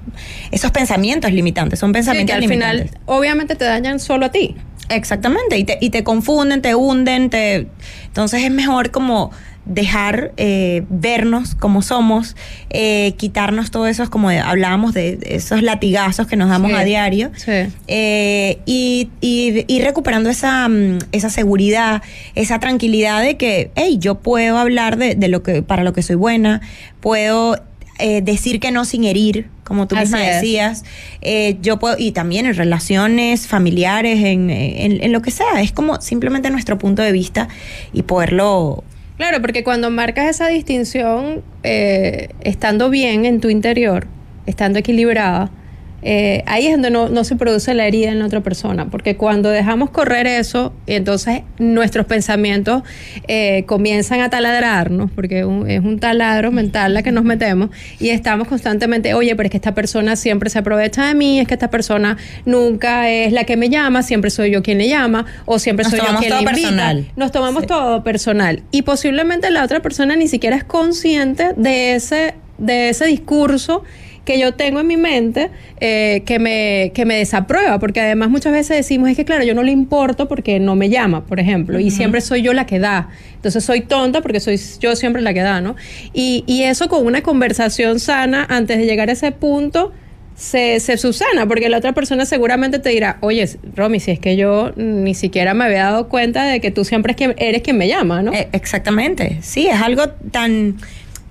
esos 0.51 0.73
pensamientos 0.73 1.31
limitantes, 1.33 1.79
son 1.79 1.91
Sí, 1.91 1.95
pensamientos 1.95 2.33
que 2.33 2.35
al 2.35 2.41
limitantes. 2.41 2.91
final, 2.91 3.01
obviamente 3.07 3.55
te 3.55 3.65
dañan 3.67 4.01
solo 4.01 4.27
a 4.27 4.31
ti. 4.33 4.57
Exactamente, 4.89 5.59
y 5.59 5.65
te, 5.65 5.79
y 5.81 5.91
te 5.91 6.05
confunden, 6.05 6.61
te 6.63 6.75
hunden, 6.75 7.31
te... 7.31 7.67
entonces 8.07 8.43
es 8.43 8.51
mejor 8.51 8.91
como 8.91 9.31
dejar 9.67 10.33
eh, 10.37 10.83
vernos 10.91 11.55
como 11.55 11.81
somos, 11.81 12.37
eh, 12.69 13.15
quitarnos 13.17 13.71
todo 13.71 13.87
eso, 13.87 14.09
como 14.11 14.29
hablábamos 14.29 14.93
de 14.93 15.19
esos 15.23 15.63
latigazos 15.63 16.27
que 16.27 16.37
nos 16.37 16.51
damos 16.51 16.71
Sí, 16.71 16.77
a 16.77 16.85
diario, 16.85 17.31
sí. 17.35 17.53
eh, 17.89 18.59
y, 18.67 19.09
y 19.23 19.65
ir 19.67 19.83
recuperando 19.85 20.29
esa, 20.29 20.69
mm, 20.69 20.99
esa 21.13 21.31
seguridad, 21.31 22.03
esa 22.35 22.61
tranquilidad 22.61 23.23
de 23.23 23.39
que, 23.39 23.71
hey, 23.75 23.97
yo 23.99 24.17
puedo 24.17 24.59
hablar 24.59 24.99
de, 24.99 25.15
de 25.15 25.29
lo 25.29 25.43
que, 25.43 25.63
para 25.63 25.83
lo 25.83 25.95
que 25.95 26.03
soy 26.03 26.17
buena, 26.17 26.61
puedo 27.01 27.57
eh, 27.99 28.21
decir 28.21 28.61
que 28.61 28.71
no 28.71 28.85
sin 28.85 29.05
herir, 29.05 29.47
como 29.65 29.89
tú 29.89 29.97
misma 29.97 30.19
Así 30.19 30.27
es. 30.27 30.35
decías, 30.37 30.85
eh, 31.23 31.57
yo 31.61 31.79
puedo, 31.79 31.97
y 31.99 32.13
también 32.13 32.47
en 32.47 32.55
relaciones 32.55 33.47
familiares, 33.47 34.23
en, 34.25 34.51
en, 34.51 35.03
en 35.03 35.13
lo 35.13 35.23
que 35.23 35.31
sea, 35.31 35.61
es 35.61 35.73
como 35.73 36.01
simplemente 36.01 36.51
nuestro 36.51 36.79
punto 36.79 37.03
de 37.03 37.13
vista 37.13 37.49
y 37.93 38.03
poderlo... 38.03 38.85
Claro, 39.17 39.41
porque 39.41 39.63
cuando 39.65 39.91
marcas 39.91 40.29
esa 40.29 40.49
distinción, 40.49 41.43
eh, 41.63 42.31
estando 42.41 42.91
bien 42.91 43.25
en 43.25 43.41
tu 43.41 43.49
interior, 43.49 44.07
estando 44.47 44.79
equilibrada, 44.79 45.51
eh, 46.07 46.43
ahí 46.47 46.67
es 46.67 46.73
donde 46.73 46.91
no, 46.91 47.09
no 47.09 47.25
se 47.25 47.35
produce 47.35 47.73
la 47.75 47.87
herida 47.87 48.11
en 48.11 48.19
la 48.19 48.27
otra 48.27 48.43
persona, 48.43 48.87
porque 48.91 49.17
cuando 49.17 49.49
dejamos 49.49 49.89
correr 49.91 50.27
eso, 50.27 50.73
entonces 50.87 51.41
nuestros 51.59 52.05
pensamientos 52.07 52.83
eh, 53.27 53.65
comienzan 53.67 54.21
a 54.21 54.29
taladrarnos, 54.31 55.11
porque 55.11 55.41
es 55.41 55.45
un- 55.47 55.69
es 55.69 55.81
un 55.81 55.99
taladro 55.99 56.53
mental 56.53 56.93
la 56.95 57.03
que 57.03 57.11
nos 57.11 57.25
metemos, 57.25 57.71
y 57.99 58.11
estamos 58.11 58.49
constantemente, 58.49 59.15
oye, 59.15 59.35
pero 59.35 59.47
es 59.47 59.51
que 59.51 59.57
esta 59.57 59.75
persona 59.75 60.15
siempre 60.17 60.51
se 60.51 60.59
aprovecha 60.59 61.07
de 61.07 61.15
mí, 61.15 61.41
es 61.41 61.49
que 61.49 61.55
esta 61.55 61.71
persona 61.71 62.17
nunca 62.45 63.09
es 63.11 63.33
la 63.33 63.45
que 63.45 63.57
me 63.57 63.71
llama, 63.71 64.03
siempre 64.03 64.31
soy 64.31 64.51
yo 64.51 64.63
quien 64.63 64.79
le 64.79 64.89
llama, 64.89 65.25
o 65.47 65.59
siempre 65.59 65.85
Nos 65.85 65.91
soy 65.93 66.01
yo 66.01 66.19
quien 66.19 66.31
le 66.31 66.37
invita. 66.39 66.51
personal. 66.53 67.07
Nos 67.17 67.33
tomamos 67.33 67.63
Sí. 67.63 67.67
todo 67.69 68.05
personal. 68.05 68.63
Y 68.71 68.83
posiblemente 68.83 69.51
la 69.51 69.65
otra 69.65 69.81
persona 69.81 70.17
ni 70.17 70.29
siquiera 70.29 70.57
es 70.57 70.65
consciente 70.65 71.53
de 71.57 71.95
ese, 71.95 72.35
de 72.59 72.91
ese 72.91 73.07
discurso 73.07 73.83
que 74.25 74.39
yo 74.39 74.55
tengo 74.55 74.81
en 74.81 74.87
mi 74.87 74.97
mente 74.97 75.51
eh, 75.81 76.23
que, 76.27 76.39
me, 76.39 76.93
que 76.95 77.05
me 77.05 77.17
desaprueba, 77.17 77.79
porque 77.79 78.01
además 78.01 78.31
muchas 78.31 78.53
veces 78.53 78.77
decimos, 78.77 79.11
es 79.11 79.17
que 79.17 79.25
claro, 79.25 79.45
yo 79.45 79.55
no 79.55 79.63
le 79.63 79.73
importo 79.73 80.29
porque 80.29 80.59
no 80.61 80.77
me 80.77 80.89
llama, 80.89 81.27
por 81.27 81.41
ejemplo, 81.41 81.79
y 81.79 81.91
siempre 81.91 82.21
soy 82.21 82.43
yo 82.43 82.53
la 82.53 82.67
que 82.67 82.79
da. 82.79 83.09
Entonces 83.35 83.65
soy 83.65 83.83
tonta 83.83 84.23
porque 84.23 84.41
soy 84.41 84.61
yo 84.81 84.97
siempre 84.97 85.23
la 85.23 85.35
que 85.35 85.41
da, 85.41 85.61
¿no? 85.61 85.77
Y, 86.13 86.45
y 86.47 86.63
eso 86.63 86.89
con 86.89 87.05
una 87.07 87.23
conversación 87.23 88.01
sana 88.01 88.47
antes 88.49 88.79
de 88.79 88.87
llegar 88.87 89.11
a 89.11 89.13
ese 89.13 89.33
punto 89.33 89.93
se, 90.37 90.81
se 90.81 90.97
subsana, 90.97 91.47
porque 91.47 91.69
la 91.69 91.79
otra 91.79 91.93
persona 91.93 92.27
seguramente 92.27 92.79
te 92.79 92.91
dirá, 92.91 93.19
oye, 93.21 93.49
Romy, 93.77 94.01
si 94.01 94.11
es 94.11 94.19
que 94.19 94.37
yo 94.37 94.73
ni 94.77 95.15
siquiera 95.15 95.55
me 95.55 95.65
había 95.65 95.85
dado 95.85 96.09
cuenta 96.09 96.45
de 96.45 96.61
que 96.61 96.71
tú 96.71 96.85
siempre 96.85 97.13
es 97.13 97.17
que 97.17 97.35
eres 97.39 97.63
quien 97.63 97.79
me 97.79 97.87
llama, 97.87 98.23
¿no? 98.23 98.33
Eh, 98.33 98.49
exactamente, 98.53 99.39
sí, 99.43 99.69
es 99.69 99.81
algo 99.81 100.09
tan, 100.31 100.77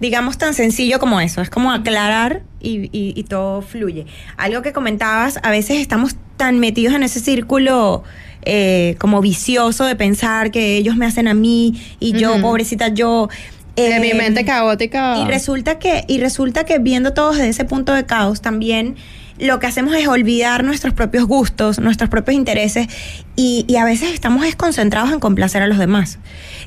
digamos, 0.04 0.38
tan 0.38 0.54
sencillo 0.54 1.00
como 1.00 1.20
eso, 1.20 1.42
es 1.42 1.50
como 1.50 1.72
aclarar 1.72 2.44
y, 2.62 2.90
y- 2.92 3.14
y 3.16 3.24
todo 3.24 3.62
fluye. 3.64 4.06
Algo 4.38 4.62
que 4.62 4.72
comentabas, 4.74 5.40
a 5.42 5.50
veces 5.50 5.80
estamos 5.80 6.16
tan 6.38 6.60
metidos 6.60 6.94
en 6.94 7.02
ese 7.04 7.20
círculo 7.20 8.04
eh, 8.46 8.96
como 9.00 9.22
vicioso 9.22 9.86
de 9.86 9.96
pensar 9.96 10.52
que 10.52 10.78
ellos 10.78 10.96
me 10.98 11.06
hacen 11.06 11.28
a 11.28 11.34
mí 11.34 11.82
y 12.00 12.12
yo, 12.14 12.40
pobrecita, 12.42 12.90
yo... 12.90 13.30
de 13.76 14.00
mi 14.00 14.10
eh, 14.12 14.14
mente 14.14 14.44
caótica. 14.46 15.18
y 15.20 15.26
resulta 15.26 15.80
que, 15.80 16.04
y 16.08 16.20
resulta 16.20 16.64
que 16.66 16.78
viendo 16.80 17.14
todos 17.14 17.38
desde 17.38 17.50
ese 17.50 17.66
punto 17.66 17.94
de 17.94 18.06
caos 18.06 18.42
también 18.42 18.96
lo 19.40 19.60
que 19.60 19.68
hacemos 19.68 19.96
es 19.96 20.08
olvidar 20.08 20.64
nuestros 20.64 20.94
propios 20.94 21.26
gustos, 21.26 21.80
nuestros 21.80 22.10
propios 22.10 22.36
intereses 22.36 22.88
y, 23.36 23.66
y 23.68 23.76
a 23.78 23.86
veces 23.86 24.12
estamos 24.14 24.44
desconcentrados 24.44 25.12
en 25.12 25.20
complacer 25.20 25.62
a 25.62 25.68
los 25.68 25.78
demás. 25.78 26.20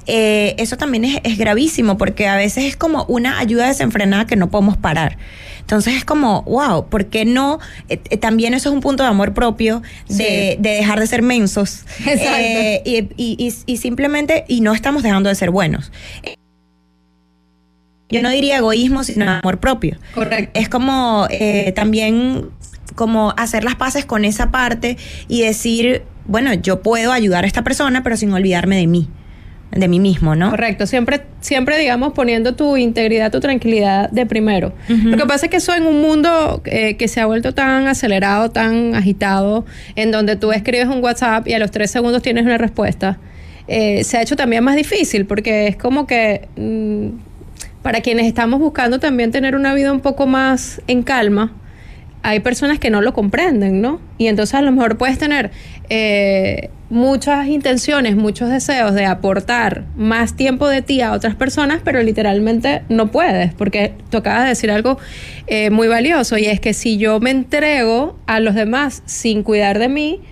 Eh, 0.07 0.55
eso 0.59 0.77
también 0.77 1.05
es, 1.05 1.19
es 1.25 1.39
gravísimo 1.39 1.97
porque 1.99 2.27
a 2.29 2.37
veces 2.37 2.65
es 2.65 2.77
como 2.77 3.05
una 3.05 3.39
ayuda 3.39 3.69
desenfrenada 3.69 4.27
que 4.27 4.37
no 4.37 4.51
podemos 4.51 4.77
parar. 4.77 5.17
Entonces 5.61 5.95
es 5.95 6.05
como, 6.05 6.43
wow, 6.43 6.89
¿por 6.89 7.07
qué 7.07 7.25
no? 7.25 7.59
Eh, 7.89 8.01
eh, 8.11 8.17
también 8.17 8.55
eso 8.55 8.69
es 8.69 8.75
un 8.75 8.81
punto 8.81 9.03
de 9.03 9.09
amor 9.09 9.35
propio, 9.35 9.83
de, 10.09 10.15
Sí. 10.15 10.63
de 10.63 10.71
dejar 10.71 11.01
de 11.01 11.07
ser 11.09 11.23
mensos. 11.23 11.85
Exacto. 12.07 12.83
Y- 12.85 13.55
y 13.67 13.77
simplemente, 13.77 14.45
y 14.47 14.61
no 14.61 14.73
estamos 14.75 15.03
dejando 15.03 15.29
de 15.29 15.35
ser 15.35 15.51
buenos. 15.51 15.91
Yo 18.09 18.23
no 18.23 18.31
diría 18.31 18.59
egoísmo, 18.59 19.03
sino 19.03 19.29
amor 19.29 19.59
propio. 19.59 19.97
Correcto. 20.15 20.59
Es 20.59 20.69
como 20.69 21.27
eh, 21.31 21.73
también 21.75 22.51
como 22.95 23.35
hacer 23.37 23.65
las 23.65 23.75
paces 23.75 24.05
con 24.05 24.25
esa 24.25 24.51
parte 24.51 24.97
y 25.29 25.43
decir, 25.43 26.03
bueno, 26.25 26.55
yo 26.55 26.83
puedo 26.83 27.13
ayudar 27.13 27.45
a 27.45 27.47
esta 27.47 27.63
persona, 27.63 28.03
pero 28.03 28.17
sin 28.17 28.33
olvidarme 28.33 28.77
de 28.77 28.87
mí, 28.87 29.09
de 29.73 29.89
mí 29.89 30.01
mismo, 30.01 30.35
¿no? 30.35 30.51
Correcto, 30.51 30.87
siempre, 30.87 31.23
siempre 31.41 31.79
digamos 31.79 32.13
poniendo 32.13 32.55
tu 32.55 32.77
integridad, 32.77 33.31
tu 33.31 33.41
tranquilidad 33.41 34.11
de 34.11 34.25
primero. 34.25 34.73
Lo 34.89 35.17
que 35.17 35.27
pasa 35.27 35.47
es 35.47 35.51
que 35.51 35.59
eso 35.59 35.75
en 35.75 35.85
un 35.85 36.01
mundo 36.01 36.63
eh, 36.65 36.97
que 36.97 37.09
se 37.09 37.21
ha 37.21 37.27
vuelto 37.27 37.53
tan 37.53 37.87
acelerado, 37.87 38.51
tan 38.51 38.95
agitado, 38.95 39.67
en 39.95 40.11
donde 40.11 40.37
tú 40.37 40.53
escribes 40.53 40.87
un 40.87 41.03
WhatsApp 41.03 41.47
y 41.49 41.55
a 41.55 41.59
los 41.59 41.71
tres 41.71 41.91
segundos 41.91 42.23
tienes 42.23 42.45
una 42.45 42.57
respuesta, 42.57 43.19
eh, 43.69 44.05
se 44.05 44.17
ha 44.17 44.23
hecho 44.23 44.37
también 44.37 44.63
más 44.63 44.77
difícil 44.77 45.27
porque 45.27 45.67
es 45.67 45.77
como 45.77 46.07
que 46.07 46.49
mm, 46.57 47.09
para 47.87 48.01
quienes 48.01 48.27
estamos 48.27 48.59
buscando 48.59 48.99
también 48.99 49.31
tener 49.31 49.55
una 49.55 49.73
vida 49.73 49.93
un 49.93 50.01
poco 50.01 50.27
más 50.27 50.83
en 50.89 51.05
calma, 51.05 51.53
hay 52.25 52.41
personas 52.41 52.81
que 52.81 52.91
no 52.91 53.01
lo 53.01 53.13
comprenden, 53.13 53.81
¿no? 53.81 54.01
Y 54.19 54.27
entonces 54.27 54.57
a 54.57 54.63
lo 54.63 54.73
mejor 54.73 54.99
puedes 54.99 55.19
tener 55.19 55.53
eh, 55.89 56.71
muchas 56.91 57.47
intenciones, 57.47 58.17
muchos 58.17 58.51
deseos 58.51 58.93
de 58.93 59.05
aportar 59.05 59.85
más 59.95 60.35
tiempo 60.35 60.67
de 60.67 60.83
ti 60.83 61.01
a 61.01 61.13
otras 61.13 61.37
personas, 61.37 61.81
pero 61.85 62.03
literalmente 62.03 62.83
no 62.89 63.13
puedes, 63.13 63.55
porque 63.55 63.93
tú 64.11 64.17
acabas 64.17 64.43
de 64.43 64.49
decir 64.49 64.73
algo 64.73 64.99
eh, 65.47 65.71
muy 65.71 65.87
valioso, 65.87 66.39
y 66.39 66.47
es 66.47 66.59
que 66.59 66.75
si 66.75 66.99
yo 66.99 67.21
me 67.21 67.31
entrego 67.31 68.19
a 68.27 68.41
los 68.41 68.57
demás 68.57 69.05
sin 69.07 69.45
cuidar 69.45 69.79
de 69.79 69.89
mí, 69.89 70.23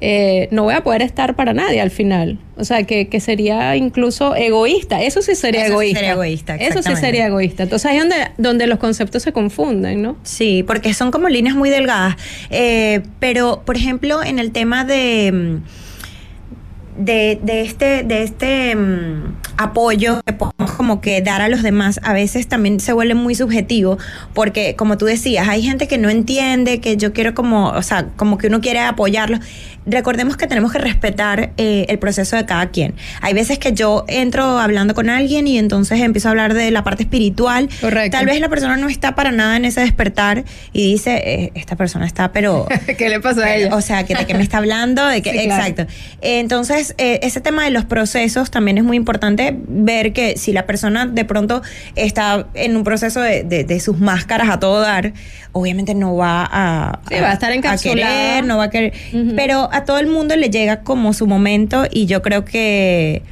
eh, 0.00 0.48
no 0.52 0.62
voy 0.64 0.74
a 0.74 0.82
poder 0.82 1.02
estar 1.02 1.34
para 1.34 1.52
nadie 1.52 1.80
al 1.80 1.90
final. 1.90 2.38
O 2.56 2.64
sea, 2.64 2.82
que, 2.84 3.08
que 3.08 3.20
sería 3.20 3.74
incluso 3.76 4.34
egoísta. 4.36 5.02
Eso 5.02 5.22
sí 5.22 5.34
sería 5.34 5.62
Eso 5.62 5.68
sí 5.68 5.72
egoísta. 5.74 5.98
sería 6.00 6.12
egoísta, 6.12 6.54
Eso 6.56 6.82
sí 6.82 6.96
sería 6.96 7.26
egoísta. 7.26 7.62
Entonces 7.64 7.90
ahí 7.90 7.96
es 7.98 8.02
donde, 8.02 8.16
donde 8.36 8.66
los 8.66 8.78
conceptos 8.78 9.22
se 9.22 9.32
confunden, 9.32 10.02
¿no? 10.02 10.16
Sí, 10.22 10.62
porque 10.66 10.94
son 10.94 11.10
como 11.10 11.28
líneas 11.28 11.54
muy 11.56 11.70
delgadas. 11.70 12.16
Eh, 12.50 13.02
pero, 13.20 13.62
por 13.64 13.76
ejemplo, 13.76 14.22
en 14.22 14.38
el 14.38 14.52
tema 14.52 14.84
de. 14.84 15.30
mm, 15.32 17.04
De, 17.04 17.38
de 17.42 17.60
este, 17.62 18.02
de 18.02 18.22
este 18.24 18.74
mm, 18.74 19.37
apoyo 19.58 20.20
que 20.24 20.32
podemos 20.32 20.72
como 20.72 21.00
que 21.00 21.20
dar 21.20 21.42
a 21.42 21.48
los 21.48 21.62
demás, 21.62 22.00
a 22.02 22.12
veces 22.12 22.46
también 22.46 22.80
se 22.80 22.92
vuelve 22.92 23.14
muy 23.14 23.34
subjetivo, 23.34 23.98
porque 24.32 24.76
como 24.76 24.96
tú 24.96 25.06
decías, 25.06 25.48
hay 25.48 25.62
gente 25.62 25.88
que 25.88 25.98
no 25.98 26.08
entiende, 26.08 26.80
que 26.80 26.96
yo 26.96 27.12
quiero 27.12 27.34
como, 27.34 27.70
o 27.70 27.82
sea, 27.82 28.06
como 28.16 28.38
que 28.38 28.46
uno 28.46 28.60
quiere 28.60 28.80
apoyarlos. 28.80 29.40
Recordemos 29.86 30.36
que 30.36 30.46
tenemos 30.46 30.70
que 30.70 30.78
respetar 30.78 31.52
eh, 31.56 31.86
el 31.88 31.98
proceso 31.98 32.36
de 32.36 32.44
cada 32.44 32.70
quien. 32.70 32.94
Hay 33.22 33.32
veces 33.32 33.58
que 33.58 33.72
yo 33.72 34.04
entro 34.06 34.58
hablando 34.58 34.94
con 34.94 35.08
alguien 35.08 35.46
y 35.46 35.58
entonces 35.58 36.00
empiezo 36.00 36.28
a 36.28 36.30
hablar 36.32 36.54
de 36.54 36.70
la 36.70 36.84
parte 36.84 37.04
espiritual. 37.04 37.68
Correcto. 37.80 38.16
Tal 38.16 38.26
vez 38.26 38.38
la 38.40 38.48
persona 38.48 38.76
no 38.76 38.88
está 38.88 39.14
para 39.14 39.32
nada 39.32 39.56
en 39.56 39.64
ese 39.64 39.80
despertar 39.80 40.44
y 40.72 40.92
dice, 40.92 41.22
eh, 41.24 41.52
esta 41.54 41.74
persona 41.76 42.06
está, 42.06 42.32
pero... 42.32 42.66
¿Qué 42.98 43.08
le 43.08 43.20
pasó 43.20 43.42
a 43.42 43.54
ella? 43.54 43.74
O 43.74 43.80
sea, 43.80 44.04
que 44.04 44.14
¿de 44.14 44.26
qué 44.26 44.34
me 44.34 44.42
está 44.42 44.58
hablando? 44.58 45.06
De 45.06 45.22
que, 45.22 45.32
Sí, 45.38 45.44
claro. 45.46 45.64
Exacto. 45.64 45.92
Eh, 46.20 46.40
Entonces, 46.40 46.94
eh, 46.98 47.20
ese 47.22 47.40
tema 47.40 47.64
de 47.64 47.70
los 47.70 47.84
procesos 47.84 48.50
también 48.50 48.78
es 48.78 48.84
muy 48.84 48.96
importante 48.96 49.47
ver 49.56 50.12
que 50.12 50.36
si 50.36 50.52
la 50.52 50.66
persona 50.66 51.06
de 51.06 51.24
pronto 51.24 51.62
está 51.96 52.46
en 52.54 52.76
un 52.76 52.84
proceso 52.84 53.20
de, 53.20 53.42
de- 53.44 53.64
de 53.64 53.80
sus 53.80 53.98
máscaras 53.98 54.48
a 54.50 54.58
todo 54.58 54.80
dar, 54.80 55.12
obviamente 55.52 55.94
no 55.94 56.16
va 56.16 56.48
a, 56.50 57.00
Sí, 57.08 57.14
va 57.20 57.30
a 57.30 57.32
estar 57.34 57.52
encapsulada. 57.52 58.08
querer, 58.10 58.44
no 58.44 58.58
va 58.58 58.64
a 58.64 58.70
querer. 58.70 58.92
Pero 59.36 59.68
a 59.72 59.84
todo 59.84 59.98
el 59.98 60.06
mundo 60.08 60.36
le 60.36 60.50
llega 60.50 60.80
como 60.80 61.12
su 61.12 61.26
momento 61.26 61.84
y 61.90 62.06
yo 62.06 62.22
creo 62.22 62.44
que 62.44 63.22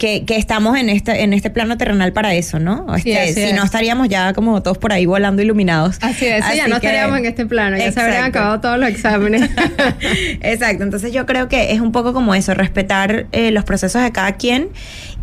que, 0.00 0.24
que 0.24 0.36
estamos 0.36 0.76
en 0.78 0.88
este, 0.88 1.22
en 1.22 1.32
este 1.34 1.50
plano 1.50 1.76
terrenal 1.76 2.12
para 2.12 2.34
eso, 2.34 2.58
¿no? 2.58 2.92
Este, 2.96 3.16
así 3.20 3.34
si 3.34 3.40
es. 3.42 3.54
no 3.54 3.62
estaríamos 3.62 4.08
ya 4.08 4.32
como 4.32 4.62
todos 4.62 4.78
por 4.78 4.92
ahí 4.92 5.04
volando 5.06 5.42
iluminados. 5.42 5.98
Así 6.00 6.26
es, 6.26 6.44
sí, 6.46 6.56
ya 6.56 6.62
Así 6.64 6.70
no 6.72 6.80
que- 6.80 6.86
estaríamos 6.88 7.18
en 7.18 7.26
este 7.26 7.44
plano, 7.46 7.76
ya 7.76 7.92
se 7.92 8.00
habrían 8.00 8.16
Exacto. 8.26 8.38
acabado 8.38 8.60
todos 8.62 8.78
los 8.78 8.88
exámenes. 8.88 9.42
Exacto, 10.40 10.82
entonces 10.84 11.12
yo 11.12 11.26
creo 11.26 11.48
que 11.48 11.72
es 11.72 11.80
un 11.80 11.92
poco 11.92 12.12
como 12.12 12.34
eso, 12.34 12.54
respetar 12.54 13.26
eh, 13.32 13.50
los 13.50 13.64
procesos 13.64 14.02
de 14.02 14.10
cada 14.12 14.32
quien 14.32 14.70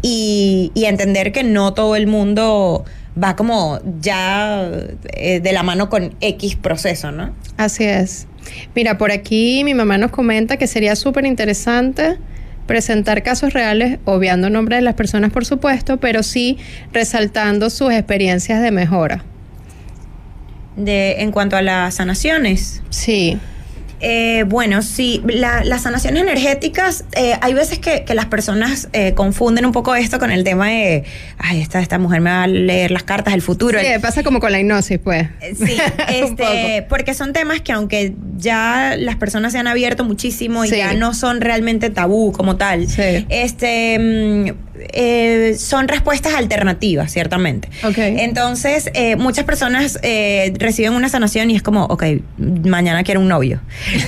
y, 0.01 0.71
y 0.75 0.85
entender 0.85 1.31
que 1.31 1.43
no 1.43 1.73
todo 1.73 1.95
el 1.95 2.07
mundo 2.07 2.85
va 3.21 3.35
como 3.35 3.79
ya 3.99 4.69
eh, 5.13 5.39
de 5.39 5.51
la 5.53 5.63
mano 5.63 5.89
con 5.89 6.13
X 6.21 6.55
proceso, 6.55 7.11
¿no? 7.11 7.33
Así 7.57 7.83
es. 7.83 8.27
Mira, 8.75 8.97
por 8.99 9.11
aquí 9.11 9.63
mi 9.63 9.73
mamá 9.73 9.97
nos 9.97 10.11
comenta 10.11 10.57
que 10.57 10.67
sería 10.67 10.95
súper 10.95 11.25
interesante 11.25 12.17
presentar 12.67 13.23
casos 13.23 13.53
reales, 13.53 13.99
obviando 14.06 14.49
nombres 14.49 14.77
de 14.77 14.84
las 14.84 14.93
personas, 14.93 15.32
por 15.32 15.45
supuesto, 15.45 15.97
pero 15.97 16.21
sí 16.21 16.58
resaltando 16.93 17.69
sus 17.69 17.91
experiencias 17.91 18.62
de 18.62 18.71
mejora. 18.71 19.23
De, 20.75 21.21
en 21.21 21.32
cuanto 21.32 21.56
a 21.56 21.63
las 21.63 21.95
sanaciones. 21.95 22.84
Sí. 22.89 23.39
Eh, 23.99 24.43
bueno, 24.47 24.81
sí, 24.81 25.23
las 25.25 25.81
sanaciones 25.81 26.21
energéticas, 26.21 27.03
eh, 27.15 27.36
hay 27.41 27.53
veces 27.53 27.79
que, 27.79 28.05
las 28.13 28.25
personas 28.25 28.89
eh, 28.93 29.13
confunden 29.13 29.65
un 29.65 29.71
poco 29.71 29.93
esto 29.95 30.17
con 30.17 30.31
el 30.31 30.43
tema 30.43 30.69
de, 30.69 31.03
ay, 31.38 31.62
esta, 31.62 31.79
esta 31.79 31.99
mujer 31.99 32.21
me 32.21 32.31
va 32.31 32.43
a 32.43 32.47
leer 32.47 32.91
las 32.91 33.03
cartas 33.03 33.33
del 33.33 33.41
futuro. 33.41 33.79
Sí, 33.79 33.86
pasa 34.01 34.23
como 34.23 34.39
con 34.39 34.51
la 34.51 34.60
hipnosis, 34.60 34.99
pues. 34.99 35.27
Sí, 35.55 35.77
este, 36.10 36.86
porque 36.89 37.13
son 37.13 37.33
temas 37.33 37.62
que 37.62 37.71
aunque 37.73 38.15
ya 38.38 38.95
las 38.97 39.15
personas 39.17 39.51
se 39.51 39.60
han 39.60 39.67
abierto 39.67 40.03
muchísimo 40.03 40.65
y 40.65 40.69
ya 40.69 40.93
no 40.93 41.13
son 41.13 41.41
realmente 41.41 41.89
tabú 41.89 42.31
como 42.31 42.55
tal, 42.55 42.88
este, 43.29 44.55
mm, 44.77 45.55
son 45.57 45.87
respuestas 45.87 46.33
alternativas, 46.35 47.11
ciertamente. 47.11 47.69
Okay. 47.83 48.19
Entonces, 48.19 48.89
muchas 49.17 49.45
personas 49.45 49.99
reciben 50.59 50.93
una 50.93 51.09
sanación 51.09 51.49
y 51.51 51.55
es 51.55 51.63
como, 51.63 51.85
ok, 51.85 52.03
mañana 52.37 53.03
quiero 53.03 53.21
un 53.21 53.27
novio. 53.27 53.61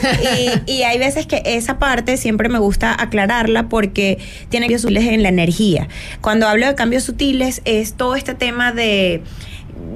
y, 0.67 0.84
hay 0.84 0.97
veces 0.97 1.27
que 1.27 1.41
esa 1.45 1.77
parte 1.77 2.17
siempre 2.17 2.49
me 2.49 2.60
gusta 2.60 2.95
aclararla 2.99 3.69
porque 3.69 4.17
tiene 4.49 4.65
cambios 4.65 4.82
sutiles 4.82 5.05
en 5.05 5.23
la 5.23 5.29
energía. 5.29 5.88
Cuando 6.21 6.47
hablo 6.47 6.67
de 6.67 6.75
cambios 6.75 7.03
sutiles 7.03 7.62
es 7.65 7.93
todo 7.93 8.15
este 8.15 8.34
tema 8.34 8.71
de 8.71 9.21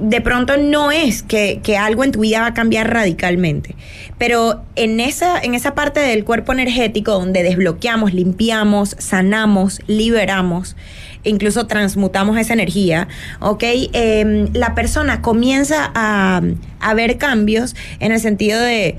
de 0.00 0.20
pronto 0.20 0.56
no 0.56 0.90
es 0.90 1.22
que, 1.22 1.60
que, 1.62 1.76
algo 1.76 2.04
en 2.04 2.12
tu 2.12 2.20
vida 2.20 2.40
va 2.40 2.48
a 2.48 2.54
cambiar 2.54 2.92
radicalmente, 2.92 3.76
pero 4.18 4.62
en 4.76 5.00
esa, 5.00 5.40
en 5.40 5.54
esa 5.54 5.74
parte 5.74 6.00
del 6.00 6.24
cuerpo 6.24 6.52
energético 6.52 7.12
donde 7.12 7.42
desbloqueamos, 7.42 8.12
limpiamos, 8.12 8.96
sanamos, 8.98 9.80
liberamos, 9.86 10.76
incluso 11.22 11.66
transmutamos 11.66 12.38
esa 12.38 12.52
energía, 12.52 13.08
¿ok? 13.40 13.62
Em, 13.92 14.48
la 14.52 14.74
persona 14.74 15.22
comienza 15.22 15.90
a, 15.94 16.42
a 16.80 16.94
ver 16.94 17.18
cambios 17.18 17.74
en 18.00 18.12
el 18.12 18.20
sentido 18.20 18.60
de 18.60 18.98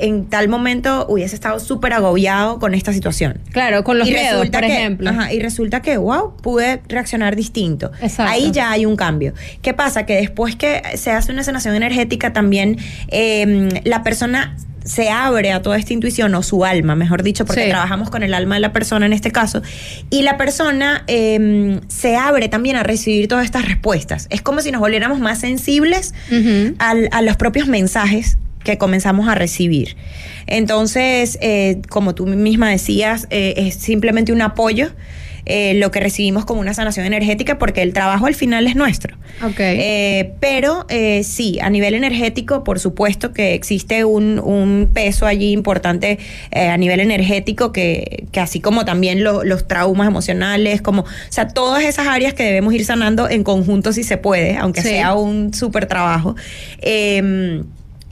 en 0.00 0.26
tal 0.26 0.48
momento 0.48 1.06
hubiese 1.08 1.34
estado 1.34 1.58
súper 1.60 1.92
agobiado 1.92 2.58
con 2.58 2.74
esta 2.74 2.92
situación. 2.92 3.40
Claro, 3.50 3.84
con 3.84 3.98
los 3.98 4.08
miedos, 4.08 4.48
por 4.48 4.64
ejemplo. 4.64 5.10
Ajá, 5.10 5.32
y 5.32 5.40
resulta 5.40 5.82
que, 5.82 5.96
wow, 5.96 6.36
pude 6.36 6.82
reaccionar 6.88 7.36
distinto. 7.36 7.90
Ahí 8.18 8.50
ya 8.52 8.70
hay 8.70 8.86
un 8.86 8.96
cambio. 8.96 9.34
¿Qué 9.62 9.74
pasa? 9.74 10.06
Que 10.06 10.16
después 10.16 10.56
que 10.56 10.82
se 10.94 11.10
hace 11.10 11.32
una 11.32 11.44
sanación 11.44 11.74
energética, 11.74 12.32
también 12.32 12.78
em, 13.08 13.68
la 13.84 14.02
persona 14.02 14.56
se 14.84 15.10
abre 15.10 15.52
a 15.52 15.60
toda 15.60 15.76
esta 15.76 15.92
intuición, 15.92 16.34
o 16.34 16.42
su 16.42 16.64
alma, 16.64 16.96
mejor 16.96 17.22
dicho, 17.22 17.44
porque 17.44 17.68
trabajamos 17.68 18.08
con 18.08 18.22
el 18.22 18.32
alma 18.32 18.54
de 18.54 18.62
la 18.62 18.72
persona 18.72 19.06
en 19.06 19.12
este 19.12 19.30
caso, 19.30 19.62
y 20.08 20.22
la 20.22 20.38
persona 20.38 21.04
em, 21.06 21.80
se 21.88 22.16
abre 22.16 22.48
también 22.48 22.76
a 22.76 22.82
recibir 22.82 23.28
todas 23.28 23.44
estas 23.44 23.66
respuestas. 23.66 24.26
Es 24.30 24.40
como 24.40 24.62
si 24.62 24.72
nos 24.72 24.80
volviéramos 24.80 25.20
más 25.20 25.40
sensibles 25.40 26.14
a 26.78 27.22
los 27.22 27.36
propios 27.36 27.68
mensajes 27.68 28.38
que 28.64 28.78
comenzamos 28.78 29.28
a 29.28 29.34
recibir. 29.34 29.96
Entonces, 30.46 31.38
eh, 31.40 31.80
como 31.88 32.14
tú 32.14 32.26
misma 32.26 32.70
decías, 32.70 33.26
eh, 33.30 33.54
es 33.56 33.74
simplemente 33.74 34.32
un 34.32 34.42
apoyo. 34.42 34.90
Eh, 35.46 35.72
lo 35.74 35.90
que 35.90 36.00
recibimos 36.00 36.44
como 36.44 36.60
una 36.60 36.74
sanación 36.74 37.06
energética 37.06 37.58
porque 37.58 37.80
el 37.80 37.94
trabajo 37.94 38.26
al 38.26 38.34
final 38.34 38.66
es 38.66 38.76
nuestro. 38.76 39.16
Okay. 39.42 40.34
pero 40.38 40.86
sí, 41.22 41.58
a 41.62 41.70
nivel 41.70 41.94
energético, 41.94 42.62
por 42.62 42.78
supuesto 42.78 43.32
que 43.32 43.54
existe 43.54 44.04
un, 44.04 44.90
peso 44.92 45.24
allí 45.24 45.50
importante 45.52 46.18
a 46.52 46.76
nivel 46.76 47.00
energético 47.00 47.72
que, 47.72 48.26
que 48.32 48.38
así 48.38 48.60
como 48.60 48.84
también 48.84 49.24
los 49.24 49.66
traumas 49.66 50.08
emocionales, 50.08 50.82
como, 50.82 51.02
o 51.02 51.30
sea, 51.30 51.48
todas 51.48 51.84
esas 51.84 52.06
áreas 52.06 52.34
que 52.34 52.44
debemos 52.44 52.74
ir 52.74 52.84
sanando 52.84 53.28
en 53.28 53.42
conjunto 53.42 53.94
si 53.94 54.04
se 54.04 54.18
puede, 54.18 54.58
aunque 54.58 54.82
sea 54.82 55.14
un 55.14 55.54
súper 55.54 55.86
trabajo. 55.86 56.36
Eh, 56.82 57.62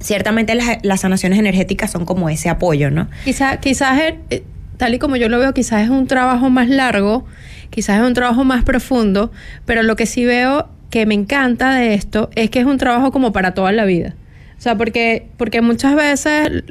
ciertamente 0.01 0.55
las, 0.55 1.01
sanaciones 1.01 1.39
energéticas 1.39 1.91
son 1.91 2.05
como 2.05 2.29
ese 2.29 2.49
apoyo, 2.49 2.91
¿no? 2.91 3.09
Quizás, 3.25 3.59
quizás, 3.59 4.01
eh, 4.31 4.43
tal 4.77 4.95
y 4.95 4.99
como 4.99 5.17
yo 5.17 5.29
lo 5.29 5.39
veo, 5.39 5.53
quizás 5.55 5.83
es 5.83 5.91
un 5.91 6.07
trabajo 6.07 6.51
más 6.51 6.69
largo, 6.69 7.25
quizás 7.71 8.01
es 8.01 8.07
un 8.07 8.15
trabajo 8.15 8.45
más 8.45 8.65
profundo, 8.65 9.33
pero 9.65 9.83
lo 9.83 9.97
que 9.97 10.07
sí 10.07 10.25
veo 10.25 10.69
que 10.91 11.05
me 11.07 11.15
encanta 11.15 11.75
de 11.75 11.95
esto 11.95 12.31
es 12.35 12.51
que 12.51 12.61
es 12.61 12.67
un 12.67 12.79
trabajo 12.79 13.13
como 13.13 13.33
para 13.33 13.53
toda 13.55 13.73
la 13.73 13.85
vida. 13.85 14.15
O 14.57 14.61
sea, 14.61 14.77
porque, 14.77 15.29
porque 15.37 15.61
muchas 15.61 15.95
veces, 15.95 16.65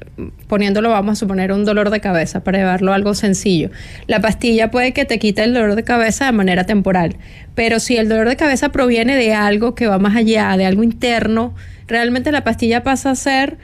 poniéndolo, 0.48 0.90
vamos 0.90 1.14
a 1.14 1.16
suponer 1.16 1.54
un 1.54 1.64
dolor 1.64 1.90
de 1.90 2.02
cabeza, 2.02 2.44
para 2.44 2.58
llevarlo 2.58 2.92
a 2.92 2.96
algo 2.96 3.14
sencillo. 3.14 3.70
La 4.08 4.20
pastilla 4.20 4.72
puede 4.72 4.92
que 4.92 5.06
te 5.06 5.20
quite 5.20 5.44
el 5.46 5.54
dolor 5.54 5.76
de 5.76 5.84
cabeza 5.84 6.26
de 6.26 6.34
manera 6.34 6.66
temporal, 6.66 7.16
pero 7.56 7.80
si 7.80 7.96
el 7.96 8.10
dolor 8.10 8.28
de 8.28 8.36
cabeza 8.36 8.74
proviene 8.74 9.16
de 9.16 9.34
algo 9.34 9.74
que 9.74 9.88
va 9.88 10.00
más 10.00 10.18
allá, 10.18 10.58
de 10.58 10.66
algo 10.66 10.84
interno, 10.84 11.56
realmente 11.88 12.32
la 12.32 12.44
pastilla 12.44 12.84
pasa 12.84 13.12
a 13.12 13.16
ser 13.16 13.58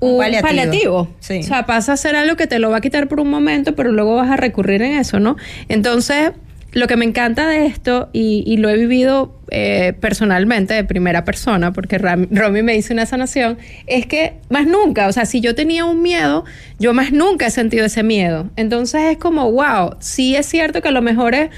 un 0.00 0.18
paliativo. 0.42 0.98
O 1.20 1.42
sea, 1.42 1.66
pasa 1.66 1.94
a 1.94 1.96
ser 1.96 2.16
algo 2.16 2.36
que 2.36 2.46
te 2.46 2.58
lo 2.58 2.70
va 2.70 2.78
a 2.78 2.80
quitar 2.80 3.08
por 3.08 3.20
un 3.20 3.30
momento, 3.30 3.74
pero 3.74 3.92
luego 3.92 4.16
vas 4.16 4.30
a 4.30 4.36
recurrir 4.36 4.82
en 4.82 4.92
eso, 4.92 5.20
¿no? 5.20 5.36
Entonces, 5.68 6.32
lo 6.72 6.86
que 6.86 6.96
me 6.96 7.06
encanta 7.06 7.48
de 7.48 7.64
esto, 7.66 8.10
y, 8.12 8.56
lo 8.58 8.68
he 8.68 8.76
vivido 8.76 9.34
eh, 9.50 9.94
personalmente 9.98 10.74
de 10.74 10.84
primera 10.84 11.24
persona, 11.24 11.72
porque 11.72 11.96
Romy 12.30 12.62
me 12.62 12.76
hizo 12.76 12.92
una 12.92 13.06
sanación, 13.06 13.56
es 13.86 14.06
que 14.06 14.34
más 14.50 14.66
nunca, 14.66 15.08
o 15.08 15.12
sea, 15.12 15.24
si 15.24 15.40
yo 15.40 15.54
tenía 15.54 15.86
un 15.86 16.02
miedo, 16.02 16.44
yo 16.78 16.92
más 16.92 17.12
nunca 17.12 17.46
he 17.46 17.50
sentido 17.50 17.86
ese 17.86 18.02
miedo. 18.02 18.50
Entonces 18.56 19.02
es 19.04 19.16
como, 19.16 19.50
wow, 19.50 19.96
sí 20.00 20.36
es 20.36 20.46
cierto 20.46 20.82
que 20.82 20.88
a 20.88 20.92
lo 20.92 21.00
mejor 21.00 21.34
es 21.34 21.50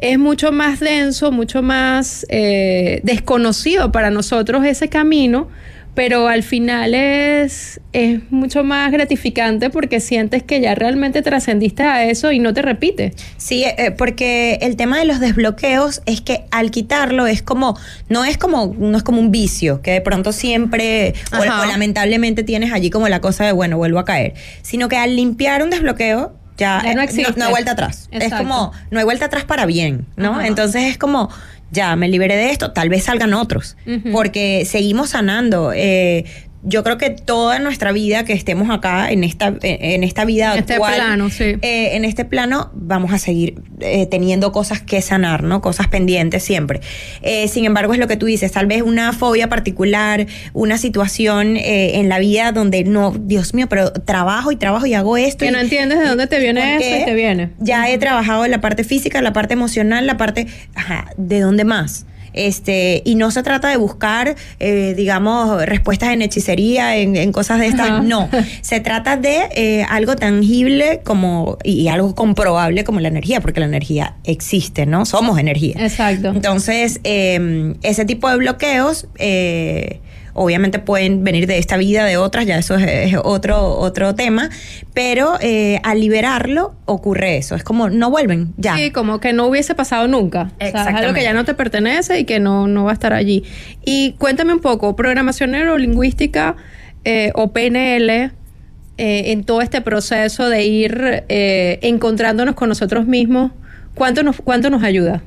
es 0.00 0.18
mucho 0.18 0.50
más 0.50 0.80
denso, 0.80 1.30
mucho 1.30 1.62
más 1.62 2.26
eh, 2.28 3.00
desconocido 3.04 3.92
para 3.92 4.10
nosotros 4.10 4.64
ese 4.64 4.88
camino, 4.88 5.48
pero 5.94 6.28
al 6.28 6.42
final 6.42 6.94
es, 6.94 7.80
es 7.92 8.20
mucho 8.30 8.64
más 8.64 8.90
gratificante 8.92 9.68
porque 9.68 10.00
sientes 10.00 10.42
que 10.42 10.60
ya 10.60 10.74
realmente 10.74 11.20
trascendiste 11.20 11.82
a 11.82 12.04
eso 12.04 12.32
y 12.32 12.38
no 12.38 12.54
te 12.54 12.62
repite. 12.62 13.12
Sí, 13.36 13.64
eh, 13.64 13.90
porque 13.90 14.58
el 14.62 14.76
tema 14.76 14.98
de 14.98 15.04
los 15.04 15.20
desbloqueos 15.20 16.00
es 16.06 16.20
que 16.22 16.44
al 16.50 16.70
quitarlo 16.70 17.26
es 17.26 17.42
como, 17.42 17.76
no 18.08 18.24
es 18.24 18.38
como, 18.38 18.74
no 18.78 18.96
es 18.96 19.02
como 19.02 19.20
un 19.20 19.30
vicio, 19.30 19.82
que 19.82 19.90
de 19.90 20.00
pronto 20.00 20.32
siempre, 20.32 21.14
o, 21.38 21.44
lamentablemente 21.44 22.44
tienes 22.44 22.72
allí 22.72 22.88
como 22.88 23.08
la 23.08 23.20
cosa 23.20 23.44
de, 23.44 23.52
bueno, 23.52 23.76
vuelvo 23.76 23.98
a 23.98 24.04
caer, 24.04 24.34
sino 24.62 24.88
que 24.88 24.96
al 24.96 25.16
limpiar 25.16 25.62
un 25.62 25.70
desbloqueo, 25.70 26.39
ya, 26.60 26.94
no, 26.94 27.00
existe. 27.00 27.32
No, 27.36 27.46
hay 27.46 27.50
vuelta 27.50 27.72
atrás. 27.72 28.08
Es 28.12 28.32
como, 28.32 28.72
no 28.90 28.98
hay 28.98 29.04
vuelta 29.04 29.24
atrás 29.24 29.44
para 29.44 29.64
bien, 29.64 30.06
¿no? 30.16 30.40
Entonces 30.42 30.84
es 30.84 30.98
como, 30.98 31.30
ya 31.70 31.96
me 31.96 32.08
liberé 32.08 32.36
de 32.36 32.50
esto, 32.50 32.72
tal 32.72 32.90
vez 32.90 33.04
salgan 33.04 33.32
otros, 33.32 33.76
porque 34.12 34.64
seguimos 34.66 35.10
sanando. 35.10 35.72
Eh, 35.74 36.24
yo 36.62 36.84
creo 36.84 36.98
que 36.98 37.10
toda 37.10 37.58
nuestra 37.58 37.90
vida 37.92 38.24
que 38.24 38.34
estemos 38.34 38.68
acá 38.70 39.10
en 39.10 39.24
esta 39.24 39.54
en 39.62 40.04
esta 40.04 40.24
vida 40.24 40.52
en 40.52 40.60
este 40.60 40.76
plano, 40.76 41.30
sí. 41.30 41.56
Eh, 41.62 41.96
en 41.96 42.04
este 42.04 42.24
plano 42.24 42.70
vamos 42.74 43.12
a 43.12 43.18
seguir 43.18 43.62
eh, 43.80 44.06
teniendo 44.06 44.52
cosas 44.52 44.80
que 44.80 45.00
sanar, 45.00 45.42
¿no? 45.42 45.62
Cosas 45.62 45.88
pendientes 45.88 46.42
siempre. 46.42 46.80
Eh, 47.22 47.48
sin 47.48 47.64
embargo, 47.64 47.94
es 47.94 47.98
lo 47.98 48.08
que 48.08 48.16
tú 48.16 48.26
dices, 48.26 48.52
tal 48.52 48.66
vez 48.66 48.82
una 48.82 49.12
fobia 49.12 49.48
particular, 49.48 50.26
una 50.52 50.76
situación 50.76 51.56
en 51.56 52.08
la 52.08 52.18
vida 52.18 52.52
donde 52.52 52.84
no, 52.84 53.12
Dios 53.18 53.54
mío, 53.54 53.66
pero 53.68 53.92
trabajo 53.92 54.52
y 54.52 54.56
trabajo 54.56 54.86
y 54.86 54.94
hago 54.94 55.16
esto. 55.16 55.44
Que 55.44 55.50
no 55.50 55.58
entiendes 55.58 55.98
de 55.98 56.06
dónde 56.06 56.26
te 56.26 56.38
viene 56.40 56.76
eso 56.76 57.02
y 57.02 57.04
te 57.04 57.14
viene. 57.14 57.50
Ya 57.58 57.88
he 57.88 57.96
trabajado 57.98 58.44
en 58.44 58.50
la 58.50 58.60
parte 58.60 58.84
física, 58.84 59.22
la 59.22 59.32
parte 59.32 59.54
emocional, 59.54 60.06
la 60.06 60.16
parte, 60.16 60.46
ajá, 60.74 61.10
¿de 61.16 61.40
dónde 61.40 61.64
más? 61.64 62.06
Este, 62.32 63.02
y 63.04 63.14
no 63.14 63.30
se 63.30 63.42
trata 63.42 63.68
de 63.68 63.76
buscar, 63.76 64.36
eh, 64.58 64.94
digamos, 64.96 65.64
respuestas 65.66 66.10
en 66.10 66.22
hechicería, 66.22 66.96
en, 66.96 67.32
cosas 67.32 67.60
de 67.60 67.66
estas, 67.66 68.02
no. 68.02 68.28
Se 68.62 68.80
trata 68.80 69.16
de 69.16 69.48
eh, 69.54 69.86
algo 69.88 70.16
tangible 70.16 71.00
como, 71.04 71.58
y, 71.64 71.88
algo 71.88 72.14
comprobable 72.14 72.84
como 72.84 73.00
la 73.00 73.08
energía, 73.08 73.40
porque 73.40 73.60
la 73.60 73.66
energía 73.66 74.16
existe, 74.24 74.86
¿no? 74.86 75.06
Somos 75.06 75.38
energía. 75.38 75.76
Exacto. 75.78 76.28
Entonces, 76.28 77.00
em, 77.04 77.74
ese 77.82 78.04
tipo 78.04 78.28
de 78.28 78.36
bloqueos 78.36 79.06
eh, 79.18 80.00
obviamente 80.32 80.78
pueden 80.78 81.24
venir 81.24 81.46
de 81.46 81.58
esta 81.58 81.76
vida, 81.76 82.04
de 82.04 82.16
otras, 82.16 82.46
ya 82.46 82.58
eso 82.58 82.76
es, 82.76 83.14
otro, 83.22 83.78
otro 83.78 84.14
tema, 84.14 84.50
pero 84.94 85.34
eh, 85.40 85.80
al 85.82 86.00
liberarlo 86.00 86.74
ocurre 86.84 87.36
eso, 87.36 87.54
es 87.54 87.64
como 87.64 87.90
no 87.90 88.10
vuelven, 88.10 88.52
ya. 88.56 88.76
Sí, 88.76 88.90
como 88.90 89.20
que 89.20 89.32
no 89.32 89.46
hubiese 89.46 89.74
pasado 89.74 90.08
nunca. 90.08 90.52
O 90.60 90.70
sea, 90.70 90.90
es 90.90 90.94
algo 90.94 91.12
que 91.12 91.22
ya 91.22 91.32
no 91.32 91.44
te 91.44 91.54
pertenece 91.54 92.20
y 92.20 92.24
que 92.24 92.40
no, 92.40 92.66
no 92.66 92.84
va 92.84 92.90
a 92.90 92.94
estar 92.94 93.12
allí. 93.12 93.44
Y 93.84 94.12
cuéntame 94.18 94.52
un 94.52 94.60
poco, 94.60 94.96
programación 94.96 95.52
neurolingüística 95.52 96.56
eh, 97.04 97.32
o 97.34 97.52
PNL, 97.52 98.10
eh, 98.10 99.32
en 99.32 99.44
todo 99.44 99.62
este 99.62 99.80
proceso 99.80 100.48
de 100.48 100.64
ir 100.64 101.24
encontrándonos 101.28 102.54
con 102.54 102.68
nosotros 102.68 103.06
mismos, 103.06 103.52
¿cuánto 103.94 104.22
nos, 104.22 104.36
cuánto 104.36 104.68
nos 104.68 104.82
ayuda? 104.82 105.22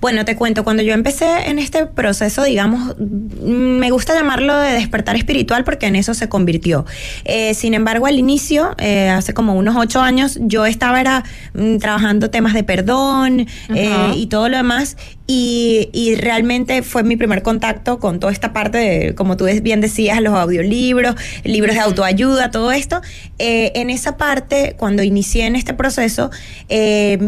Bueno, 0.00 0.24
te 0.24 0.36
cuento, 0.36 0.62
cuando 0.62 0.82
yo 0.84 0.94
empecé 0.94 1.48
en 1.48 1.58
este 1.58 1.86
proceso, 1.86 2.44
digamos, 2.44 2.96
me 2.98 3.90
gusta 3.90 4.14
llamarlo 4.14 4.56
de 4.56 4.72
despertar 4.74 5.16
espiritual 5.16 5.64
porque 5.64 5.86
en 5.86 5.96
eso 5.96 6.14
se 6.14 6.28
convirtió. 6.28 6.86
Eh, 7.24 7.52
sin 7.54 7.74
embargo, 7.74 8.06
al 8.06 8.16
inicio, 8.16 8.76
eh, 8.78 9.08
hace 9.08 9.34
como 9.34 9.54
unos 9.54 9.74
ocho 9.76 10.00
años, 10.00 10.38
yo 10.40 10.66
estaba 10.66 11.00
era, 11.00 11.24
mm, 11.54 11.78
trabajando 11.78 12.30
temas 12.30 12.54
de 12.54 12.62
perdón 12.62 13.46
eh, 13.74 14.12
y 14.14 14.26
todo 14.26 14.48
lo 14.48 14.56
demás. 14.56 14.96
Y, 15.30 15.90
y, 15.92 16.14
realmente 16.14 16.82
fue 16.82 17.02
mi 17.02 17.16
primer 17.16 17.42
contacto 17.42 17.98
con 17.98 18.18
toda 18.18 18.32
esta 18.32 18.54
parte 18.54 18.78
de, 18.78 19.14
como 19.14 19.36
tú 19.36 19.44
bien 19.62 19.82
decías, 19.82 20.22
los 20.22 20.32
audiolibros, 20.32 21.16
libros 21.44 21.74
de 21.74 21.82
autoayuda, 21.82 22.50
todo 22.50 22.72
esto. 22.72 23.02
en 23.38 23.90
esa 23.90 24.16
parte, 24.16 24.74
cuando 24.78 25.02
inicié 25.02 25.44
en 25.44 25.54
este 25.54 25.74
proceso, 25.74 26.30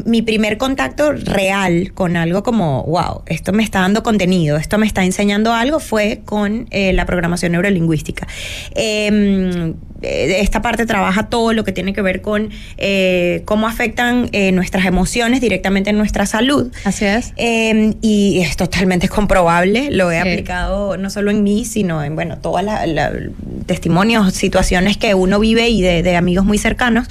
mi 0.07 0.23
primer 0.23 0.57
contacto 0.57 1.13
real 1.13 1.93
con 1.93 2.17
algo 2.17 2.43
como 2.43 2.85
wow, 2.85 3.23
esto 3.27 3.53
me 3.53 3.63
está 3.63 3.81
dando 3.81 4.03
contenido, 4.03 4.57
esto 4.57 4.79
me 4.79 4.87
está 4.87 5.05
enseñando 5.05 5.53
algo, 5.53 5.81
fue 5.81 6.23
con 6.25 6.67
eh, 6.71 6.93
la 6.93 7.07
programación 7.07 7.53
neurolingüística. 7.53 8.27
Eh, 10.03 10.41
esta 10.41 10.63
parte 10.63 10.87
trabaja 10.87 11.29
todo 11.29 11.53
lo 11.53 11.65
que 11.65 11.73
tiene 11.73 11.93
que 11.93 12.03
ver 12.03 12.23
con 12.23 12.51
eh, 12.79 13.43
cómo 13.45 13.67
afectan 13.67 14.31
nuestras 14.53 14.87
emociones 14.87 15.41
directamente 15.41 15.91
en 15.91 15.99
nuestra 15.99 16.27
salud. 16.27 16.73
Así 16.85 17.05
es. 17.05 17.33
Em, 17.37 17.95
y 18.01 18.41
es 18.41 18.57
totalmente 18.57 19.09
comprobable, 19.21 19.91
lo 19.91 20.11
he 20.11 20.19
aplicado 20.19 20.97
no 20.97 21.11
solo 21.11 21.31
en 21.31 21.43
mí, 21.43 21.65
sino 21.65 22.03
en, 22.03 22.15
bueno, 22.15 22.39
todos 22.39 22.63
los 22.63 23.67
testimonios, 23.67 24.33
situaciones 24.35 24.97
que 24.97 25.15
uno 25.15 25.39
vive 25.41 25.69
y 25.69 25.83
de, 25.83 26.03
de 26.03 26.17
amigos 26.17 26.45
muy 26.45 26.59
cercanos. 26.59 27.09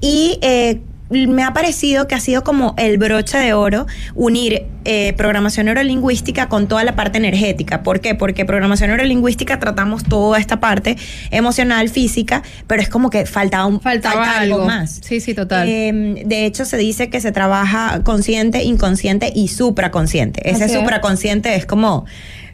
Y 0.00 0.38
me 1.10 1.42
ha 1.42 1.52
parecido 1.52 2.06
que 2.06 2.14
ha 2.14 2.20
sido 2.20 2.44
como 2.44 2.74
el 2.76 2.98
broche 2.98 3.38
de 3.38 3.54
oro 3.54 3.86
unir 4.14 4.66
eh, 4.84 5.12
programación 5.14 5.66
neurolingüística 5.66 6.48
con 6.48 6.66
toda 6.66 6.84
la 6.84 6.96
parte 6.96 7.18
energética. 7.18 7.82
¿Por 7.82 8.00
qué? 8.00 8.14
Porque 8.14 8.44
programación 8.44 8.90
neurolingüística 8.90 9.58
tratamos 9.58 10.04
toda 10.04 10.38
esta 10.38 10.60
parte 10.60 10.96
emocional, 11.30 11.88
física, 11.88 12.42
pero 12.66 12.80
es 12.80 12.88
como 12.88 13.10
que 13.10 13.26
faltaba, 13.26 13.66
un, 13.66 13.80
faltaba 13.80 14.38
algo. 14.38 14.64
más. 14.64 15.00
Sí, 15.02 15.20
sí, 15.20 15.34
total. 15.34 15.68
Em, 15.68 16.14
de 16.14 16.46
hecho, 16.46 16.64
se 16.64 16.76
dice 16.76 17.10
que 17.10 17.20
se 17.20 17.32
trabaja 17.32 18.00
consciente, 18.02 18.62
inconsciente 18.62 19.32
y 19.34 19.48
supraconsciente. 19.48 20.48
Ese 20.48 20.68
supraconsciente 20.68 21.54
es 21.54 21.66
como 21.66 22.06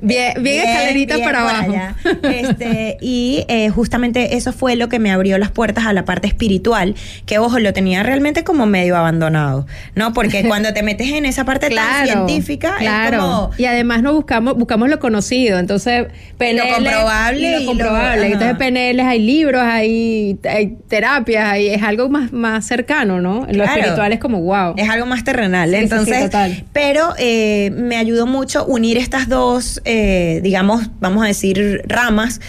Bien, 0.04 0.42
bien, 0.42 0.68
escalerita 0.68 1.18
para 1.18 1.40
abajo. 1.40 1.74
Este, 2.24 2.96
y 3.00 3.44
eh, 3.48 3.70
justamente 3.70 4.36
eso 4.36 4.52
fue 4.52 4.76
lo 4.76 4.88
que 4.88 4.98
me 4.98 5.10
abrió 5.10 5.38
las 5.38 5.50
puertas 5.50 5.86
a 5.86 5.92
la 5.92 6.04
parte 6.04 6.26
espiritual, 6.26 6.94
que 7.26 7.38
ojo, 7.38 7.58
lo 7.58 7.72
tenía 7.72 8.02
realmente 8.02 8.44
como 8.44 8.66
medio 8.66 8.96
abandonado, 8.96 9.66
¿no? 9.94 10.12
Porque 10.12 10.44
cuando 10.48 10.72
te 10.72 10.82
metes 10.82 11.08
en 11.10 11.24
esa 11.24 11.44
parte 11.44 11.70
tan 11.70 12.06
científica, 12.06 12.76
claro. 12.78 13.16
es 13.16 13.22
como... 13.22 13.50
Y 13.58 13.64
además 13.64 14.02
no 14.02 14.14
buscamos, 14.14 14.56
buscamos 14.56 14.88
lo 14.88 14.98
conocido, 14.98 15.58
entonces 15.58 16.06
PNL, 16.38 16.68
lo 16.68 16.74
comprobable. 16.74 17.48
Y 17.48 17.60
lo 17.60 17.66
comprobable. 17.66 18.26
entonces 18.26 18.56
PNL 18.56 19.00
hay 19.00 19.20
libros, 19.20 19.62
hay, 19.62 20.38
hay 20.48 20.76
terapias, 20.88 21.46
hay, 21.46 21.68
es 21.68 21.82
algo 21.82 22.08
más, 22.08 22.32
más 22.32 22.66
cercano, 22.66 23.20
¿no? 23.20 23.46
Lo 23.50 23.64
espiritual 23.64 24.12
es 24.12 24.18
como 24.18 24.40
wow. 24.40 24.74
Es 24.76 24.88
algo 24.88 25.06
más 25.06 25.24
terrenal. 25.24 25.74
entonces, 25.74 26.30
pero 26.72 27.14
eh, 27.18 27.70
me 27.74 27.96
ayudó 27.96 28.26
mucho 28.26 28.64
unir 28.66 28.98
estas 28.98 29.28
dos... 29.28 29.80
Eh, 29.84 29.93
digamos, 30.42 30.90
vamos 31.00 31.24
a 31.24 31.26
decir, 31.26 31.82
ramas 31.86 32.40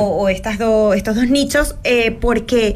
o, 0.00 0.28
estas 0.28 0.54
estos 0.94 1.16
dos 1.16 1.28
nichos, 1.28 1.76
eh, 1.84 2.10
porque 2.12 2.74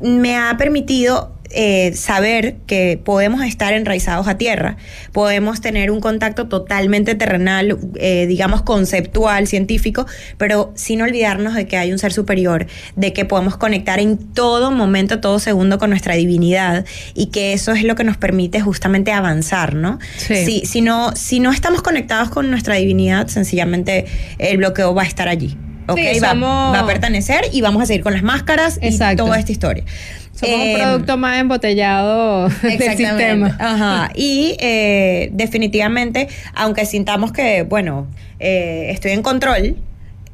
me 0.00 0.36
ha 0.36 0.56
permitido 0.56 1.32
eh, 1.54 1.92
saber 1.94 2.56
que 2.66 3.00
podemos 3.02 3.42
estar 3.44 3.72
enraizados 3.72 4.28
a 4.28 4.38
tierra, 4.38 4.76
podemos 5.12 5.60
tener 5.60 5.90
un 5.90 6.00
contacto 6.00 6.48
totalmente 6.48 7.14
terrenal, 7.14 7.78
eh, 7.96 8.26
digamos 8.26 8.62
conceptual, 8.62 9.46
científico, 9.46 10.06
pero 10.38 10.72
sin 10.74 11.02
olvidarnos 11.02 11.54
de 11.54 11.66
que 11.66 11.76
hay 11.76 11.92
un 11.92 11.98
ser 11.98 12.12
superior, 12.12 12.66
de 12.96 13.12
que 13.12 13.24
podemos 13.24 13.56
conectar 13.56 14.00
en 14.00 14.18
todo 14.18 14.70
momento, 14.70 15.20
todo 15.20 15.38
segundo 15.38 15.78
con 15.78 15.90
nuestra 15.90 16.14
divinidad 16.14 16.84
y 17.14 17.26
que 17.26 17.52
eso 17.52 17.72
es 17.72 17.82
lo 17.84 17.94
que 17.94 18.04
nos 18.04 18.16
permite 18.16 18.60
justamente 18.60 19.12
avanzar, 19.12 19.74
¿no? 19.74 19.98
Si, 20.16 20.64
si 20.64 20.80
no, 20.80 21.14
si 21.14 21.40
no 21.40 21.52
estamos 21.52 21.82
conectados 21.82 22.30
con 22.30 22.50
nuestra 22.50 22.76
divinidad, 22.76 23.28
sencillamente 23.28 24.06
el 24.38 24.56
bloqueo 24.58 24.94
va 24.94 25.02
a 25.02 25.06
estar 25.06 25.28
allí. 25.28 25.56
¿ok? 25.88 25.98
va, 26.22 26.78
a 26.78 26.86
pertenecer 26.86 27.42
y 27.52 27.60
vamos 27.60 27.82
a 27.82 27.86
seguir 27.86 28.02
con 28.02 28.12
las 28.12 28.22
máscaras 28.22 28.78
y 28.80 28.96
toda 29.16 29.38
esta 29.38 29.52
historia. 29.52 29.84
Somos 30.34 30.56
un 30.56 30.62
em, 30.62 30.78
producto 30.78 31.16
más 31.16 31.38
embotellado 31.38 32.48
del 32.62 32.96
sistema. 32.96 33.56
Ajá. 33.58 34.10
Y 34.14 34.56
eh, 34.58 35.30
definitivamente, 35.32 36.28
aunque 36.54 36.86
sintamos 36.86 37.32
que, 37.32 37.62
bueno, 37.62 38.06
eh, 38.40 38.88
estoy 38.90 39.12
en 39.12 39.22
control, 39.22 39.76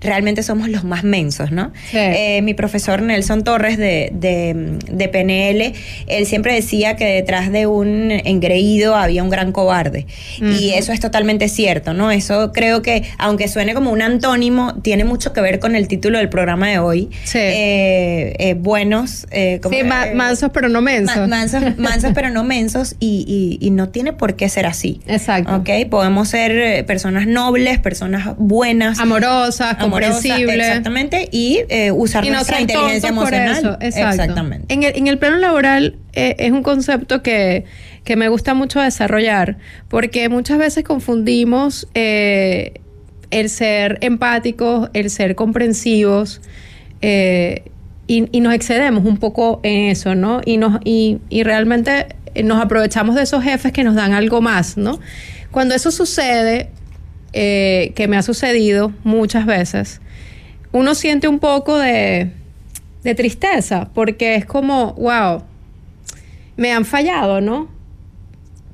realmente 0.00 0.42
somos 0.42 0.68
los 0.68 0.84
más 0.84 1.02
mensos, 1.04 1.50
¿no? 1.50 1.72
Eh, 1.92 2.40
mi 2.42 2.54
profesor 2.54 3.02
Nelson 3.02 3.42
Torres 3.42 3.78
de, 3.78 4.10
de, 4.12 5.08
PNL, 5.08 5.72
él 6.06 6.26
siempre 6.26 6.54
decía 6.54 6.96
que 6.96 7.06
detrás 7.06 7.50
de 7.50 7.66
un 7.66 8.10
engreído 8.10 8.94
había 8.94 9.22
un 9.22 9.30
gran 9.30 9.52
cobarde. 9.52 10.06
Y 10.40 10.70
eso 10.70 10.92
es 10.92 11.00
totalmente 11.00 11.48
cierto, 11.48 11.94
¿no? 11.94 12.10
Eso 12.10 12.52
creo 12.52 12.82
que, 12.82 13.04
aunque 13.18 13.48
suene 13.48 13.74
como 13.74 13.90
un 13.90 14.02
antónimo, 14.02 14.74
tiene 14.82 15.04
mucho 15.04 15.32
que 15.32 15.40
ver 15.40 15.58
con 15.58 15.74
el 15.74 15.88
título 15.88 16.18
del 16.18 16.28
programa 16.28 16.68
de 16.68 16.78
hoy. 16.78 17.10
Sí. 17.24 17.38
Eh, 17.38 18.36
eh, 18.38 18.54
buenos. 18.54 19.26
Como, 19.62 19.74
sí, 19.74 19.82
mansos 20.14 20.50
pero 20.52 20.68
no 20.68 20.80
mensos. 20.80 21.28
mansos, 21.28 21.62
mansos 21.78 22.12
pero 22.14 22.30
no 22.30 22.44
mensos 22.44 22.96
y, 23.00 23.58
y, 23.60 23.70
no 23.70 23.88
tiene 23.90 24.12
por 24.12 24.34
qué 24.34 24.48
ser 24.48 24.66
así. 24.66 25.00
Exacto. 25.06 25.56
¿Ok? 25.56 25.68
Podemos 25.90 26.28
ser 26.28 26.84
personas 26.86 27.26
nobles, 27.26 27.78
personas 27.78 28.34
buenas. 28.36 28.98
Amorosas, 28.98 29.76
Exactamente, 29.96 31.28
y 31.30 31.60
eh, 31.68 31.90
usar 31.92 32.26
nuestra 32.26 32.60
inteligencia 32.60 33.08
emocional. 33.08 33.78
Exactamente. 33.80 34.72
En 34.72 34.82
el, 34.82 34.96
en 34.96 35.06
el 35.06 35.18
plano 35.18 35.36
laboral 35.36 35.96
eh, 36.12 36.36
es 36.38 36.52
un 36.52 36.62
concepto 36.62 37.22
que, 37.22 37.64
que, 38.04 38.16
me 38.16 38.28
gusta 38.28 38.54
mucho 38.54 38.80
desarrollar, 38.80 39.58
porque 39.88 40.28
muchas 40.28 40.58
veces 40.58 40.84
confundimos 40.84 41.88
eh, 41.94 42.74
el 43.30 43.50
ser 43.50 43.98
empáticos, 44.00 44.90
el 44.92 45.10
ser 45.10 45.34
comprensivos, 45.34 46.40
y, 47.00 47.62
y, 48.06 48.40
nos 48.40 48.54
excedemos 48.54 49.04
un 49.04 49.18
poco 49.18 49.60
en 49.62 49.90
eso, 49.90 50.14
¿no? 50.14 50.40
Y, 50.44 50.56
nos, 50.56 50.80
y, 50.84 51.18
y 51.28 51.42
realmente 51.42 52.06
nos 52.42 52.62
aprovechamos 52.62 53.14
de 53.14 53.22
esos 53.22 53.42
jefes 53.44 53.72
que 53.72 53.84
nos 53.84 53.94
dan 53.94 54.12
algo 54.12 54.40
más, 54.40 54.76
¿no? 54.76 54.98
Cuando 55.50 55.74
eso 55.74 55.90
sucede, 55.90 56.70
eh, 57.32 57.92
que 57.94 58.08
me 58.08 58.16
ha 58.16 58.22
sucedido 58.22 58.92
muchas 59.04 59.46
veces, 59.46 60.00
uno 60.72 60.94
siente 60.94 61.28
un 61.28 61.38
poco 61.38 61.78
de, 61.78 62.30
de 63.02 63.14
tristeza, 63.14 63.90
porque 63.94 64.34
es 64.34 64.44
como, 64.44 64.94
wow, 64.94 65.42
me 66.56 66.72
han 66.72 66.84
fallado, 66.84 67.40
¿no? 67.40 67.68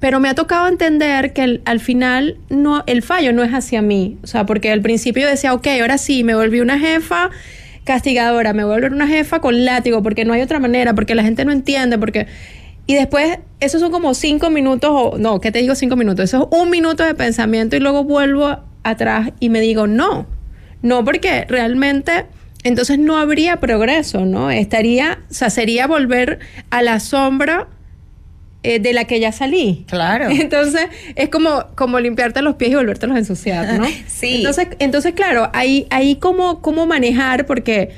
Pero 0.01 0.21
me 0.21 0.29
ha 0.29 0.35
tocado 0.35 0.69
entender 0.69 1.33
que 1.33 1.61
al 1.65 1.81
final 1.81 2.37
no, 2.51 2.83
el 2.87 3.03
fallo 3.03 3.33
no 3.33 3.43
es 3.43 3.53
hacia 3.53 3.81
mí. 3.81 4.19
O 4.23 4.27
sea, 4.27 4.45
porque 4.45 4.71
al 4.71 4.83
principio 4.83 5.27
decía, 5.27 5.55
ok, 5.55 5.67
ahora 5.81 5.97
sí, 5.99 6.25
me 6.25 6.35
volví 6.35 6.61
una 6.61 6.79
jefa 6.79 7.31
castigadora, 7.85 8.53
me 8.53 8.65
vuelvo 8.65 8.89
una 8.89 9.07
jefa 9.07 9.41
con 9.41 9.65
látigo, 9.65 10.03
porque 10.03 10.25
no 10.25 10.33
hay 10.33 10.43
otra 10.43 10.59
manera, 10.59 10.95
porque 10.95 11.15
la 11.15 11.23
gente 11.23 11.45
no 11.45 11.53
entiende, 11.53 11.99
porque 11.99 12.27
y 12.87 12.95
después, 12.95 13.39
esos 13.61 13.81
son 13.81 13.91
como 13.91 14.15
cinco 14.15 14.51
minutos, 14.51 14.91
o 14.93 15.19
no, 15.19 15.41
¿qué 15.41 15.51
te 15.51 15.61
digo 15.61 15.75
cinco 15.75 15.97
minutos? 15.97 16.25
Eso 16.25 16.49
es 16.51 16.59
un 16.59 16.71
minuto 16.71 17.05
de 17.05 17.15
pensamiento 17.15 17.77
y 17.77 17.81
luego 17.81 18.05
vuelvo 18.05 18.59
atrás 18.83 19.31
y 19.41 19.49
me 19.49 19.61
digo, 19.61 19.87
no, 19.87 20.27
no, 20.83 21.05
porque 21.05 21.47
realmente 21.49 22.27
entonces 22.63 22.99
no 22.99 23.17
habría 23.17 23.57
progreso, 23.59 24.27
¿no? 24.27 24.51
Estaría, 24.51 25.21
o 25.31 25.35
sea, 25.35 25.51
sería 25.51 25.87
volver 25.87 26.41
a 26.71 26.83
la 26.83 27.01
sombra 27.01 27.69
eh, 28.63 28.81
de 28.81 28.95
la 28.95 29.05
que 29.05 29.21
ya 29.21 29.33
salí. 29.33 29.85
Claro. 29.87 30.29
Entonces, 30.31 30.87
es 31.17 31.29
como, 31.29 31.67
como 31.75 32.01
limpiarte 32.01 32.41
los 32.41 32.55
pies 32.57 32.71
y 32.71 32.75
volvértelos 32.75 33.17
a 33.17 33.19
ensuciar, 33.19 33.79
¿no? 33.79 33.87
sí. 34.07 34.37
Entonces, 34.37 34.69
entonces 34.79 35.13
claro, 35.13 35.51
ahí, 35.53 35.87
ahí 35.91 36.17
cómo, 36.17 36.63
cómo 36.63 36.87
manejar, 36.87 37.45
porque 37.45 37.91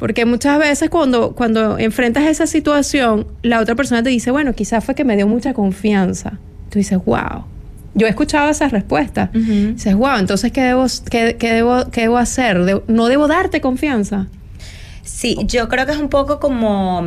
porque 0.00 0.24
muchas 0.24 0.58
veces 0.58 0.88
cuando, 0.88 1.32
cuando 1.32 1.78
enfrentas 1.78 2.24
esa 2.24 2.46
situación, 2.46 3.26
la 3.42 3.60
otra 3.60 3.74
persona 3.74 4.02
te 4.02 4.08
dice, 4.08 4.30
bueno, 4.30 4.54
quizás 4.54 4.82
fue 4.82 4.94
que 4.94 5.04
me 5.04 5.14
dio 5.14 5.28
mucha 5.28 5.52
confianza. 5.52 6.38
Tú 6.70 6.78
dices, 6.78 6.98
wow. 7.04 7.44
Yo 7.92 8.06
he 8.06 8.08
escuchado 8.08 8.48
esas 8.48 8.72
respuestas. 8.72 9.30
Dices, 9.34 9.94
wow, 9.94 10.16
entonces, 10.18 10.52
¿qué 10.52 10.62
debo, 10.62 10.86
qué, 11.10 11.34
debo, 11.38 11.90
qué 11.92 12.00
debo 12.00 12.16
hacer? 12.16 12.82
¿No 12.88 13.08
debo 13.08 13.28
darte 13.28 13.60
confianza? 13.60 14.28
Sí, 15.02 15.36
yo 15.44 15.68
creo 15.68 15.84
que 15.84 15.92
es 15.92 15.98
un 15.98 16.08
poco 16.08 16.40
como 16.40 17.04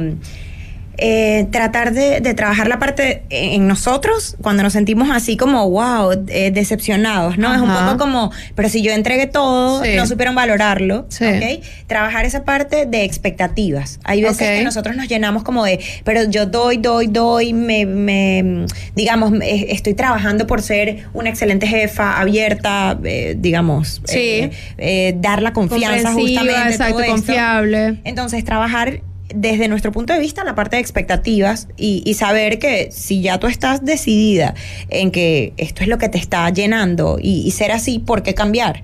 eh, 1.05 1.47
tratar 1.51 1.91
de, 1.93 2.21
de 2.21 2.33
trabajar 2.33 2.69
la 2.69 2.79
parte 2.79 3.23
en 3.29 3.67
nosotros 3.67 4.37
cuando 4.41 4.63
nos 4.63 4.71
sentimos 4.71 5.09
así 5.11 5.35
como, 5.35 5.69
wow, 5.69 6.11
eh, 6.29 6.49
decepcionados, 6.51 7.37
¿no? 7.37 7.53
Es 7.53 7.59
un 7.59 7.67
poco 7.73 7.97
como, 7.97 8.31
pero 8.55 8.69
si 8.69 8.81
yo 8.81 8.93
entregué 8.93 9.27
todo, 9.27 9.83
Sí. 9.83 9.95
no 9.97 10.07
supieron 10.07 10.33
valorarlo, 10.33 11.05
Sí. 11.09 11.25
¿ok? 11.25 11.65
Trabajar 11.87 12.23
esa 12.25 12.45
parte 12.45 12.85
de 12.85 13.03
expectativas. 13.03 13.99
Hay 14.05 14.21
veces 14.23 14.37
que 14.59 14.63
nosotros 14.63 14.95
nos 14.95 15.09
llenamos 15.09 15.43
como 15.43 15.65
de, 15.65 15.81
pero 16.05 16.23
yo 16.29 16.45
doy, 16.45 16.77
doy, 16.77 17.07
doy, 17.07 17.51
me, 17.51 17.85
me 17.85 18.65
digamos, 18.95 19.31
me- 19.31 19.73
estoy 19.73 19.95
trabajando 19.95 20.47
por 20.47 20.61
ser 20.61 21.03
una 21.13 21.27
excelente 21.29 21.67
jefa, 21.67 22.17
abierta, 22.21 22.97
eh, 23.03 23.35
digamos, 23.37 24.01
Sí. 24.05 24.51
eh, 24.77 25.15
dar 25.17 25.41
la 25.41 25.51
confianza 25.51 26.13
justamente. 26.13 26.69
exacto, 26.71 26.93
todo 26.93 27.01
esto. 27.01 27.11
confiable. 27.15 27.99
Entonces, 28.05 28.45
trabajar 28.45 29.01
desde 29.33 29.67
nuestro 29.67 29.91
punto 29.91 30.13
de 30.13 30.19
vista 30.19 30.43
la 30.43 30.55
parte 30.55 30.75
de 30.75 30.81
expectativas 30.81 31.67
y, 31.77 32.13
saber 32.13 32.59
que 32.59 32.91
si 32.91 33.21
ya 33.21 33.39
tú 33.39 33.47
estás 33.47 33.83
decidida 33.83 34.53
en 34.89 35.11
que 35.11 35.53
esto 35.57 35.81
es 35.81 35.87
lo 35.87 35.97
que 35.97 36.09
te 36.09 36.17
está 36.17 36.49
llenando 36.49 37.17
y, 37.21 37.41
y 37.45 37.51
ser 37.51 37.71
así, 37.71 37.99
¿por 37.99 38.23
qué 38.23 38.33
cambiar? 38.33 38.83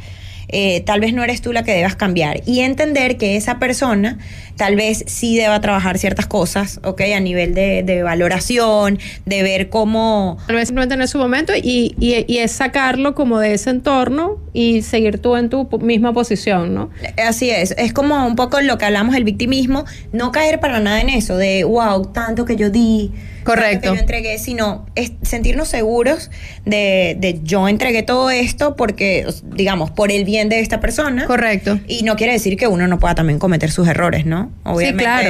Eh, 0.51 0.81
tal 0.81 0.99
vez 0.99 1.13
no 1.13 1.23
eres 1.23 1.41
tú 1.41 1.53
la 1.53 1.63
que 1.63 1.73
debas 1.73 1.95
cambiar 1.95 2.41
y 2.47 2.61
entender 2.61 3.17
que 3.17 3.35
esa 3.35 3.59
persona 3.59 4.17
tal 4.59 4.75
vez 4.75 5.05
sí 5.07 5.37
deba 5.37 5.61
trabajar 5.61 5.97
ciertas 5.97 6.27
cosas, 6.27 6.81
¿ok? 6.83 6.99
A 7.15 7.21
nivel 7.21 7.53
de, 7.53 7.81
de 7.81 8.03
valoración, 8.03 8.99
de 9.25 9.41
ver 9.41 9.69
cómo 9.69 10.37
Tal 10.47 10.57
vez 10.57 10.67
simplemente 10.67 11.01
en 11.01 11.07
su 11.07 11.17
momento 11.17 11.53
y, 11.55 11.95
y, 11.97 12.25
y 12.27 12.39
es 12.39 12.51
sacarlo 12.51 13.15
como 13.15 13.39
de 13.39 13.53
ese 13.53 13.69
entorno 13.69 14.37
y 14.51 14.81
seguir 14.81 15.19
tú 15.19 15.37
en 15.37 15.49
tu 15.49 15.69
misma 15.79 16.11
posición, 16.11 16.73
¿no? 16.73 16.89
Así 17.25 17.49
es, 17.49 17.73
es 17.77 17.93
como 17.93 18.27
un 18.27 18.35
poco 18.35 18.59
lo 18.59 18.77
que 18.77 18.83
hablamos 18.83 19.13
del 19.13 19.23
victimismo, 19.23 19.85
no 20.11 20.33
caer 20.33 20.59
para 20.59 20.81
nada 20.81 20.99
en 20.99 21.07
eso 21.07 21.37
de, 21.37 21.63
wow, 21.63 22.07
tanto 22.11 22.43
que 22.43 22.57
yo 22.57 22.69
di, 22.69 23.13
Correcto. 23.45 23.91
que 23.91 23.95
yo 23.95 24.01
entregué, 24.01 24.37
sino 24.39 24.85
es 24.95 25.13
sentirnos 25.21 25.69
seguros 25.69 26.31
de, 26.65 27.15
de 27.17 27.39
yo 27.43 27.69
entregué 27.69 28.03
todo 28.03 28.29
esto 28.29 28.75
porque, 28.75 29.25
digamos, 29.55 29.89
por 29.89 30.11
el 30.11 30.25
bien 30.25 30.49
de 30.49 30.59
esta 30.59 30.81
persona. 30.81 31.25
Correcto. 31.25 31.79
Y 31.87 32.03
no 32.03 32.17
quiere 32.17 32.33
decir 32.33 32.57
que 32.57 32.67
uno 32.67 32.87
no 32.87 32.99
pueda 32.99 33.15
también 33.15 33.39
cometer 33.39 33.71
sus 33.71 33.87
errores, 33.87 34.25
¿no? 34.25 34.48
Obviamente. 34.63 35.03
claro. 35.03 35.29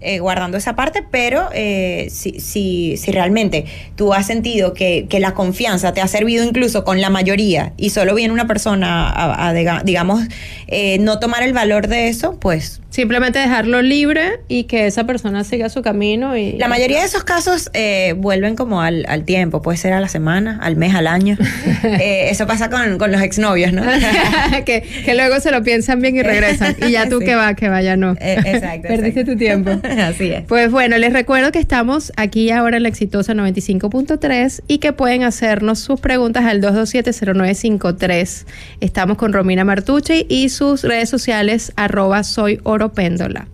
eh, 0.00 0.20
guardando 0.20 0.56
esa 0.56 0.76
parte, 0.76 1.04
pero 1.10 1.48
eh, 1.52 2.06
si, 2.10 2.38
si, 2.38 2.96
si 2.96 3.10
realmente 3.10 3.64
tú 3.96 4.14
has 4.14 4.26
sentido 4.28 4.72
que, 4.72 5.06
que 5.08 5.18
la 5.18 5.34
confianza 5.34 5.92
te 5.92 6.00
ha 6.00 6.06
servido 6.06 6.44
incluso 6.44 6.84
con 6.84 7.00
la 7.00 7.10
mayoría 7.10 7.72
y 7.76 7.90
solo 7.90 8.14
viene 8.14 8.32
una 8.32 8.46
persona 8.46 9.08
a, 9.10 9.48
a, 9.48 9.52
diga- 9.54 9.82
digamos, 9.82 10.22
eh, 10.68 10.98
no 11.00 11.18
tomar 11.18 11.42
el 11.42 11.52
valor 11.52 11.88
de 11.88 12.08
eso, 12.08 12.38
pues 12.38 12.80
Simplemente 12.90 13.38
dejarlo 13.38 13.82
libre 13.82 14.40
y 14.48 14.64
que 14.64 14.86
esa 14.86 15.04
persona 15.04 15.44
siga 15.44 15.68
su 15.68 15.82
camino 15.82 16.36
y... 16.38 16.52
la 16.52 16.68
mayoría 16.68 17.00
de 17.00 17.04
esos 17.04 17.22
casos 17.22 17.70
eh, 17.74 18.14
vuelven 18.16 18.56
como 18.56 18.80
al, 18.80 19.04
al 19.08 19.24
tiempo, 19.24 19.60
puede 19.60 19.76
ser 19.76 19.92
a 19.92 20.00
la 20.00 20.08
semana, 20.08 20.58
al 20.62 20.76
mes, 20.76 20.94
al 20.94 21.06
año. 21.06 21.36
Eh, 21.84 22.30
eso 22.30 22.46
pasa 22.46 22.70
con, 22.70 22.98
con 22.98 23.12
los 23.12 23.22
exnovios, 23.22 23.72
¿no? 23.72 23.82
que, 24.66 24.82
que 25.04 25.14
luego 25.14 25.38
se 25.40 25.50
lo 25.52 25.62
piensan 25.62 26.00
bien 26.00 26.16
y 26.16 26.22
regresan. 26.22 26.76
Y 26.86 26.90
ya 26.92 27.08
tú 27.08 27.18
Sí. 27.20 27.26
que 27.26 27.34
va, 27.34 27.54
que 27.54 27.68
vaya, 27.68 27.96
no. 27.96 28.12
Eh, 28.20 28.36
exacto. 28.44 28.88
Perdiste 28.88 29.20
exacto. 29.20 29.32
tu 29.32 29.38
tiempo. 29.38 29.70
Así 30.02 30.30
es. 30.30 30.44
Pues 30.44 30.70
bueno, 30.70 30.98
les 30.98 31.12
recuerdo 31.12 31.52
que 31.52 31.58
estamos 31.60 32.12
aquí 32.16 32.50
ahora 32.50 32.76
en 32.78 32.82
la 32.84 32.88
exitosa 32.88 33.32
95.3 33.34 34.62
y 34.66 34.78
que 34.78 34.92
pueden 34.92 35.22
hacernos 35.22 35.78
sus 35.78 36.00
preguntas 36.00 36.44
al 36.44 36.60
227-0953. 36.60 38.44
Estamos 38.80 39.16
con 39.16 39.32
Romina 39.32 39.64
Martucci 39.64 40.26
y 40.28 40.48
sus 40.48 40.82
redes 40.82 41.08
sociales 41.08 41.72
arroba 41.76 42.22
soy 42.24 42.60
oropéndola. 42.78 43.48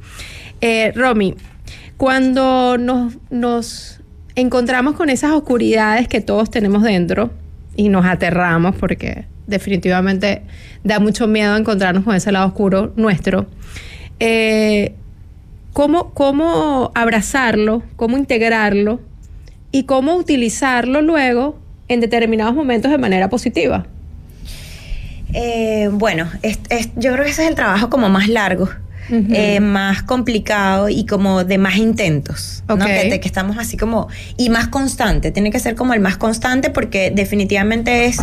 Eh, 0.60 0.92
Romy, 0.94 1.34
cuando 1.96 2.78
nos, 2.78 3.14
nos 3.30 4.00
encontramos 4.36 4.94
con 4.94 5.10
esas 5.10 5.32
oscuridades 5.32 6.08
que 6.08 6.20
todos 6.20 6.50
tenemos 6.50 6.82
dentro 6.82 7.30
y 7.76 7.88
nos 7.88 8.04
aterramos 8.06 8.76
porque 8.76 9.26
definitivamente 9.46 10.42
da 10.82 11.00
mucho 11.00 11.26
miedo 11.26 11.56
encontrarnos 11.56 12.04
con 12.04 12.14
ese 12.14 12.32
lado 12.32 12.46
oscuro 12.46 12.92
nuestro, 12.96 13.46
eh, 14.20 14.94
cómo, 15.72 16.10
cómo 16.14 16.92
abrazarlo, 16.94 17.82
cómo 17.96 18.16
integrarlo 18.16 19.00
y 19.70 19.84
cómo 19.84 20.14
utilizarlo 20.16 21.02
luego 21.02 21.58
en 21.88 22.00
determinados 22.00 22.54
momentos 22.54 22.90
de 22.90 22.98
manera 22.98 23.28
positiva. 23.28 23.86
Eh, 25.32 25.90
bueno, 25.92 26.28
yo 26.96 27.12
creo 27.12 27.24
que 27.24 27.30
ese 27.30 27.42
es 27.42 27.48
el 27.48 27.56
trabajo 27.56 27.90
como 27.90 28.08
más 28.08 28.28
largo, 28.28 28.68
Eh, 29.10 29.60
más 29.60 30.02
complicado 30.02 30.88
y 30.88 31.04
como 31.06 31.44
de 31.44 31.58
más 31.58 31.76
intentos, 31.76 32.64
¿no? 32.68 32.74
Ok. 32.76 32.84
Que, 32.86 33.06
te- 33.10 33.20
que 33.20 33.28
estamos 33.28 33.58
así 33.58 33.76
como 33.76 34.08
y 34.38 34.48
más 34.48 34.68
constante. 34.68 35.30
Tiene 35.30 35.50
que 35.50 35.58
ser 35.58 35.74
como 35.74 35.92
el 35.94 36.00
más 36.00 36.16
constante 36.16 36.70
porque 36.70 37.10
definitivamente 37.14 38.06
es, 38.06 38.18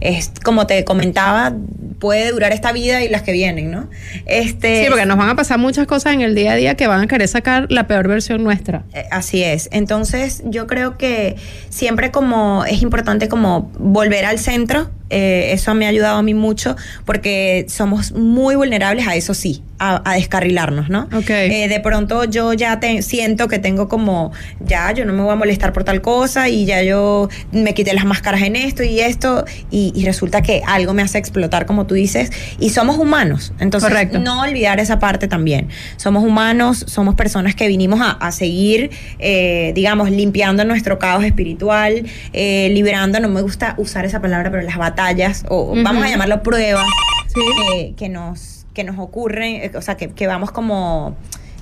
es 0.00 0.30
como 0.44 0.66
te 0.66 0.84
comentaba, 0.84 1.54
puede 1.98 2.30
durar 2.32 2.52
esta 2.52 2.72
vida 2.72 3.02
y 3.02 3.08
las 3.08 3.22
que 3.22 3.32
vienen, 3.32 3.70
¿no? 3.70 3.88
Este, 4.26 4.82
Sí, 4.84 4.90
porque 4.90 5.06
nos 5.06 5.16
van 5.16 5.30
a 5.30 5.36
pasar 5.36 5.58
muchas 5.58 5.86
cosas 5.86 6.12
en 6.12 6.20
el 6.20 6.34
día 6.34 6.52
a 6.52 6.56
día 6.56 6.74
que 6.74 6.86
van 6.86 7.00
a 7.00 7.06
querer 7.06 7.28
sacar 7.28 7.66
la 7.70 7.86
peor 7.86 8.06
versión 8.06 8.44
nuestra. 8.44 8.84
Eh, 8.92 9.04
Así 9.10 9.42
es. 9.42 9.70
Entonces, 9.72 10.42
yo 10.44 10.66
creo 10.66 10.98
que 10.98 11.36
siempre 11.70 12.10
como 12.10 12.64
es 12.66 12.82
importante 12.82 13.28
como 13.28 13.70
volver 13.78 14.26
al 14.26 14.38
centro. 14.38 14.90
Eh, 15.10 15.50
eso 15.52 15.74
me 15.74 15.86
ha 15.86 15.88
ayudado 15.88 16.18
a 16.18 16.22
mí 16.22 16.34
mucho 16.34 16.76
porque 17.04 17.66
somos 17.68 18.12
muy 18.12 18.56
vulnerables 18.56 19.06
a 19.06 19.14
eso 19.14 19.34
sí, 19.34 19.62
a, 19.78 20.02
a 20.10 20.14
descarrilarnos, 20.14 20.88
¿no? 20.88 21.08
Ok. 21.12 21.30
Eh, 21.30 21.68
de 21.68 21.80
pronto 21.80 22.24
yo 22.24 22.52
ya 22.54 22.80
te, 22.80 23.02
siento 23.02 23.46
que 23.48 23.58
tengo 23.58 23.88
como, 23.88 24.32
ya 24.60 24.92
yo 24.92 25.04
no 25.04 25.12
me 25.12 25.22
voy 25.22 25.32
a 25.32 25.36
molestar 25.36 25.72
por 25.72 25.84
tal 25.84 26.00
cosa 26.00 26.48
y 26.48 26.64
ya 26.64 26.82
yo 26.82 27.28
me 27.52 27.74
quité 27.74 27.94
las 27.94 28.04
máscaras 28.04 28.42
en 28.42 28.56
esto 28.56 28.82
y 28.82 29.00
esto 29.00 29.44
y, 29.70 29.92
y 29.94 30.04
resulta 30.04 30.42
que 30.42 30.62
algo 30.66 30.92
me 30.92 31.02
hace 31.02 31.18
explotar 31.18 31.66
como 31.66 31.86
tú 31.86 31.94
dices 31.94 32.32
y 32.58 32.70
somos 32.70 32.98
humanos. 32.98 33.52
Entonces, 33.60 33.88
Correcto. 33.88 34.18
no 34.18 34.40
olvidar 34.40 34.80
esa 34.80 34.98
parte 34.98 35.28
también. 35.28 35.68
Somos 35.96 36.24
humanos, 36.24 36.84
somos 36.88 37.14
personas 37.14 37.54
que 37.54 37.68
vinimos 37.68 38.00
a, 38.00 38.10
a 38.10 38.32
seguir, 38.32 38.90
eh, 39.18 39.72
digamos, 39.74 40.10
limpiando 40.10 40.64
nuestro 40.64 40.98
caos 40.98 41.24
espiritual, 41.24 42.04
liberando, 42.32 43.20
no 43.20 43.28
me 43.28 43.40
gusta 43.40 43.74
usar 43.78 44.04
esa 44.04 44.20
palabra, 44.20 44.50
pero 44.50 44.62
las 44.62 44.76
batallas, 44.76 44.95
o 45.48 45.72
Ujú. 45.72 45.82
vamos 45.82 46.04
a 46.04 46.08
llamarlo 46.08 46.42
pruebas, 46.42 46.86
Sí. 47.28 47.40
eh, 47.74 47.94
que, 47.96 48.08
nos, 48.08 48.66
que 48.74 48.84
nos 48.84 48.98
ocurren, 48.98 49.56
eh, 49.56 49.70
o 49.76 49.82
sea, 49.82 49.96
que, 49.96 50.12
que 50.12 50.26
vamos 50.26 50.50
como, 50.50 51.16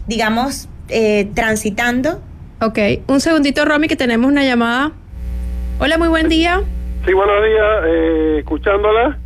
digamos, 0.07 0.69
eh, 0.89 1.29
transitando. 1.35 2.21
Ok, 2.61 2.79
un 3.09 3.21
segundito, 3.21 3.65
Romy, 3.65 3.89
que 3.89 3.97
tenemos 3.97 4.31
una 4.31 4.45
llamada. 4.45 4.93
Hola, 5.81 5.99
muy 5.99 6.09
buen 6.09 6.29
día. 6.29 6.63
Sí, 7.05 7.13
buenos 7.13 7.43
días, 7.45 7.85
eh, 7.87 8.37
escuchándola. 8.39 9.19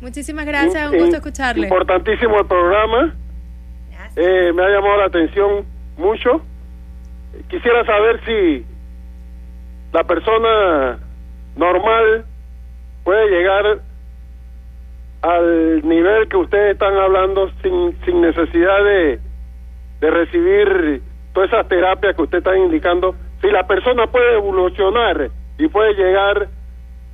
Muchísimas 0.00 0.44
gracias, 0.44 0.90
un 0.90 0.98
gusto 0.98 1.16
escucharle. 1.16 1.66
Importantísimo 1.66 2.38
el 2.38 2.46
programa. 2.46 3.14
Eh, 4.16 4.52
me 4.54 4.62
ha 4.62 4.68
llamado 4.68 4.98
la 4.98 5.06
atención 5.06 5.64
mucho. 5.96 6.42
Quisiera 7.48 7.84
saber 7.84 8.20
si 8.26 8.64
la 9.92 10.04
persona 10.04 10.98
normal 11.56 12.24
puede 13.04 13.28
llegar 13.28 13.80
al 15.22 15.88
nivel 15.88 16.28
que 16.28 16.36
ustedes 16.36 16.72
están 16.72 16.96
hablando 16.96 17.50
sin, 17.62 17.96
sin 18.04 18.20
necesidad 18.20 18.84
de, 18.84 19.20
de 20.00 20.10
recibir 20.10 21.02
todas 21.32 21.50
esas 21.50 21.68
terapias 21.68 22.16
que 22.16 22.22
ustedes 22.22 22.44
están 22.44 22.58
indicando. 22.58 23.14
Si 23.40 23.48
la 23.48 23.66
persona 23.66 24.06
puede 24.06 24.34
evolucionar 24.34 25.30
y 25.58 25.68
puede 25.68 25.94
llegar 25.94 26.48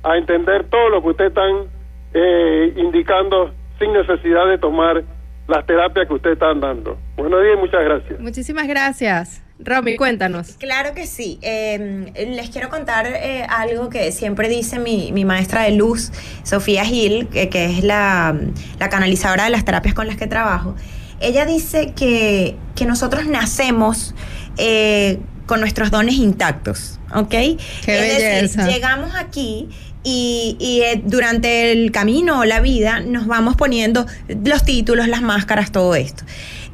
a 0.03 0.17
entender 0.17 0.65
todo 0.65 0.89
lo 0.89 1.01
que 1.01 1.09
ustedes 1.09 1.29
están 1.29 1.67
eh, 2.13 2.73
indicando 2.77 3.51
sin 3.79 3.93
necesidad 3.93 4.47
de 4.47 4.57
tomar 4.57 5.03
las 5.47 5.65
terapias 5.65 6.07
que 6.07 6.13
ustedes 6.13 6.33
están 6.33 6.59
dando. 6.59 6.97
Buenos 7.15 7.43
días 7.43 7.57
muchas 7.59 7.83
gracias. 7.83 8.19
Muchísimas 8.19 8.67
gracias. 8.67 9.43
Romy, 9.63 9.95
cuéntanos. 9.95 10.55
Claro 10.59 10.93
que 10.93 11.07
sí. 11.07 11.39
Eh, 11.41 12.11
les 12.35 12.49
quiero 12.49 12.69
contar 12.69 13.07
eh, 13.07 13.45
algo 13.49 13.89
que 13.89 14.11
siempre 14.11 14.49
dice 14.49 14.79
mi, 14.79 15.11
mi 15.11 15.25
maestra 15.25 15.63
de 15.63 15.71
luz, 15.71 16.11
Sofía 16.43 16.85
Gil, 16.85 17.27
que, 17.27 17.49
que 17.49 17.65
es 17.65 17.83
la, 17.83 18.35
la 18.79 18.89
canalizadora 18.89 19.45
de 19.45 19.49
las 19.49 19.65
terapias 19.65 19.93
con 19.93 20.07
las 20.07 20.17
que 20.17 20.27
trabajo. 20.27 20.75
Ella 21.19 21.45
dice 21.45 21.93
que, 21.95 22.55
que 22.75 22.85
nosotros 22.85 23.27
nacemos 23.27 24.15
eh, 24.57 25.19
con 25.45 25.59
nuestros 25.59 25.91
dones 25.91 26.15
intactos, 26.15 26.99
¿ok? 27.13 27.29
Qué 27.29 27.57
es 27.85 27.85
belleza. 27.85 28.63
decir, 28.63 28.73
llegamos 28.73 29.11
aquí 29.15 29.69
y, 30.03 30.57
y, 30.59 30.81
eh, 30.81 31.01
durante 31.05 31.71
el 31.71 31.91
camino 31.91 32.39
o 32.39 32.45
la 32.45 32.59
vida 32.59 33.01
nos 33.01 33.27
vamos 33.27 33.55
poniendo 33.55 34.05
los 34.43 34.63
títulos, 34.63 35.07
las 35.07 35.21
máscaras, 35.21 35.71
todo 35.71 35.95
esto. 35.95 36.23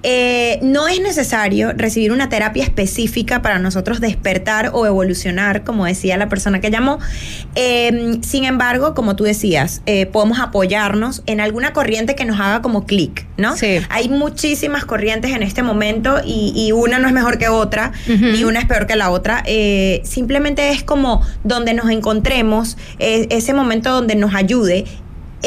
Eh, 0.04 0.60
no 0.62 0.88
es 0.88 1.02
necesario 1.02 1.74
recibir 1.74 2.12
una 2.12 2.30
terapia 2.30 2.64
específica 2.64 3.42
para 3.42 3.58
nosotros 3.60 4.00
despertar 4.00 4.70
o 4.74 4.86
evolucionar, 4.86 5.64
como 5.64 5.86
decía 5.86 6.18
la 6.18 6.30
persona 6.30 6.62
que 6.62 6.70
llamó. 6.70 7.00
Eh, 7.56 8.20
sin 8.22 8.46
embargo, 8.46 8.94
como 8.94 9.16
tú 9.16 9.24
decías, 9.24 9.82
eh, 9.86 10.06
podemos 10.06 10.40
apoyarnos 10.40 11.24
en 11.26 11.42
alguna 11.42 11.74
corriente 11.74 12.16
que 12.16 12.26
nos 12.26 12.40
haga 12.40 12.62
como 12.62 12.86
clic, 12.86 13.26
¿no? 13.38 13.58
Sí. 13.58 13.80
Hay 13.90 14.08
muchísimas 14.08 14.86
corrientes 14.86 15.32
en 15.32 15.42
este 15.42 15.64
momento 15.64 16.22
y, 16.24 16.54
y 16.56 16.72
una 16.72 17.00
no 17.00 17.08
es 17.08 17.14
mejor 17.14 17.40
que 17.40 17.50
otra, 17.50 17.92
ni 18.08 18.44
una 18.44 18.60
es 18.60 18.66
peor 18.66 18.86
que 18.86 18.96
la 18.96 19.10
otra. 19.10 19.44
Eh, 19.46 20.02
simplemente 20.28 20.72
es 20.72 20.84
como 20.84 21.26
donde 21.46 21.74
nos 21.74 21.90
encontremos, 21.90 22.76
eh, 23.00 23.28
ese 23.30 23.54
momento 23.54 23.92
donde 23.92 24.16
nos 24.16 24.36
ayude 24.36 24.84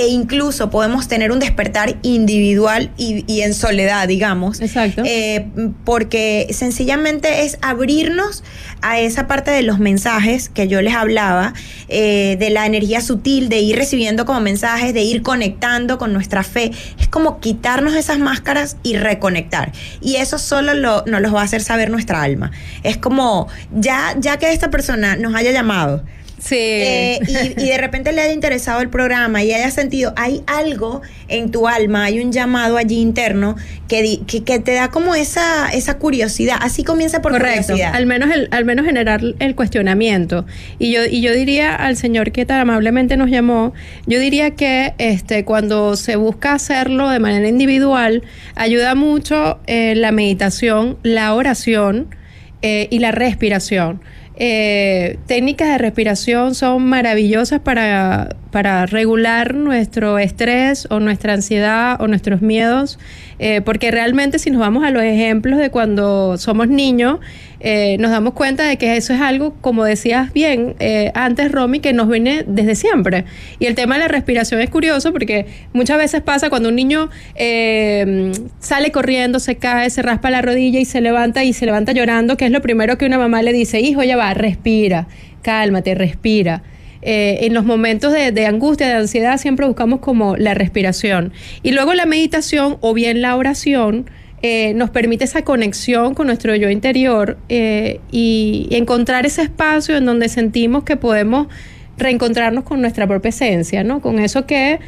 e 0.00 0.08
incluso 0.08 0.70
podemos 0.70 1.08
tener 1.08 1.30
un 1.30 1.38
despertar 1.40 1.98
individual 2.02 2.90
y, 2.96 3.24
y 3.30 3.42
en 3.42 3.52
soledad, 3.52 4.08
digamos. 4.08 4.60
Exacto. 4.60 5.02
Eh, 5.04 5.46
porque 5.84 6.46
sencillamente 6.50 7.44
es 7.44 7.58
abrirnos 7.60 8.42
a 8.80 8.98
esa 8.98 9.26
parte 9.26 9.50
de 9.50 9.62
los 9.62 9.78
mensajes 9.78 10.48
que 10.48 10.68
yo 10.68 10.80
les 10.80 10.94
hablaba, 10.94 11.52
eh, 11.88 12.36
de 12.38 12.48
la 12.48 12.64
energía 12.64 13.02
sutil, 13.02 13.50
de 13.50 13.58
ir 13.58 13.76
recibiendo 13.76 14.24
como 14.24 14.40
mensajes, 14.40 14.94
de 14.94 15.02
ir 15.02 15.20
conectando 15.20 15.98
con 15.98 16.14
nuestra 16.14 16.44
fe. 16.44 16.70
Es 16.98 17.08
como 17.08 17.40
quitarnos 17.40 17.94
esas 17.94 18.18
máscaras 18.18 18.78
y 18.82 18.96
reconectar. 18.96 19.72
Y 20.00 20.16
eso 20.16 20.38
solo 20.38 20.72
lo, 20.72 21.04
nos 21.04 21.20
los 21.20 21.34
va 21.34 21.42
a 21.42 21.44
hacer 21.44 21.62
saber 21.62 21.90
nuestra 21.90 22.22
alma. 22.22 22.52
Es 22.82 22.96
como, 22.96 23.48
ya, 23.70 24.14
ya 24.18 24.38
que 24.38 24.50
esta 24.50 24.70
persona 24.70 25.16
nos 25.16 25.34
haya 25.34 25.52
llamado, 25.52 26.02
Sí. 26.40 26.56
eh, 26.58 27.18
y, 27.28 27.62
y 27.64 27.68
de 27.68 27.76
repente 27.76 28.12
le 28.12 28.22
haya 28.22 28.32
interesado 28.32 28.80
el 28.80 28.88
programa 28.88 29.44
y 29.44 29.52
haya 29.52 29.70
sentido, 29.70 30.14
hay 30.16 30.42
algo 30.46 31.02
en 31.28 31.50
tu 31.50 31.68
alma, 31.68 32.04
hay 32.04 32.18
un 32.18 32.32
llamado 32.32 32.78
allí 32.78 32.98
interno 32.98 33.56
que, 33.88 34.00
di- 34.02 34.22
que, 34.26 34.42
que 34.42 34.58
te 34.58 34.72
da 34.72 34.88
como 34.90 35.14
esa, 35.14 35.68
esa 35.70 35.98
curiosidad. 35.98 36.56
Así 36.60 36.82
comienza 36.82 37.20
por 37.20 37.32
Correcto, 37.32 37.60
curiosidad. 37.74 37.94
al 37.94 38.06
menos 38.06 38.34
el, 38.34 38.48
al 38.52 38.64
menos 38.64 38.86
generar 38.86 39.20
el 39.38 39.54
cuestionamiento. 39.54 40.46
Y 40.78 40.92
yo, 40.92 41.04
y 41.04 41.20
yo 41.20 41.32
diría 41.34 41.74
al 41.76 41.96
señor 41.98 42.32
que 42.32 42.46
tan 42.46 42.60
amablemente 42.60 43.16
nos 43.18 43.28
llamó, 43.30 43.74
yo 44.06 44.18
diría 44.18 44.52
que 44.52 44.94
este 44.96 45.44
cuando 45.44 45.94
se 45.96 46.16
busca 46.16 46.54
hacerlo 46.54 47.10
de 47.10 47.18
manera 47.18 47.48
individual, 47.48 48.22
ayuda 48.54 48.94
mucho 48.94 49.60
eh, 49.66 49.94
la 49.94 50.10
meditación, 50.10 50.96
la 51.02 51.34
oración 51.34 52.14
eh, 52.62 52.88
y 52.90 52.98
la 53.00 53.12
respiración. 53.12 54.00
Eh, 54.42 55.18
técnicas 55.26 55.68
de 55.68 55.76
respiración 55.76 56.54
son 56.54 56.86
maravillosas 56.86 57.60
para, 57.60 58.36
para 58.50 58.86
regular 58.86 59.54
nuestro 59.54 60.18
estrés 60.18 60.88
o 60.88 60.98
nuestra 60.98 61.34
ansiedad 61.34 62.00
o 62.00 62.08
nuestros 62.08 62.40
miedos, 62.40 62.98
eh, 63.40 63.62
porque 63.64 63.90
realmente 63.90 64.38
si 64.38 64.50
nos 64.50 64.60
vamos 64.60 64.84
a 64.84 64.90
los 64.90 65.02
ejemplos 65.02 65.58
de 65.58 65.70
cuando 65.70 66.38
somos 66.38 66.68
niños, 66.68 67.18
eh, 67.62 67.98
nos 67.98 68.10
damos 68.10 68.32
cuenta 68.32 68.64
de 68.64 68.78
que 68.78 68.96
eso 68.96 69.12
es 69.12 69.20
algo, 69.20 69.54
como 69.60 69.84
decías 69.84 70.32
bien 70.32 70.76
eh, 70.80 71.12
antes, 71.14 71.52
Romy, 71.52 71.80
que 71.80 71.92
nos 71.92 72.08
viene 72.08 72.44
desde 72.46 72.74
siempre. 72.74 73.26
Y 73.58 73.66
el 73.66 73.74
tema 73.74 73.96
de 73.96 74.00
la 74.00 74.08
respiración 74.08 74.60
es 74.60 74.70
curioso 74.70 75.12
porque 75.12 75.46
muchas 75.74 75.98
veces 75.98 76.22
pasa 76.22 76.48
cuando 76.48 76.70
un 76.70 76.76
niño 76.76 77.10
eh, 77.34 78.32
sale 78.60 78.90
corriendo, 78.90 79.40
se 79.40 79.56
cae, 79.56 79.90
se 79.90 80.00
raspa 80.00 80.30
la 80.30 80.40
rodilla 80.40 80.80
y 80.80 80.86
se 80.86 81.02
levanta 81.02 81.44
y 81.44 81.52
se 81.52 81.66
levanta 81.66 81.92
llorando, 81.92 82.36
que 82.36 82.46
es 82.46 82.50
lo 82.50 82.62
primero 82.62 82.96
que 82.96 83.04
una 83.04 83.18
mamá 83.18 83.42
le 83.42 83.52
dice, 83.52 83.80
hijo, 83.80 84.02
ya 84.02 84.16
va, 84.16 84.32
respira, 84.32 85.06
cálmate, 85.42 85.94
respira. 85.94 86.62
Eh, 87.02 87.46
en 87.46 87.54
los 87.54 87.64
momentos 87.64 88.12
de, 88.12 88.46
angustia, 88.46 88.88
de 88.88 88.94
ansiedad, 88.94 89.38
siempre 89.38 89.66
buscamos 89.66 90.00
como 90.00 90.36
la 90.36 90.54
respiración. 90.54 91.32
Y 91.62 91.72
luego 91.72 91.94
la 91.94 92.06
meditación 92.06 92.78
o 92.80 92.94
bien 92.94 93.22
la 93.22 93.36
oración 93.36 94.10
eh, 94.42 94.72
nos 94.74 94.90
permite 94.90 95.24
esa 95.24 95.42
conexión 95.42 96.14
con 96.14 96.26
nuestro 96.26 96.54
yo 96.56 96.70
interior 96.70 97.38
eh, 97.48 98.00
y, 98.10 98.68
encontrar 98.70 99.26
ese 99.26 99.42
espacio 99.42 99.96
en 99.96 100.04
donde 100.04 100.28
sentimos 100.28 100.84
que 100.84 100.96
podemos 100.96 101.48
reencontrarnos 101.96 102.64
con 102.64 102.80
nuestra 102.80 103.06
propia 103.06 103.28
esencia, 103.28 103.84
¿no? 103.84 104.00
Con 104.00 104.18
eso 104.18 104.46
que, 104.46 104.78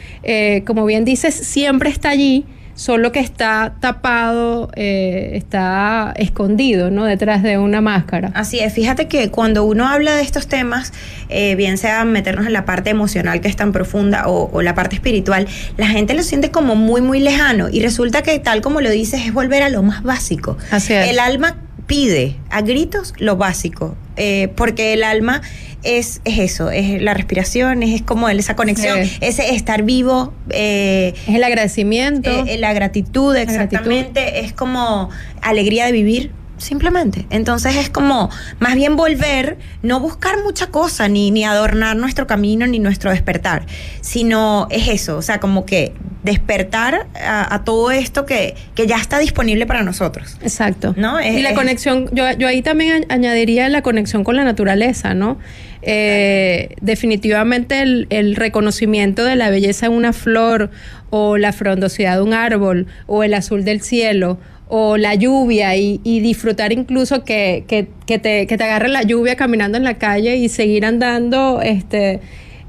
como 0.66 0.86
bien 0.86 1.04
dices, 1.04 1.34
siempre 1.34 1.90
está 1.90 2.08
allí, 2.08 2.46
solo 2.74 3.12
que 3.12 3.20
está 3.20 3.74
tapado, 3.80 4.70
eh, 4.76 5.32
está 5.34 6.12
escondido, 6.16 6.90
¿no? 6.90 7.04
Detrás 7.04 7.42
de 7.42 7.58
una 7.58 7.80
máscara. 7.80 8.30
Así 8.34 8.58
es, 8.60 8.72
fíjate 8.72 9.08
que 9.08 9.30
cuando 9.30 9.64
uno 9.64 9.88
habla 9.88 10.14
de 10.14 10.22
estos 10.22 10.46
temas, 10.46 10.92
eh, 11.28 11.54
bien 11.54 11.78
sea 11.78 12.04
meternos 12.04 12.46
en 12.46 12.52
la 12.52 12.64
parte 12.64 12.90
emocional 12.90 13.40
que 13.40 13.48
es 13.48 13.56
tan 13.56 13.72
profunda 13.72 14.28
o, 14.28 14.50
o 14.52 14.62
la 14.62 14.74
parte 14.74 14.96
espiritual, 14.96 15.46
la 15.76 15.86
gente 15.86 16.14
lo 16.14 16.22
siente 16.22 16.50
como 16.50 16.74
muy, 16.74 17.00
muy 17.00 17.20
lejano 17.20 17.68
y 17.70 17.80
resulta 17.80 18.22
que 18.22 18.38
tal 18.38 18.62
como 18.62 18.80
lo 18.80 18.90
dices 18.90 19.26
es 19.26 19.32
volver 19.32 19.62
a 19.62 19.68
lo 19.68 19.82
más 19.82 20.02
básico. 20.02 20.56
Así 20.70 20.92
es. 20.92 21.08
El 21.08 21.18
alma 21.18 21.56
pide 21.92 22.36
a 22.48 22.62
gritos 22.62 23.12
lo 23.18 23.36
básico, 23.36 23.94
eh, 24.16 24.48
porque 24.56 24.94
el 24.94 25.04
alma 25.04 25.42
es, 25.82 26.22
es 26.24 26.38
eso, 26.38 26.70
es 26.70 27.02
la 27.02 27.12
respiración, 27.12 27.82
es, 27.82 28.00
como 28.00 28.30
el- 28.30 28.38
esa 28.38 28.56
conexión, 28.56 29.04
Sí. 29.04 29.18
ese 29.20 29.54
estar 29.54 29.82
vivo. 29.82 30.32
eh, 30.48 31.12
Es 31.28 31.34
el 31.34 31.44
agradecimiento. 31.44 32.30
eh, 32.46 32.56
la 32.56 32.72
gratitud, 32.72 33.34
gratitud. 33.34 33.36
exactamente, 33.36 34.40
es 34.40 34.54
como 34.54 35.10
alegría 35.42 35.84
de 35.84 35.92
vivir, 35.92 36.30
simplemente. 36.56 37.26
Entonces 37.28 37.76
es 37.76 37.90
como 37.90 38.30
más 38.58 38.74
bien 38.74 38.96
volver, 38.96 39.58
no 39.82 40.00
buscar 40.00 40.42
mucha 40.42 40.68
cosa, 40.68 41.08
ni, 41.08 41.30
ni 41.30 41.44
adornar 41.44 41.96
nuestro 41.96 42.26
camino, 42.26 42.66
ni 42.66 42.78
nuestro 42.78 43.10
despertar, 43.10 43.66
sino 44.00 44.66
es 44.70 44.88
eso, 44.88 45.18
o 45.18 45.22
sea, 45.22 45.40
como 45.40 45.66
que 45.66 45.92
despertar 46.22 47.06
a, 47.20 47.54
a 47.54 47.64
todo 47.64 47.90
esto 47.90 48.26
que, 48.26 48.54
que 48.74 48.86
ya 48.86 48.96
está 48.96 49.18
disponible 49.18 49.66
para 49.66 49.82
nosotros. 49.82 50.36
Exacto. 50.42 50.94
¿No? 50.96 51.18
Es- 51.18 51.36
y 51.36 51.42
la 51.42 51.50
es- 51.50 51.54
conexión, 51.56 52.08
yo, 52.12 52.24
yo 52.38 52.46
ahí 52.48 52.62
también 52.62 53.06
añadiría 53.08 53.68
la 53.68 53.82
conexión 53.82 54.22
con 54.24 54.36
la 54.36 54.44
naturaleza, 54.44 55.14
¿no? 55.14 55.38
Eh, 55.84 56.76
definitivamente 56.80 57.82
el, 57.82 58.06
el 58.10 58.36
reconocimiento 58.36 59.24
de 59.24 59.34
la 59.34 59.50
belleza 59.50 59.86
en 59.86 59.92
una 59.92 60.12
flor 60.12 60.70
o 61.10 61.36
la 61.38 61.52
frondosidad 61.52 62.16
de 62.16 62.22
un 62.22 62.34
árbol 62.34 62.86
o 63.06 63.24
el 63.24 63.34
azul 63.34 63.64
del 63.64 63.82
cielo 63.82 64.38
o 64.68 64.96
la 64.96 65.14
lluvia 65.16 65.76
y, 65.76 66.00
y 66.04 66.20
disfrutar 66.20 66.72
incluso 66.72 67.24
que, 67.24 67.64
que, 67.66 67.88
que 68.06 68.18
te, 68.18 68.46
que 68.46 68.56
te 68.56 68.64
agarre 68.64 68.88
la 68.88 69.02
lluvia 69.02 69.34
caminando 69.36 69.76
en 69.76 69.84
la 69.84 69.94
calle 69.98 70.36
y 70.36 70.48
seguir 70.48 70.86
andando, 70.86 71.60
este, 71.62 72.20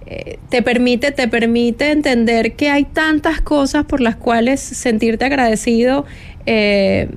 eh, 0.05 0.37
te 0.49 0.61
permite, 0.61 1.11
te 1.11 1.27
permite 1.27 1.91
entender 1.91 2.53
que 2.53 2.69
hay 2.69 2.83
tantas 2.85 3.41
cosas 3.41 3.85
por 3.85 4.01
las 4.01 4.15
cuales 4.15 4.59
sentirte 4.59 5.25
agradecido 5.25 6.05
eh, 6.45 7.09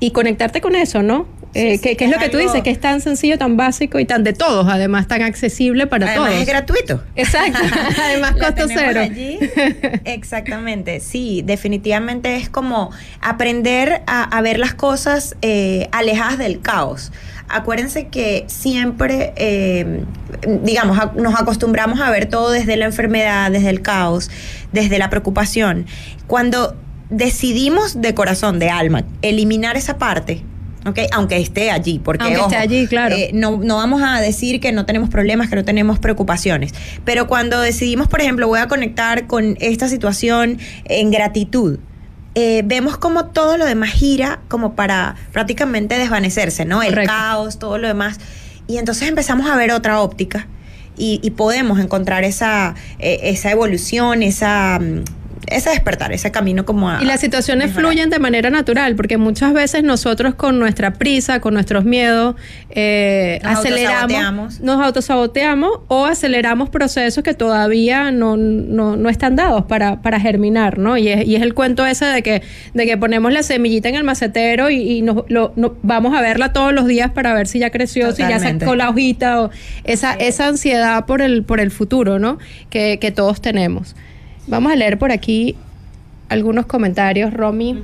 y 0.00 0.10
conectarte 0.12 0.60
con 0.60 0.74
eso, 0.76 1.02
¿no? 1.02 1.26
Eh, 1.54 1.76
Sí, 1.76 1.78
que, 1.80 1.88
sí, 1.90 1.96
que 1.96 2.04
es 2.04 2.10
lo 2.10 2.18
que 2.18 2.28
tú 2.28 2.36
dices, 2.36 2.62
que 2.62 2.70
es 2.70 2.78
tan 2.78 3.00
sencillo, 3.00 3.38
tan 3.38 3.56
básico 3.56 3.98
y 3.98 4.04
tan 4.04 4.22
de 4.22 4.34
todos, 4.34 4.66
además 4.68 5.08
tan 5.08 5.22
accesible 5.22 5.86
para 5.86 6.06
Además 6.08 6.28
todos. 6.28 6.40
es 6.42 6.46
gratuito. 6.46 7.02
Exacto, 7.16 7.58
además 8.02 8.32
costo 8.32 8.66
cero. 8.68 9.00
allí. 9.00 9.38
Exactamente, 10.04 11.00
sí, 11.00 11.42
definitivamente 11.44 12.36
es 12.36 12.50
como 12.50 12.90
aprender 13.22 14.02
a, 14.06 14.24
a 14.24 14.42
ver 14.42 14.58
las 14.58 14.74
cosas 14.74 15.36
eh, 15.42 15.88
alejadas 15.90 16.38
del 16.38 16.60
caos. 16.60 17.12
Acuérdense 17.48 18.08
que 18.08 18.44
siempre, 18.46 19.32
eh, 19.36 20.02
digamos, 20.62 20.98
a- 20.98 21.12
nos 21.16 21.34
acostumbramos 21.40 22.00
a 22.00 22.10
ver 22.10 22.26
todo 22.26 22.50
desde 22.50 22.76
la 22.76 22.84
enfermedad, 22.84 23.50
desde 23.50 23.70
el 23.70 23.80
caos, 23.82 24.30
desde 24.72 24.98
la 24.98 25.08
preocupación. 25.10 25.86
Cuando 26.26 26.76
decidimos 27.10 28.00
de 28.00 28.14
corazón, 28.14 28.58
de 28.58 28.68
alma, 28.70 29.04
eliminar 29.22 29.76
esa 29.78 29.96
parte, 29.96 30.42
¿ok? 30.84 30.98
Aunque 31.12 31.38
esté 31.38 31.70
allí, 31.70 31.98
porque 31.98 32.24
Aunque 32.24 32.40
esté 32.40 32.56
allí, 32.56 32.86
claro. 32.86 33.16
eh, 33.16 33.30
no, 33.32 33.56
no 33.56 33.76
vamos 33.76 34.02
a 34.04 34.20
decir 34.20 34.60
que 34.60 34.72
no 34.72 34.84
tenemos 34.84 35.08
problemas, 35.08 35.48
que 35.48 35.56
no 35.56 35.64
tenemos 35.64 35.98
preocupaciones. 35.98 36.72
Pero 37.06 37.26
cuando 37.26 37.60
decidimos, 37.60 38.08
por 38.08 38.20
ejemplo, 38.20 38.46
voy 38.46 38.60
a 38.60 38.68
conectar 38.68 39.26
con 39.26 39.56
esta 39.60 39.88
situación 39.88 40.58
en 40.84 41.10
gratitud, 41.10 41.78
eh, 42.40 42.62
vemos 42.64 42.96
como 42.96 43.24
todo 43.24 43.56
lo 43.56 43.66
demás 43.66 43.90
gira 43.90 44.38
como 44.46 44.76
para 44.76 45.16
prácticamente 45.32 45.98
desvanecerse, 45.98 46.64
¿no? 46.64 46.84
El 46.84 46.90
Correcto. 46.90 47.12
caos, 47.12 47.58
todo 47.58 47.78
lo 47.78 47.88
demás. 47.88 48.20
Y 48.68 48.78
entonces 48.78 49.08
empezamos 49.08 49.50
a 49.50 49.56
ver 49.56 49.72
otra 49.72 50.00
óptica 50.00 50.46
y, 50.96 51.18
y 51.20 51.32
podemos 51.32 51.80
encontrar 51.80 52.22
esa, 52.22 52.76
eh, 53.00 53.18
esa 53.24 53.50
evolución, 53.50 54.22
esa... 54.22 54.78
ese 55.50 55.70
despertar, 55.70 56.12
ese 56.12 56.30
camino 56.30 56.64
como 56.64 56.90
a... 56.90 57.02
Y 57.02 57.06
las 57.06 57.20
situaciones 57.20 57.72
fluyen 57.72 58.10
de 58.10 58.18
manera 58.18 58.50
natural, 58.50 58.94
porque 58.96 59.16
muchas 59.18 59.52
veces 59.52 59.82
nosotros 59.82 60.34
con 60.34 60.58
nuestra 60.58 60.92
prisa, 60.94 61.40
con 61.40 61.54
nuestros 61.54 61.84
miedos, 61.84 62.36
eh, 62.70 63.40
Nos 63.42 63.58
aceleramos, 63.58 64.00
autosaboteamos. 64.02 64.60
nos 64.60 64.84
autosaboteamos 64.84 65.70
o 65.88 66.04
aceleramos 66.06 66.68
procesos 66.70 67.22
que 67.24 67.34
todavía 67.34 68.10
no, 68.10 68.36
no, 68.36 68.96
no 68.96 69.08
están 69.08 69.36
dados 69.36 69.64
para, 69.64 70.02
para 70.02 70.20
germinar, 70.20 70.78
¿no? 70.78 70.96
Y 70.96 71.08
es, 71.08 71.26
y 71.26 71.36
es 71.36 71.42
el 71.42 71.54
cuento 71.54 71.84
ese 71.86 72.04
de 72.06 72.22
que, 72.22 72.42
de 72.74 72.86
que 72.86 72.96
ponemos 72.96 73.32
la 73.32 73.42
semillita 73.42 73.88
en 73.88 73.94
el 73.96 74.04
macetero 74.04 74.70
y, 74.70 74.76
y 74.98 75.02
nos, 75.02 75.24
lo- 75.28 75.52
no- 75.56 75.74
vamos 75.82 76.16
a 76.16 76.20
verla 76.20 76.52
todos 76.52 76.72
los 76.72 76.86
días 76.86 77.10
para 77.12 77.34
ver 77.34 77.46
si 77.46 77.58
ya 77.58 77.70
creció, 77.70 78.12
si 78.12 78.22
ya 78.22 78.38
sacó 78.38 78.74
la 78.74 78.90
hojita, 78.90 79.42
o 79.42 79.50
esa, 79.84 80.14
esa 80.14 80.46
ansiedad 80.48 81.06
por 81.06 81.22
el, 81.22 81.42
por 81.44 81.60
el 81.60 81.70
futuro, 81.70 82.18
¿no? 82.18 82.38
Que, 82.70 82.98
que 83.00 83.10
todos 83.10 83.40
tenemos. 83.40 83.96
Vamos 84.48 84.72
a 84.72 84.76
leer 84.76 84.98
por 84.98 85.12
aquí 85.12 85.56
algunos 86.28 86.66
comentarios, 86.66 87.32
Romy. 87.32 87.82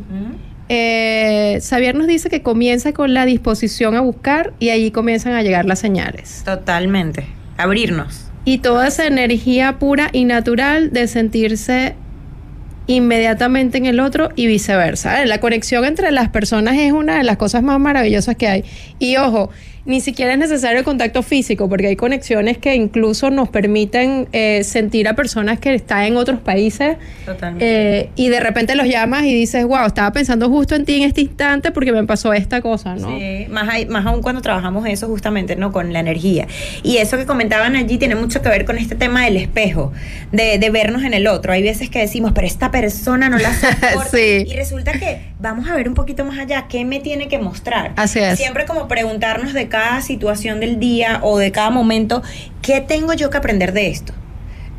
Eh, 0.69 1.61
Xavier 1.63 1.95
nos 1.95 2.07
dice 2.07 2.31
que 2.31 2.43
comienza 2.43 2.93
con 2.93 3.13
la 3.13 3.27
disposición 3.27 3.97
a 3.97 4.01
buscar 4.01 4.55
y 4.59 4.71
allí 4.71 4.91
comienzan 4.91 5.35
a 5.35 5.43
llegar 5.43 5.67
las 5.67 5.79
señales. 5.79 6.43
Totalmente. 6.45 7.27
Abrirnos. 7.57 8.31
Y 8.47 8.59
toda 8.59 8.89
esa 8.89 9.07
energía 9.07 9.79
pura 9.79 10.09
y 10.13 10.25
natural 10.25 10.93
de 10.93 11.07
sentirse 11.07 11.95
inmediatamente 12.87 13.79
en 13.79 13.87
el 13.87 14.01
otro 14.01 14.31
y 14.37 14.47
viceversa. 14.47 15.23
Eh, 15.23 15.27
La 15.27 15.41
conexión 15.41 15.85
entre 15.85 16.11
las 16.13 16.29
personas 16.29 16.77
es 16.77 16.93
una 16.93 17.17
de 17.17 17.25
las 17.25 17.37
cosas 17.37 17.63
más 17.63 17.81
maravillosas 17.81 18.37
que 18.37 18.49
hay. 18.49 18.65
Y 18.99 19.17
ojo, 19.17 19.51
ni 19.87 20.01
siquiera 20.01 20.33
es 20.33 20.39
necesario 20.39 20.79
el 20.79 20.85
contacto 20.85 21.23
físico, 21.23 21.69
porque 21.69 21.89
hay 21.89 21.97
conexiones 21.97 22.57
que 22.59 22.75
incluso 22.75 23.31
nos 23.31 23.49
permiten 23.51 24.29
eh, 24.33 24.65
sentir 24.65 25.09
a 25.09 25.15
personas 25.15 25.59
que 25.59 25.75
están 25.75 26.05
en 26.05 26.17
otros 26.17 26.41
países 26.41 26.97
Totalmente. 27.27 27.99
eh, 28.01 28.11
y 28.17 28.29
de 28.31 28.41
repente 28.41 28.75
los 28.77 28.87
llamas 28.87 29.25
y 29.25 29.35
dices, 29.35 29.65
wow, 29.67 29.87
estaba 29.87 30.11
pensando 30.13 30.49
justo 30.49 30.75
en 30.75 30.85
ti 30.85 30.97
en 31.03 31.09
este 31.09 31.21
instante 31.21 31.71
porque 31.71 31.93
me 31.93 32.05
pasó 32.05 32.33
esta 32.33 32.63
cosa, 32.63 32.95
¿no? 32.95 33.09
Sí, 33.09 33.47
más, 33.51 33.69
hay- 33.69 33.87
más 33.87 34.07
aún 34.07 34.23
cuando 34.23 34.41
trabajamos 34.41 34.87
eso 34.87 35.07
justamente, 35.09 35.57
¿no? 35.57 35.71
Con 35.73 35.93
la 35.93 36.01
energía. 36.01 36.47
Y 36.83 36.97
eso 36.97 37.17
que 37.19 37.27
comentaban 37.27 37.77
allí 37.77 37.99
tiene 37.99 38.15
mucho 38.15 38.41
que 38.41 38.49
ver 38.49 38.65
con 38.65 38.79
este 38.79 38.95
tema 38.95 39.25
del 39.25 39.37
espejo, 39.37 39.93
de, 40.33 40.59
de 40.59 40.71
vernos 40.71 41.03
en 41.05 41.13
el 41.15 41.27
otro. 41.27 41.53
Hay 41.53 41.63
veces 41.63 41.91
que 41.91 41.99
decimos, 41.99 42.33
pero 42.35 42.47
esta 42.47 42.71
persona 42.71 43.29
no 43.29 43.39
la 43.39 43.53
soporto. 43.61 44.11
Sí. 44.17 44.45
Y 44.49 44.55
resulta 44.57 44.93
que 44.93 45.21
vamos 45.41 45.69
a 45.69 45.75
ver 45.77 45.89
un 45.89 45.95
poquito 45.95 46.25
más 46.25 46.39
allá, 46.39 46.67
¿qué 46.69 46.85
me 46.85 47.01
tiene 47.01 47.29
que 47.29 47.39
mostrar? 47.39 47.93
Así 47.97 48.19
es. 48.19 48.39
Siempre 48.39 48.65
como 48.65 48.89
preguntarnos 48.89 49.53
de 49.53 49.69
cada 49.75 50.03
situación 50.03 50.61
del 50.61 50.79
día 50.79 51.19
o 51.23 51.37
de 51.37 51.51
cada 51.51 51.71
momento, 51.71 52.23
¿qué 52.63 52.81
tengo 52.81 53.13
yo 53.13 53.29
que 53.29 53.39
aprender 53.39 53.73
de 53.73 53.89
esto? 53.89 54.13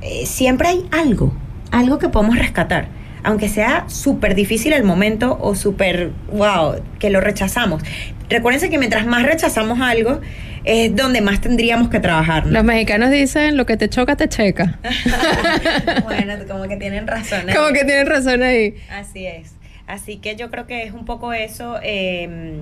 Eh, 0.01 0.25
siempre 0.25 0.69
hay 0.69 0.87
algo, 0.89 1.33
algo 1.69 1.99
que 1.99 2.07
podemos 2.07 2.37
rescatar. 2.37 2.87
Aunque 3.21 3.49
sea 3.49 3.83
súper 3.89 4.35
difícil 4.35 4.71
el 4.71 4.85
momento 4.85 5.37
o 5.41 5.53
súper, 5.53 6.11
wow, 6.31 6.75
que 6.97 7.09
lo 7.09 7.19
rechazamos. 7.19 7.83
Recuérdense 8.29 8.69
que 8.69 8.77
mientras 8.77 9.05
más 9.05 9.23
rechazamos 9.23 9.81
algo, 9.81 10.21
es 10.63 10.95
donde 10.95 11.19
más 11.19 11.41
tendríamos 11.41 11.89
que 11.89 11.99
trabajar. 11.99 12.45
¿no? 12.45 12.53
Los 12.53 12.63
mexicanos 12.63 13.11
dicen, 13.11 13.57
lo 13.57 13.65
que 13.65 13.75
te 13.75 13.89
choca, 13.89 14.15
te 14.15 14.29
checa. 14.29 14.79
bueno, 16.05 16.35
como 16.49 16.69
que 16.69 16.77
tienen 16.77 17.05
razón. 17.05 17.49
¿eh? 17.49 17.53
Como 17.53 17.73
que 17.73 17.83
tienen 17.83 18.07
razón 18.07 18.43
ahí. 18.43 18.75
Así 18.89 19.27
es. 19.27 19.55
Así 19.87 20.19
que 20.19 20.37
yo 20.37 20.49
creo 20.49 20.65
que 20.67 20.83
es 20.83 20.93
un 20.93 21.03
poco 21.03 21.33
eso, 21.33 21.79
eh, 21.83 22.61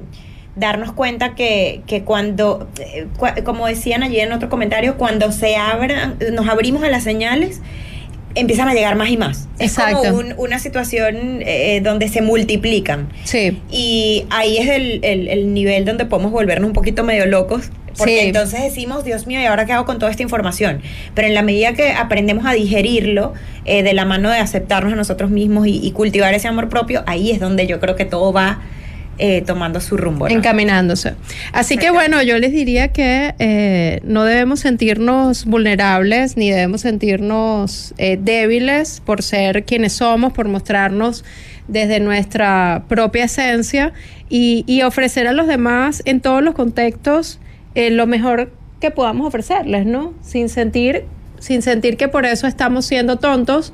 darnos 0.56 0.92
cuenta 0.94 1.36
que, 1.36 1.82
que 1.88 2.04
cuando, 2.04 2.68
eh, 2.80 3.08
como 3.44 3.68
decían 3.68 4.04
allí 4.04 4.20
en 4.20 4.32
otro 4.34 4.50
comentario, 4.50 4.98
cuando 4.98 5.32
se 5.32 5.56
abran, 5.56 6.18
nos 6.34 6.48
abrimos 6.48 6.84
a 6.84 6.90
las 6.90 7.04
señales, 7.04 7.62
empiezan 8.36 8.68
a 8.68 8.74
llegar 8.74 8.96
más 8.96 9.10
y 9.10 9.18
más. 9.18 9.48
Es 9.60 9.72
Exacto. 9.78 9.98
como 10.04 10.18
un- 10.18 10.34
una 10.38 10.60
situación 10.60 11.40
eh, 11.42 11.82
donde 11.84 12.08
se 12.08 12.22
multiplican. 12.22 13.10
Sí. 13.24 13.62
Y 13.72 14.26
ahí 14.32 14.58
es 14.58 14.70
el, 14.70 15.00
el- 15.04 15.28
el 15.28 15.54
nivel 15.54 15.86
donde 15.86 16.06
podemos 16.06 16.32
volvernos 16.32 16.68
un 16.68 16.74
poquito 16.74 17.04
medio 17.04 17.26
locos. 17.26 17.70
Porque 17.96 18.22
Sí. 18.22 18.26
entonces 18.28 18.64
decimos, 18.64 19.04
Dios 19.06 19.28
mío, 19.28 19.40
¿y 19.40 19.46
ahora 19.46 19.68
qué 19.68 19.74
hago 19.74 19.86
con 19.86 20.00
toda 20.00 20.10
esta 20.10 20.24
información? 20.24 20.82
Pero 21.14 21.28
en 21.28 21.36
la 21.36 21.44
medida 21.44 21.74
que 21.74 21.92
aprendemos 21.92 22.44
a 22.48 22.54
digerirlo, 22.54 23.34
eh, 23.66 23.84
de 23.84 23.94
la 23.94 24.04
mano 24.06 24.32
de 24.32 24.38
aceptarnos 24.40 24.94
a 24.94 24.96
nosotros 24.96 25.30
mismos 25.30 25.68
y, 25.68 25.80
y 25.86 25.92
cultivar 25.92 26.34
ese 26.34 26.48
amor 26.48 26.70
propio, 26.70 27.04
ahí 27.06 27.30
es 27.30 27.40
donde 27.40 27.68
yo 27.68 27.80
creo 27.80 27.96
que 27.96 28.06
todo 28.06 28.34
va 28.34 28.62
eh, 29.20 29.44
tomando 29.46 29.80
su 29.80 29.96
rumbo. 29.96 30.28
Encaminándose. 30.28 31.14
Así 31.52 31.78
que 31.78 31.92
bueno, 31.92 32.24
yo 32.24 32.40
les 32.40 32.52
diría 32.52 32.88
que 32.88 33.36
eh, 33.38 34.02
no 34.04 34.24
debemos 34.24 34.62
sentirnos 34.62 35.46
vulnerables 35.46 36.36
ni 36.36 36.50
debemos 36.50 36.82
sentirnos 36.82 37.94
eh, 38.00 38.18
débiles 38.20 39.02
por 39.06 39.22
ser 39.22 39.66
quienes 39.66 39.94
somos, 39.94 40.34
por 40.34 40.48
mostrarnos 40.48 41.24
desde 41.68 42.00
nuestra 42.00 42.86
propia 42.88 43.26
esencia 43.26 43.94
y, 44.30 44.82
ofrecer 44.82 45.28
a 45.28 45.34
los 45.34 45.46
demás 45.46 46.02
en 46.06 46.20
todos 46.20 46.42
los 46.42 46.56
contextos 46.56 47.40
lo 47.76 48.08
mejor 48.08 48.52
que 48.82 48.90
podamos 48.90 49.28
ofrecerles, 49.28 49.86
¿no? 49.86 50.16
Sin 50.22 50.50
sentir, 50.50 51.06
sin 51.38 51.62
sentir 51.62 51.98
que 51.98 52.08
por 52.08 52.26
eso 52.26 52.48
estamos 52.48 52.86
siendo 52.86 53.18
tontos. 53.18 53.74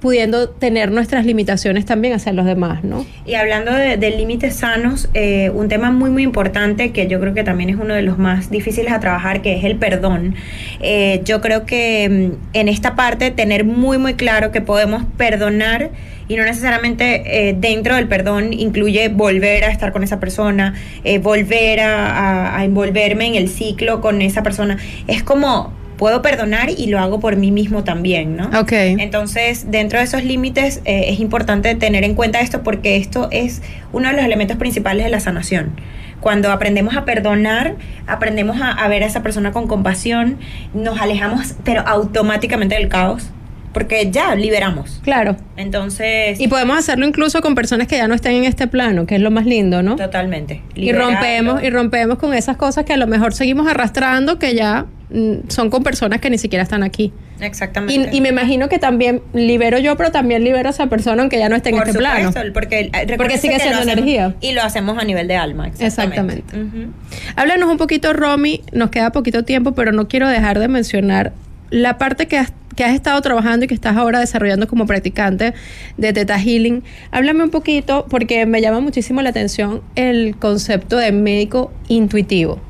Pudiendo 0.00 0.48
tener 0.50 0.90
nuestras 0.92 1.24
limitaciones 1.24 1.84
también 1.86 2.12
hacia 2.14 2.32
los 2.32 2.44
demás, 2.44 2.84
¿no? 2.84 3.06
Y 3.24 3.34
hablando 3.34 3.72
de, 3.72 3.96
límites 4.10 4.54
sanos, 4.56 5.08
eh, 5.14 5.50
un 5.50 5.68
tema 5.68 5.90
muy 5.90 6.10
muy 6.10 6.22
importante 6.22 6.92
que 6.92 7.06
yo 7.08 7.18
creo 7.18 7.34
que 7.34 7.42
también 7.44 7.70
es 7.70 7.76
uno 7.76 7.94
de 7.94 8.02
los 8.02 8.18
más 8.18 8.50
difíciles 8.50 8.92
a 8.92 9.00
trabajar, 9.00 9.42
que 9.42 9.56
es 9.56 9.64
el 9.64 9.76
perdón. 9.76 10.34
Eh, 10.80 11.22
yo 11.24 11.40
creo 11.40 11.64
que 11.66 12.30
mm, 12.32 12.56
en 12.56 12.68
esta 12.68 12.94
parte 12.94 13.30
tener 13.30 13.64
muy 13.64 13.98
muy 13.98 14.14
claro 14.14 14.52
que 14.52 14.60
podemos 14.60 15.04
perdonar 15.16 15.90
y 16.28 16.36
no 16.36 16.44
necesariamente 16.44 17.48
eh, 17.48 17.54
dentro 17.58 17.94
del 17.96 18.08
perdón 18.08 18.52
incluye 18.52 19.08
volver 19.08 19.64
a 19.64 19.68
estar 19.70 19.92
con 19.92 20.02
esa 20.02 20.18
persona, 20.20 20.74
volver 21.22 21.80
a, 21.80 22.10
a- 22.10 22.58
a 22.58 22.64
envolverme 22.64 23.26
en 23.28 23.34
el 23.36 23.48
ciclo 23.48 24.00
con 24.00 24.20
esa 24.22 24.42
persona. 24.42 24.76
Es 25.06 25.22
como 25.22 25.72
puedo 25.96 26.22
perdonar 26.22 26.70
y 26.70 26.86
lo 26.86 26.98
hago 26.98 27.20
por 27.20 27.36
mí 27.36 27.50
mismo 27.50 27.84
también, 27.84 28.36
¿no? 28.36 28.50
Ok. 28.58 28.72
Entonces, 28.72 29.70
dentro 29.70 29.98
de 29.98 30.04
esos 30.04 30.24
límites 30.24 30.80
eh, 30.84 31.06
es 31.08 31.20
importante 31.20 31.74
tener 31.74 32.04
en 32.04 32.14
cuenta 32.14 32.40
esto 32.40 32.62
porque 32.62 32.96
esto 32.96 33.28
es 33.30 33.62
uno 33.92 34.08
de 34.08 34.14
los 34.14 34.24
elementos 34.24 34.56
principales 34.56 35.04
de 35.04 35.10
la 35.10 35.20
sanación. 35.20 35.72
Cuando 36.20 36.50
aprendemos 36.50 36.96
a 36.96 37.04
perdonar, 37.04 37.76
aprendemos 38.06 38.60
a, 38.60 38.70
a 38.70 38.88
ver 38.88 39.02
a 39.02 39.06
esa 39.06 39.22
persona 39.22 39.52
con 39.52 39.68
compasión, 39.68 40.38
nos 40.74 41.00
alejamos, 41.00 41.54
pero 41.64 41.82
automáticamente 41.86 42.74
del 42.74 42.88
caos, 42.88 43.30
porque 43.76 44.10
ya 44.10 44.34
liberamos. 44.34 45.00
Claro. 45.02 45.36
Entonces, 45.58 46.40
Y 46.40 46.48
podemos 46.48 46.78
hacerlo 46.78 47.06
incluso 47.06 47.42
con 47.42 47.54
personas 47.54 47.86
que 47.86 47.98
ya 47.98 48.08
no 48.08 48.14
estén 48.14 48.32
en 48.32 48.44
este 48.44 48.68
plano, 48.68 49.04
que 49.04 49.16
es 49.16 49.20
lo 49.20 49.30
más 49.30 49.44
lindo, 49.44 49.82
¿no? 49.82 49.96
totalmente. 49.96 50.62
Y 50.74 50.92
rompemos, 50.92 51.62
y 51.62 51.68
rompemos 51.68 52.16
con 52.16 52.32
esas 52.32 52.56
cosas 52.56 52.86
que 52.86 52.94
a 52.94 52.96
lo 52.96 53.06
mejor 53.06 53.34
seguimos 53.34 53.68
arrastrando, 53.68 54.38
que 54.38 54.54
ya 54.54 54.86
mm, 55.10 55.48
son 55.50 55.68
con 55.68 55.82
personas 55.82 56.22
que 56.22 56.30
ni 56.30 56.38
siquiera 56.38 56.62
están 56.62 56.82
aquí. 56.82 57.12
Exactamente. 57.38 58.08
Y, 58.14 58.16
y 58.16 58.20
me 58.22 58.30
imagino 58.30 58.70
que 58.70 58.78
también 58.78 59.20
libero 59.34 59.76
yo, 59.78 59.94
pero 59.98 60.10
también 60.10 60.42
libero 60.42 60.68
a 60.68 60.72
esa 60.72 60.86
persona 60.86 61.20
aunque 61.20 61.38
ya 61.38 61.50
no 61.50 61.56
esté 61.56 61.68
en 61.68 61.76
Por 61.76 61.86
este 61.86 61.98
plano. 61.98 62.28
supuesto, 62.28 62.52
porque, 62.54 62.90
eh, 62.94 63.04
recuérdense 63.06 63.42
sigue 63.42 63.60
siendo 63.60 63.82
energía. 63.82 64.36
Y 64.40 64.52
lo 64.52 64.62
hacemos 64.62 64.96
a 64.96 65.04
nivel 65.04 65.28
de 65.28 65.36
alma. 65.36 65.68
Exactamente. 65.78 66.58
Ujú. 66.58 66.92
Háblanos 67.36 67.68
un 67.70 67.76
poquito, 67.76 68.14
Romy, 68.14 68.62
nos 68.72 68.88
queda 68.88 69.12
poquito 69.12 69.44
tiempo, 69.44 69.72
pero 69.72 69.92
no 69.92 70.08
quiero 70.08 70.30
dejar 70.30 70.58
de 70.60 70.68
mencionar 70.68 71.34
la 71.68 71.98
parte 71.98 72.26
que 72.26 72.38
has, 72.38 72.54
que 72.76 72.84
has 72.84 72.94
estado 72.94 73.20
trabajando 73.22 73.64
y 73.64 73.68
que 73.68 73.74
estás 73.74 73.96
ahora 73.96 74.20
desarrollando 74.20 74.68
como 74.68 74.86
practicante 74.86 75.54
de 75.96 76.12
Theta 76.12 76.38
Healing. 76.38 76.84
Háblame 77.10 77.42
un 77.42 77.50
poquito, 77.50 78.06
porque 78.08 78.46
me 78.46 78.60
llama 78.60 78.80
muchísimo 78.80 79.22
la 79.22 79.30
atención 79.30 79.82
el 79.96 80.36
concepto 80.36 80.98
de 80.98 81.10
médico 81.10 81.72
intuitivo. 81.88 82.60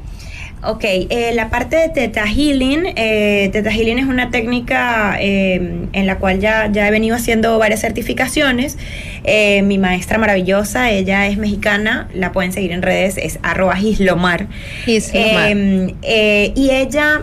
Ok, 0.63 0.85
eh, 0.85 1.33
la 1.35 1.51
parte 1.51 1.77
de 1.77 1.89
Theta 1.91 2.27
Healing, 2.27 2.95
eh, 2.97 3.51
Theta 3.53 3.71
Healing 3.71 3.99
es 3.99 4.07
una 4.07 4.31
técnica 4.31 5.17
eh, 5.21 5.87
en 5.93 6.07
la 6.07 6.19
cual 6.19 6.41
ya, 6.41 6.73
ya 6.73 6.89
he 6.89 6.91
venido 6.91 7.15
haciendo 7.15 7.59
varias 7.59 7.83
certificaciones. 7.83 8.77
Eh, 9.23 9.63
mi 9.63 9.79
maestra 9.79 10.19
maravillosa, 10.19 10.91
ella 10.91 11.27
es 11.27 11.37
mexicana, 11.37 12.09
la 12.15 12.33
pueden 12.33 12.53
seguir 12.53 12.73
en 12.73 12.83
redes, 12.83 13.17
es 13.17 13.39
arroba 13.43 13.77
gislomar. 13.77 14.47
Gislomar. 14.85 15.51
Eh, 15.51 15.95
eh, 16.03 16.53
y 16.57 16.71
ella... 16.71 17.23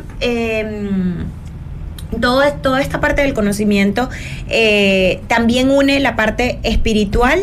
todo, 2.21 2.41
toda 2.61 2.81
esta 2.81 2.99
parte 2.99 3.21
del 3.21 3.33
conocimiento 3.33 4.09
eh, 4.49 5.21
también 5.27 5.71
une 5.71 5.99
la 5.99 6.15
parte 6.15 6.59
espiritual 6.63 7.39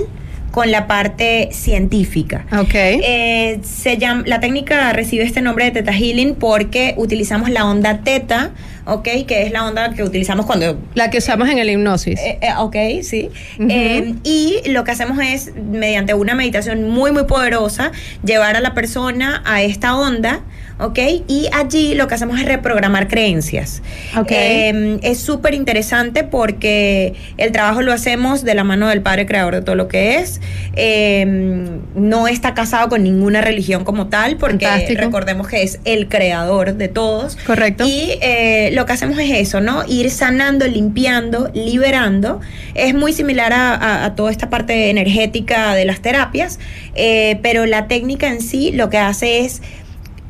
con 0.50 0.70
la 0.70 0.86
parte 0.86 1.50
científica. 1.52 2.44
Ok. 2.52 2.74
Eh, 2.74 3.60
se 3.62 3.98
llama, 3.98 4.24
la 4.26 4.40
técnica 4.40 4.92
recibe 4.92 5.24
este 5.24 5.40
nombre 5.40 5.66
de 5.66 5.70
Theta 5.70 5.92
Healing 5.92 6.34
porque 6.34 6.94
utilizamos 6.96 7.50
la 7.50 7.66
onda 7.66 7.98
teta 7.98 8.50
¿ok? 8.90 9.08
Que 9.26 9.42
es 9.42 9.52
la 9.52 9.66
onda 9.66 9.92
que 9.94 10.02
utilizamos 10.02 10.46
cuando... 10.46 10.78
La 10.94 11.10
que 11.10 11.18
usamos 11.18 11.48
en 11.48 11.58
el 11.58 11.70
hipnosis. 11.70 12.18
Eh, 12.20 12.38
eh, 12.40 12.50
ok, 12.58 12.76
sí. 13.02 13.30
Eh, 13.58 14.14
y 14.24 14.60
lo 14.70 14.84
que 14.84 14.90
hacemos 14.90 15.18
es, 15.18 15.52
mediante 15.54 16.14
una 16.14 16.34
meditación 16.34 16.88
muy, 16.88 17.12
muy 17.12 17.24
poderosa, 17.24 17.92
llevar 18.24 18.56
a 18.56 18.60
la 18.60 18.74
persona 18.74 19.42
a 19.46 19.62
esta 19.62 19.96
onda, 19.96 20.42
¿ok? 20.80 20.98
Y 21.28 21.48
allí 21.52 21.94
lo 21.94 22.08
que 22.08 22.14
hacemos 22.14 22.40
es 22.40 22.46
reprogramar 22.46 23.08
creencias. 23.08 23.82
Ok. 24.16 24.30
Eh, 24.30 24.98
es 25.02 25.18
súper 25.18 25.54
interesante 25.54 26.24
porque 26.24 27.14
el 27.36 27.52
trabajo 27.52 27.82
lo 27.82 27.92
hacemos 27.92 28.44
de 28.44 28.54
la 28.54 28.64
mano 28.64 28.88
del 28.88 29.02
Padre 29.02 29.26
Creador 29.26 29.54
de 29.54 29.62
todo 29.62 29.76
lo 29.76 29.88
que 29.88 30.16
es. 30.16 30.40
Eh, 30.74 31.80
no 31.94 32.28
está 32.28 32.54
casado 32.54 32.88
con 32.88 33.02
ninguna 33.02 33.40
religión 33.40 33.84
como 33.84 34.08
tal, 34.08 34.36
porque 34.36 34.66
Fantástico. 34.66 35.02
recordemos 35.02 35.48
que 35.48 35.62
es 35.62 35.80
el 35.84 36.08
creador 36.08 36.74
de 36.74 36.88
todos. 36.88 37.36
Correcto. 37.46 37.84
Y 37.86 38.18
eh, 38.20 38.70
lo 38.80 38.86
que 38.86 38.92
hacemos 38.94 39.18
es 39.18 39.30
eso, 39.30 39.60
¿no? 39.60 39.84
Ir 39.86 40.10
sanando, 40.10 40.66
limpiando, 40.66 41.50
liberando. 41.54 42.40
Es 42.74 42.94
muy 42.94 43.12
similar 43.12 43.52
a, 43.52 43.74
a- 43.74 44.04
a 44.06 44.14
toda 44.14 44.30
esta 44.30 44.48
parte 44.48 44.88
energética 44.90 45.74
de 45.74 45.84
las 45.84 46.00
terapias, 46.00 46.58
eh, 46.94 47.38
pero 47.42 47.66
la 47.66 47.88
técnica 47.88 48.28
en 48.28 48.40
sí 48.40 48.72
lo 48.72 48.88
que 48.88 48.98
hace 48.98 49.40
es 49.40 49.60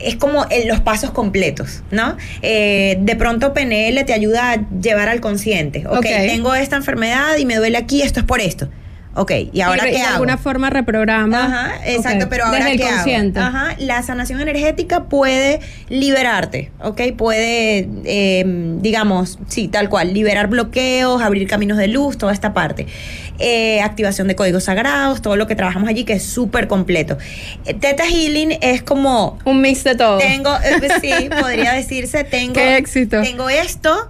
es 0.00 0.16
como 0.16 0.46
en 0.50 0.66
los 0.66 0.80
pasos 0.80 1.10
completos, 1.10 1.82
¿no? 1.90 2.16
Eh, 2.40 2.96
de 3.00 3.16
pronto 3.16 3.52
PNL 3.52 4.02
te 4.06 4.14
ayuda 4.14 4.52
a 4.52 4.68
llevar 4.80 5.10
al 5.10 5.20
consciente. 5.20 5.86
ok, 5.86 5.98
Ok. 5.98 6.04
tengo 6.04 6.54
esta 6.54 6.76
enfermedad 6.76 7.36
y 7.38 7.44
me 7.44 7.56
duele 7.56 7.76
aquí, 7.76 8.00
esto 8.00 8.18
es 8.20 8.24
por 8.24 8.40
esto. 8.40 8.68
Ok, 9.14 9.32
¿y 9.52 9.60
ahora 9.60 9.88
y 9.88 9.90
qué 9.90 9.96
de 9.96 10.02
hago? 10.02 10.12
alguna 10.14 10.38
forma 10.38 10.70
reprograma. 10.70 11.44
Ajá, 11.44 11.72
exacto, 11.84 12.26
pero 12.30 12.44
ahora 12.44 12.58
Desde 12.66 12.72
el 12.72 12.80
consciente. 12.80 13.40
Ajá, 13.40 13.74
la 13.78 14.02
sanación 14.02 14.40
energética 14.40 15.04
puede 15.04 15.58
liberarte, 15.88 16.70
¿ok? 16.80 17.00
Puede, 17.16 17.88
eh, 18.04 18.44
digamos, 18.80 19.40
sí, 19.48 19.66
tal 19.66 19.88
cual, 19.88 20.14
liberar 20.14 20.46
bloqueos, 20.46 21.22
abrir 21.22 21.48
caminos 21.48 21.76
de 21.76 21.88
luz, 21.88 22.18
toda 22.18 22.32
esta 22.32 22.54
parte. 22.54 22.86
Eh, 23.40 23.80
activación 23.80 24.28
de 24.28 24.36
códigos 24.36 24.64
sagrados, 24.64 25.22
todo 25.22 25.34
lo 25.34 25.48
que 25.48 25.56
trabajamos 25.56 25.88
allí, 25.88 26.04
que 26.04 26.12
es 26.12 26.22
súper 26.22 26.68
completo. 26.68 27.18
Eh, 27.64 27.74
Theta 27.74 28.04
Healing 28.04 28.58
es 28.60 28.82
como 28.82 29.38
Un 29.44 29.60
mix 29.60 29.82
de 29.82 29.96
todo. 29.96 30.18
tengo, 30.18 30.54
eh, 30.62 30.88
sí, 31.00 31.28
podría 31.40 31.72
decirse, 31.72 32.22
tengo, 32.22 32.54
Qué 32.54 32.76
éxito. 32.76 33.22
tengo 33.22 33.48
esto, 33.48 34.06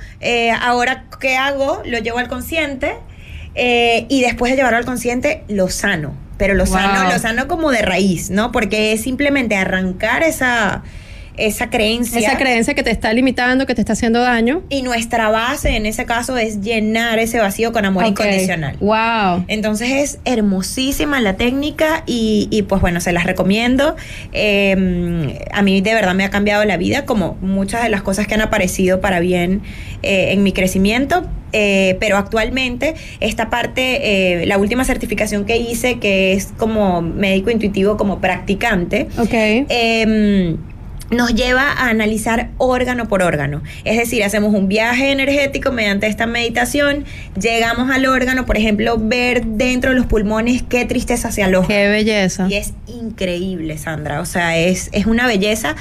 ahora 0.61 1.05
¿qué 1.21 1.37
hago? 1.37 1.81
Lo 1.87 1.99
llevo 1.99 2.19
al 2.19 2.29
consciente 2.29 2.97
eh, 3.55 4.07
y 4.09 4.23
después 4.23 4.53
de 4.53 4.57
llevarlo 4.57 4.79
al 4.79 4.85
consciente 4.85 5.45
lo 5.49 5.69
sano, 5.69 6.15
pero 6.39 6.55
lo 6.55 6.67
sano, 6.67 7.11
lo 7.11 7.19
sano 7.19 7.49
como 7.49 7.71
de 7.71 7.83
raíz, 7.83 8.31
¿no? 8.31 8.53
Porque 8.53 8.93
es 8.93 9.03
simplemente 9.03 9.57
arrancar 9.57 10.23
esa, 10.23 10.83
esa 11.37 11.71
creencia. 11.71 12.19
Esa 12.19 12.37
creencia 12.37 12.75
que 12.75 12.83
te 12.83 12.91
está 12.91 13.13
limitando, 13.13 13.67
que 13.67 13.75
te 13.75 13.81
está 13.81 13.95
haciendo 13.95 14.21
daño. 14.21 14.63
y 14.69 14.83
nuestra 14.83 15.31
base 15.31 15.77
en 15.77 15.87
ese 15.87 16.05
caso 16.05 16.37
es 16.37 16.61
llenar 16.61 17.19
ese 17.19 17.39
vacío 17.39 17.73
con 17.73 17.85
amor 17.85 18.07
incondicional. 18.07 18.77
Wow. 18.81 19.45
Entonces 19.49 19.91
es 19.91 20.19
hermosísima 20.25 21.21
la 21.21 21.37
técnica 21.37 22.03
y, 22.07 22.49
y, 22.51 22.63
pues 22.63 22.81
bueno, 22.81 23.01
se 23.01 23.13
las 23.13 23.25
recomiendo. 23.25 23.97
Eh, 24.33 25.39
a 25.53 25.63
mí 25.63 25.81
de 25.81 25.95
verdad 25.95 26.15
me 26.15 26.25
ha 26.25 26.31
cambiado 26.31 26.65
la 26.65 26.77
vida, 26.77 27.05
como 27.05 27.37
muchas 27.41 27.83
de 27.83 27.89
las 27.89 28.03
cosas 28.03 28.27
que 28.27 28.35
han 28.35 28.41
aparecido 28.43 29.01
para 29.01 29.21
bien 29.21 29.63
eh, 30.03 30.33
en 30.33 30.43
mi 30.43 30.53
crecimiento. 30.53 31.29
Eh, 31.53 31.97
pero 31.99 32.17
actualmente 32.17 32.95
esta 33.19 33.51
parte, 33.51 34.43
eh, 34.43 34.47
la 34.47 34.57
última 34.57 34.85
certificación 34.85 35.45
que 35.45 35.57
hice, 35.57 35.99
que 35.99 36.33
es 36.33 36.53
como 36.57 37.03
médico 37.03 37.51
intuitivo, 37.51 37.97
como 37.97 38.21
practicante, 38.21 39.09
Ok. 39.19 39.33
eh, 39.33 40.57
nos 41.11 41.35
lleva 41.35 41.73
a 41.73 41.89
analizar 41.89 42.51
órgano 42.59 43.09
por 43.09 43.23
órgano. 43.23 43.63
Es 43.85 43.99
decir, 43.99 44.23
hacemos 44.23 44.55
un 44.55 44.69
viaje 44.69 45.11
energético 45.11 45.73
mediante 45.73 46.07
esta 46.07 46.27
meditación, 46.27 47.05
llegamos 47.41 47.91
al 47.91 48.07
órgano, 48.07 48.47
por 48.47 48.57
ejemplo, 48.57 48.97
ver 48.99 49.45
dentro 49.45 49.91
de 49.91 49.97
los 49.97 50.07
pulmones 50.07 50.63
qué 50.63 50.85
tristeza 50.85 51.33
se 51.33 51.43
aloja. 51.43 51.69
Qué 51.69 51.89
belleza. 51.89 52.47
Y 52.49 52.55
es 52.55 52.75
increíble, 52.87 53.77
Sandra. 53.77 54.21
O 54.21 54.27
sea, 54.27 54.57
es, 54.57 54.89
es 54.93 55.07
una 55.07 55.27
belleza 55.27 55.75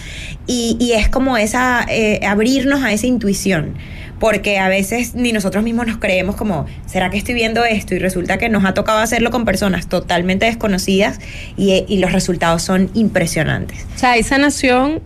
y, 0.48 0.78
y 0.80 0.94
es 0.94 1.10
como 1.10 1.38
esa, 1.38 1.86
eh, 1.90 2.20
abrirnos 2.26 2.84
a 2.84 2.92
esa 2.92 3.08
intuición. 3.08 3.76
Porque 4.20 4.60
a 4.60 4.68
veces 4.68 5.16
ni 5.16 5.32
nosotros 5.32 5.64
mismos 5.64 5.88
nos 5.88 5.98
creemos 5.98 6.36
como, 6.36 6.66
¿será 6.86 7.10
que 7.10 7.18
estoy 7.18 7.36
viendo 7.36 7.64
esto? 7.64 7.96
Y 7.96 8.00
resulta 8.00 8.38
que 8.38 8.50
nos 8.50 8.66
ha 8.66 8.74
tocado 8.74 9.00
hacerlo 9.00 9.32
con 9.32 9.46
personas 9.46 9.88
totalmente 9.88 10.46
desconocidas 10.46 11.20
y, 11.56 11.86
y 11.88 12.00
los 12.00 12.12
resultados 12.12 12.62
son 12.62 12.90
impresionantes. 12.96 13.86
O 13.96 13.98
sea, 13.98 14.12
hay 14.12 14.24
sanación 14.24 15.02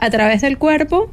a 0.00 0.10
través 0.10 0.40
del 0.40 0.58
cuerpo 0.58 1.10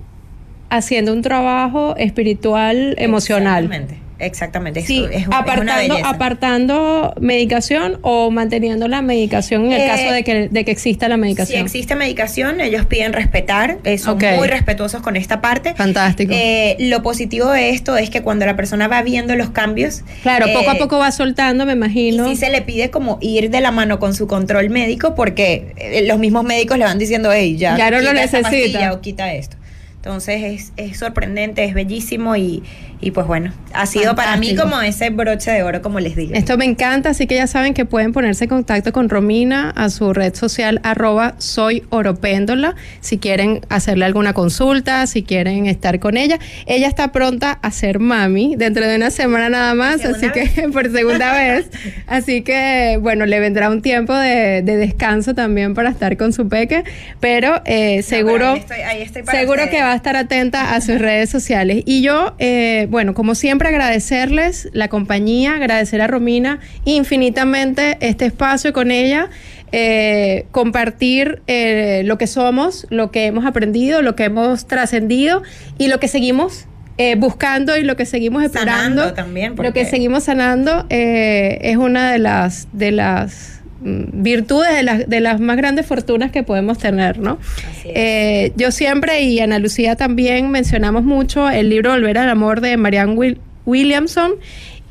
haciendo 0.69 1.13
un 1.13 1.21
trabajo 1.21 1.95
espiritual, 1.97 2.95
emocional. 2.97 3.65
Exactamente. 3.65 4.06
Exactamente. 4.19 4.81
Sí, 4.81 5.05
es, 5.11 5.21
es 5.21 5.27
una 5.27 5.37
apartando, 5.39 5.97
apartando 6.03 7.13
medicación 7.19 7.99
o 8.01 8.31
manteniendo 8.31 8.87
la 8.87 9.01
medicación 9.01 9.65
en 9.65 9.73
el 9.73 9.81
Eh, 9.81 9.87
caso 9.87 10.11
de 10.11 10.23
que, 10.23 10.49
de 10.49 10.65
que 10.65 10.71
exista 10.71 11.07
la 11.07 11.15
Si 11.15 11.21
medicación. 11.21 11.61
existe 11.63 11.95
medicación, 11.95 12.59
ellos 12.61 12.85
piden 12.85 13.13
respetar, 13.13 13.77
eh, 13.83 13.97
son 13.97 14.15
Ok. 14.15 14.23
muy 14.37 14.47
respetuosos 14.47 15.01
con 15.01 15.15
esta 15.15 15.41
parte. 15.41 15.73
Fantástico. 15.75 16.33
Eh, 16.35 16.75
lo 16.79 17.03
positivo 17.03 17.51
de 17.51 17.69
esto 17.69 17.95
es 17.97 18.09
que 18.09 18.21
cuando 18.21 18.45
la 18.45 18.55
persona 18.55 18.87
va 18.87 19.01
viendo 19.03 19.35
los 19.35 19.49
cambios, 19.51 20.03
claro, 20.23 20.47
poco 20.53 20.69
a 20.71 20.73
eh, 20.73 20.79
poco 20.79 20.97
va 20.97 21.11
soltando, 21.11 21.65
me 21.65 21.73
Y 21.73 21.75
imagino. 21.75 22.27
sí 22.29 22.35
se 22.35 22.49
le 22.49 22.61
pide 22.61 22.89
como 22.89 23.19
ir 23.21 23.49
de 23.49 23.61
la 23.61 23.71
mano 23.71 23.99
con 23.99 24.13
su 24.13 24.27
control 24.27 24.69
médico 24.69 25.15
porque 25.15 25.73
eh, 25.77 26.03
los 26.07 26.17
mismos 26.19 26.43
médicos 26.43 26.77
le 26.77 26.85
van 26.85 26.97
diciendo, 26.97 27.31
hey, 27.31 27.55
ya, 27.57 27.77
Ya 27.77 27.91
no 27.91 27.97
lo 28.01 28.09
quita 28.11 28.21
necesita". 28.21 28.93
o 28.93 29.01
quita 29.01 29.33
esto. 29.33 29.57
Entonces 29.97 30.41
es, 30.43 30.73
es 30.77 30.97
sorprendente, 30.99 31.65
es 31.65 31.73
bellísimo 31.73 32.35
y, 32.37 32.63
y 32.99 33.11
pues 33.11 33.27
bueno, 33.27 33.53
ha 33.73 33.85
sido 33.85 34.15
para 34.15 34.37
mí 34.37 34.55
como 34.55 34.81
ese 34.81 35.09
broche 35.11 35.51
de 35.51 35.61
oro, 35.63 35.81
como 35.81 35.99
les 35.99 36.15
digo. 36.15 36.33
Esto 36.33 36.57
me 36.57 36.65
encanta, 36.65 37.09
así 37.09 37.27
que 37.27 37.35
ya 37.35 37.45
saben 37.47 37.73
que 37.73 37.85
pueden 37.85 38.11
ponerse 38.11 38.45
en 38.45 38.49
contacto 38.49 38.91
con 38.91 39.07
Romina 39.09 39.69
a 39.75 39.89
su 39.89 40.13
red 40.13 40.33
social 40.33 40.79
arroba 40.83 41.35
soy 41.37 41.83
oropéndola, 41.89 42.75
si 43.01 43.17
quieren 43.19 43.61
hacerle 43.69 44.05
alguna 44.05 44.33
consulta, 44.33 45.05
si 45.07 45.21
quieren 45.23 45.67
estar 45.67 45.99
con 45.99 46.17
ella. 46.17 46.39
Ella 46.65 46.87
está 46.87 47.11
pronta 47.11 47.51
a 47.61 47.69
ser 47.71 47.99
mami 47.99 48.55
dentro 48.55 48.87
de 48.87 48.95
una 48.95 49.11
semana 49.11 49.49
nada 49.49 49.75
más, 49.75 50.03
así 50.03 50.29
que 50.31 50.67
por 50.73 50.91
segunda 50.91 51.33
vez. 51.33 51.69
Así 52.07 52.41
que 52.41 52.97
bueno, 53.01 53.25
le 53.25 53.39
vendrá 53.39 53.69
un 53.69 53.81
tiempo 53.81 54.15
de, 54.15 54.61
de 54.63 54.77
descanso 54.77 55.35
también 55.35 55.73
para 55.73 55.89
estar 55.89 56.15
con 56.17 56.31
su 56.33 56.47
peque, 56.47 56.83
pero 57.19 57.61
eh, 57.65 58.01
seguro... 58.01 58.51
ahí 58.53 58.59
estoy- 58.59 58.81
ahí 58.81 59.01
estoy 59.01 59.23
para 59.23 59.37
Seguro 59.39 59.63
ustedes. 59.63 59.77
que 59.77 59.83
va 59.83 59.91
a 59.91 59.95
estar 59.95 60.15
atenta 60.15 60.73
a 60.73 60.81
sus 60.81 60.99
redes 60.99 61.29
sociales. 61.29 61.83
Y 61.85 62.01
yo, 62.01 62.33
eh, 62.39 62.86
bueno, 62.89 63.13
como 63.13 63.35
siempre, 63.35 63.69
agradecerles 63.69 64.69
la 64.73 64.87
compañía, 64.87 65.55
agradecer 65.55 66.01
a 66.01 66.07
Romina 66.07 66.59
infinitamente 66.85 67.97
este 68.01 68.25
espacio 68.25 68.73
con 68.73 68.91
ella, 68.91 69.29
eh, 69.71 70.45
compartir 70.51 71.41
eh, 71.47 72.03
lo 72.05 72.17
que 72.17 72.27
somos, 72.27 72.85
lo 72.89 73.11
que 73.11 73.25
hemos 73.25 73.45
aprendido, 73.45 74.01
lo 74.01 74.15
que 74.15 74.25
hemos 74.25 74.67
trascendido 74.67 75.41
y 75.77 75.87
lo 75.87 75.99
que 75.99 76.07
seguimos. 76.07 76.65
eh, 76.99 77.13
buscando 77.15 77.77
y 77.77 77.83
lo 77.83 77.95
que 77.95 78.07
seguimos 78.07 78.41
explorando, 78.43 79.01
Sanando 79.03 79.13
también, 79.13 79.49
lo 79.51 79.55
que 79.57 79.61
porque- 79.61 79.85
seguimos 79.85 80.23
sanando 80.23 80.87
eh, 80.89 81.59
es 81.61 81.77
una 81.77 82.11
de 82.11 82.17
las 82.17 82.67
de 82.73 82.91
las 82.91 83.56
virtudes 83.81 84.73
de 84.75 84.83
las, 84.83 85.07
de 85.09 85.19
las 85.21 85.39
más 85.39 85.57
grandes 85.57 85.85
fortunas 85.85 86.31
que 86.31 86.43
podemos 86.43 86.77
tener, 86.77 87.19
¿no? 87.19 87.37
Eh, 87.85 88.51
yo 88.55 88.71
siempre 88.71 89.21
y 89.21 89.39
Ana 89.39 89.59
Lucía 89.59 89.95
también 89.95 90.49
mencionamos 90.51 91.03
mucho 91.03 91.49
el 91.49 91.69
libro 91.69 91.91
Volver 91.91 92.17
al 92.17 92.29
Amor 92.29 92.61
de 92.61 92.75
Marianne 92.77 93.13
Will- 93.15 93.37
Williamson 93.65 94.31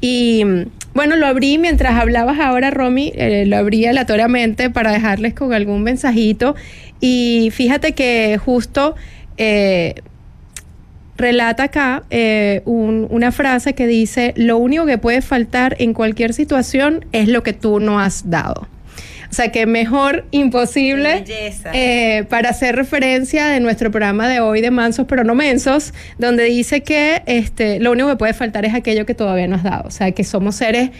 y 0.01 0.45
mm, 0.45 0.62
bueno, 0.95 1.16
lo 1.16 1.26
abrí 1.26 1.59
mientras 1.59 1.95
hablabas 2.01 2.39
ahora, 2.41 2.70
Romy, 2.70 3.12
eh, 3.16 3.45
lo 3.47 3.57
abrí 3.57 3.84
aleatoriamente 3.87 4.70
para 4.70 4.93
dejarles 4.93 5.34
con 5.34 5.53
algún 5.53 5.82
mensajito 5.82 6.55
y 7.01 7.51
fíjate 7.53 7.93
que 7.93 8.39
justo... 8.39 8.95
eh, 9.37 9.95
relata 11.18 11.62
acá 11.64 12.03
eh, 12.11 12.61
un- 12.66 13.07
una 13.11 13.32
frase 13.32 13.72
que 13.74 13.87
dice, 13.87 14.34
lo 14.37 14.59
único 14.59 14.84
que 14.84 14.99
puede 14.99 15.22
faltar 15.22 15.74
en 15.78 15.95
cualquier 15.95 16.34
situación 16.34 17.07
es 17.12 17.28
lo 17.28 17.43
que 17.43 17.55
tú 17.55 17.80
no 17.80 17.99
has 18.01 18.28
dado. 18.28 18.68
O 19.30 19.34
sea 19.34 19.50
que 19.52 19.66
mejor 19.66 20.26
imposible 20.30 21.24
eh, 21.72 22.24
para 22.28 22.50
hacer 22.50 22.76
referencia 22.76 23.46
de 23.48 23.60
nuestro 23.60 23.90
programa 23.90 24.28
de 24.28 24.40
hoy 24.40 24.60
de 24.60 24.70
Mansos 24.70 25.06
pero 25.08 25.24
no 25.24 25.34
Mensos, 25.34 25.92
donde 26.18 26.44
dice 26.44 26.82
que 26.82 27.22
este, 27.26 27.80
lo 27.80 27.92
único 27.92 28.08
que 28.08 28.16
puede 28.16 28.34
faltar 28.34 28.64
es 28.64 28.74
aquello 28.74 29.06
que 29.06 29.14
todavía 29.14 29.46
no 29.48 29.56
has 29.56 29.62
dado. 29.62 29.88
O 29.88 29.90
sea 29.90 30.12
que 30.12 30.24
somos 30.24 30.56
seres 30.56 30.90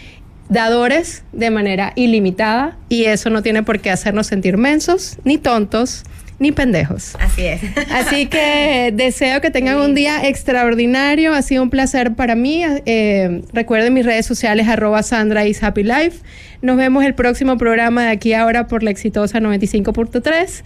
dadores 0.49 1.23
de 1.33 1.49
manera 1.51 1.93
ilimitada 1.95 2.77
y 2.89 3.05
eso 3.05 3.29
no 3.29 3.41
tiene 3.41 3.63
por 3.63 3.79
qué 3.79 3.89
hacernos 3.89 4.27
sentir 4.27 4.57
mensos, 4.57 5.17
ni 5.23 5.37
tontos, 5.37 6.03
ni 6.39 6.51
pendejos. 6.51 7.15
Así 7.19 7.45
es. 7.45 7.61
Así 7.91 8.27
que 8.27 8.91
deseo 8.93 9.41
que 9.41 9.51
tengan 9.51 9.77
un 9.77 9.95
día 9.95 10.27
extraordinario. 10.27 11.33
Ha 11.33 11.41
sido 11.41 11.63
un 11.63 11.69
placer 11.69 12.13
para 12.13 12.35
mí. 12.35 12.63
Eh, 12.85 13.41
recuerden 13.53 13.93
mis 13.93 14.05
redes 14.05 14.25
sociales, 14.25 14.67
arroba 14.67 15.03
Sandra 15.03 15.45
is 15.45 15.61
Happy 15.63 15.83
Life. 15.83 16.19
Nos 16.61 16.77
vemos 16.77 17.03
el 17.05 17.13
próximo 17.13 17.57
programa 17.57 18.05
de 18.05 18.09
aquí 18.09 18.33
ahora 18.33 18.67
por 18.67 18.83
la 18.83 18.91
exitosa 18.91 19.39
95.3. 19.39 20.63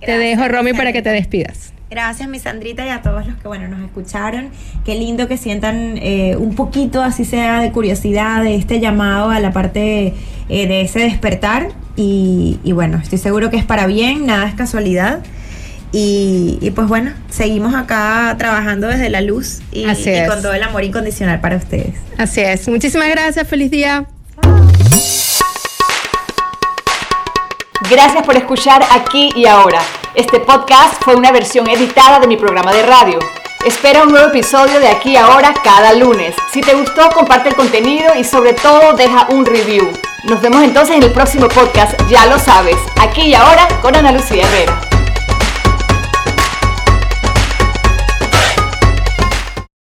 te 0.00 0.18
dejo, 0.18 0.48
Romy, 0.48 0.72
para 0.72 0.92
que 0.92 1.02
te 1.02 1.10
despidas. 1.10 1.75
Gracias, 1.88 2.28
mi 2.28 2.40
Sandrita, 2.40 2.84
y 2.84 2.88
a 2.88 3.00
todos 3.00 3.26
los 3.26 3.36
que 3.36 3.46
bueno 3.46 3.68
nos 3.68 3.80
escucharon. 3.80 4.50
Qué 4.84 4.96
lindo 4.96 5.28
que 5.28 5.36
sientan 5.36 5.98
eh, 5.98 6.36
un 6.36 6.54
poquito, 6.56 7.02
así 7.02 7.24
sea, 7.24 7.60
de 7.60 7.70
curiosidad, 7.70 8.42
de 8.42 8.56
este 8.56 8.80
llamado 8.80 9.30
a 9.30 9.38
la 9.38 9.52
parte 9.52 10.14
eh, 10.48 10.66
de 10.66 10.80
ese 10.80 11.00
despertar. 11.00 11.68
Y, 11.94 12.58
y, 12.64 12.72
bueno, 12.72 12.98
estoy 12.98 13.18
seguro 13.18 13.50
que 13.50 13.56
es 13.56 13.64
para 13.64 13.86
bien, 13.86 14.26
nada 14.26 14.48
es 14.48 14.54
casualidad. 14.54 15.20
Y, 15.92 16.58
y 16.60 16.72
pues 16.72 16.88
bueno, 16.88 17.12
seguimos 17.30 17.74
acá 17.74 18.34
trabajando 18.36 18.88
desde 18.88 19.08
la 19.08 19.20
luz 19.20 19.60
y, 19.70 19.88
y 19.88 20.26
con 20.26 20.42
todo 20.42 20.52
el 20.52 20.62
amor 20.62 20.82
incondicional 20.82 21.40
para 21.40 21.56
ustedes. 21.56 21.94
Así 22.18 22.40
es. 22.40 22.68
Muchísimas 22.68 23.08
gracias, 23.08 23.46
feliz 23.46 23.70
día. 23.70 24.06
Gracias 27.88 28.24
por 28.24 28.36
escuchar 28.36 28.84
aquí 28.90 29.30
y 29.36 29.46
ahora. 29.46 29.80
Este 30.14 30.40
podcast 30.40 31.00
fue 31.04 31.14
una 31.14 31.30
versión 31.30 31.68
editada 31.68 32.18
de 32.18 32.26
mi 32.26 32.36
programa 32.36 32.72
de 32.72 32.82
radio. 32.82 33.20
Espera 33.64 34.02
un 34.02 34.10
nuevo 34.10 34.26
episodio 34.26 34.80
de 34.80 34.88
aquí 34.88 35.12
y 35.12 35.16
ahora 35.16 35.54
cada 35.62 35.92
lunes. 35.92 36.34
Si 36.52 36.62
te 36.62 36.74
gustó, 36.74 37.08
comparte 37.10 37.50
el 37.50 37.54
contenido 37.54 38.12
y 38.16 38.24
sobre 38.24 38.54
todo 38.54 38.94
deja 38.94 39.28
un 39.30 39.46
review. 39.46 39.92
Nos 40.24 40.40
vemos 40.40 40.64
entonces 40.64 40.96
en 40.96 41.04
el 41.04 41.12
próximo 41.12 41.46
podcast, 41.48 41.94
ya 42.08 42.26
lo 42.26 42.40
sabes, 42.40 42.76
aquí 43.00 43.22
y 43.22 43.34
ahora 43.34 43.68
con 43.82 43.94
Ana 43.94 44.10
Lucía 44.10 44.44
Herrera. 44.44 44.95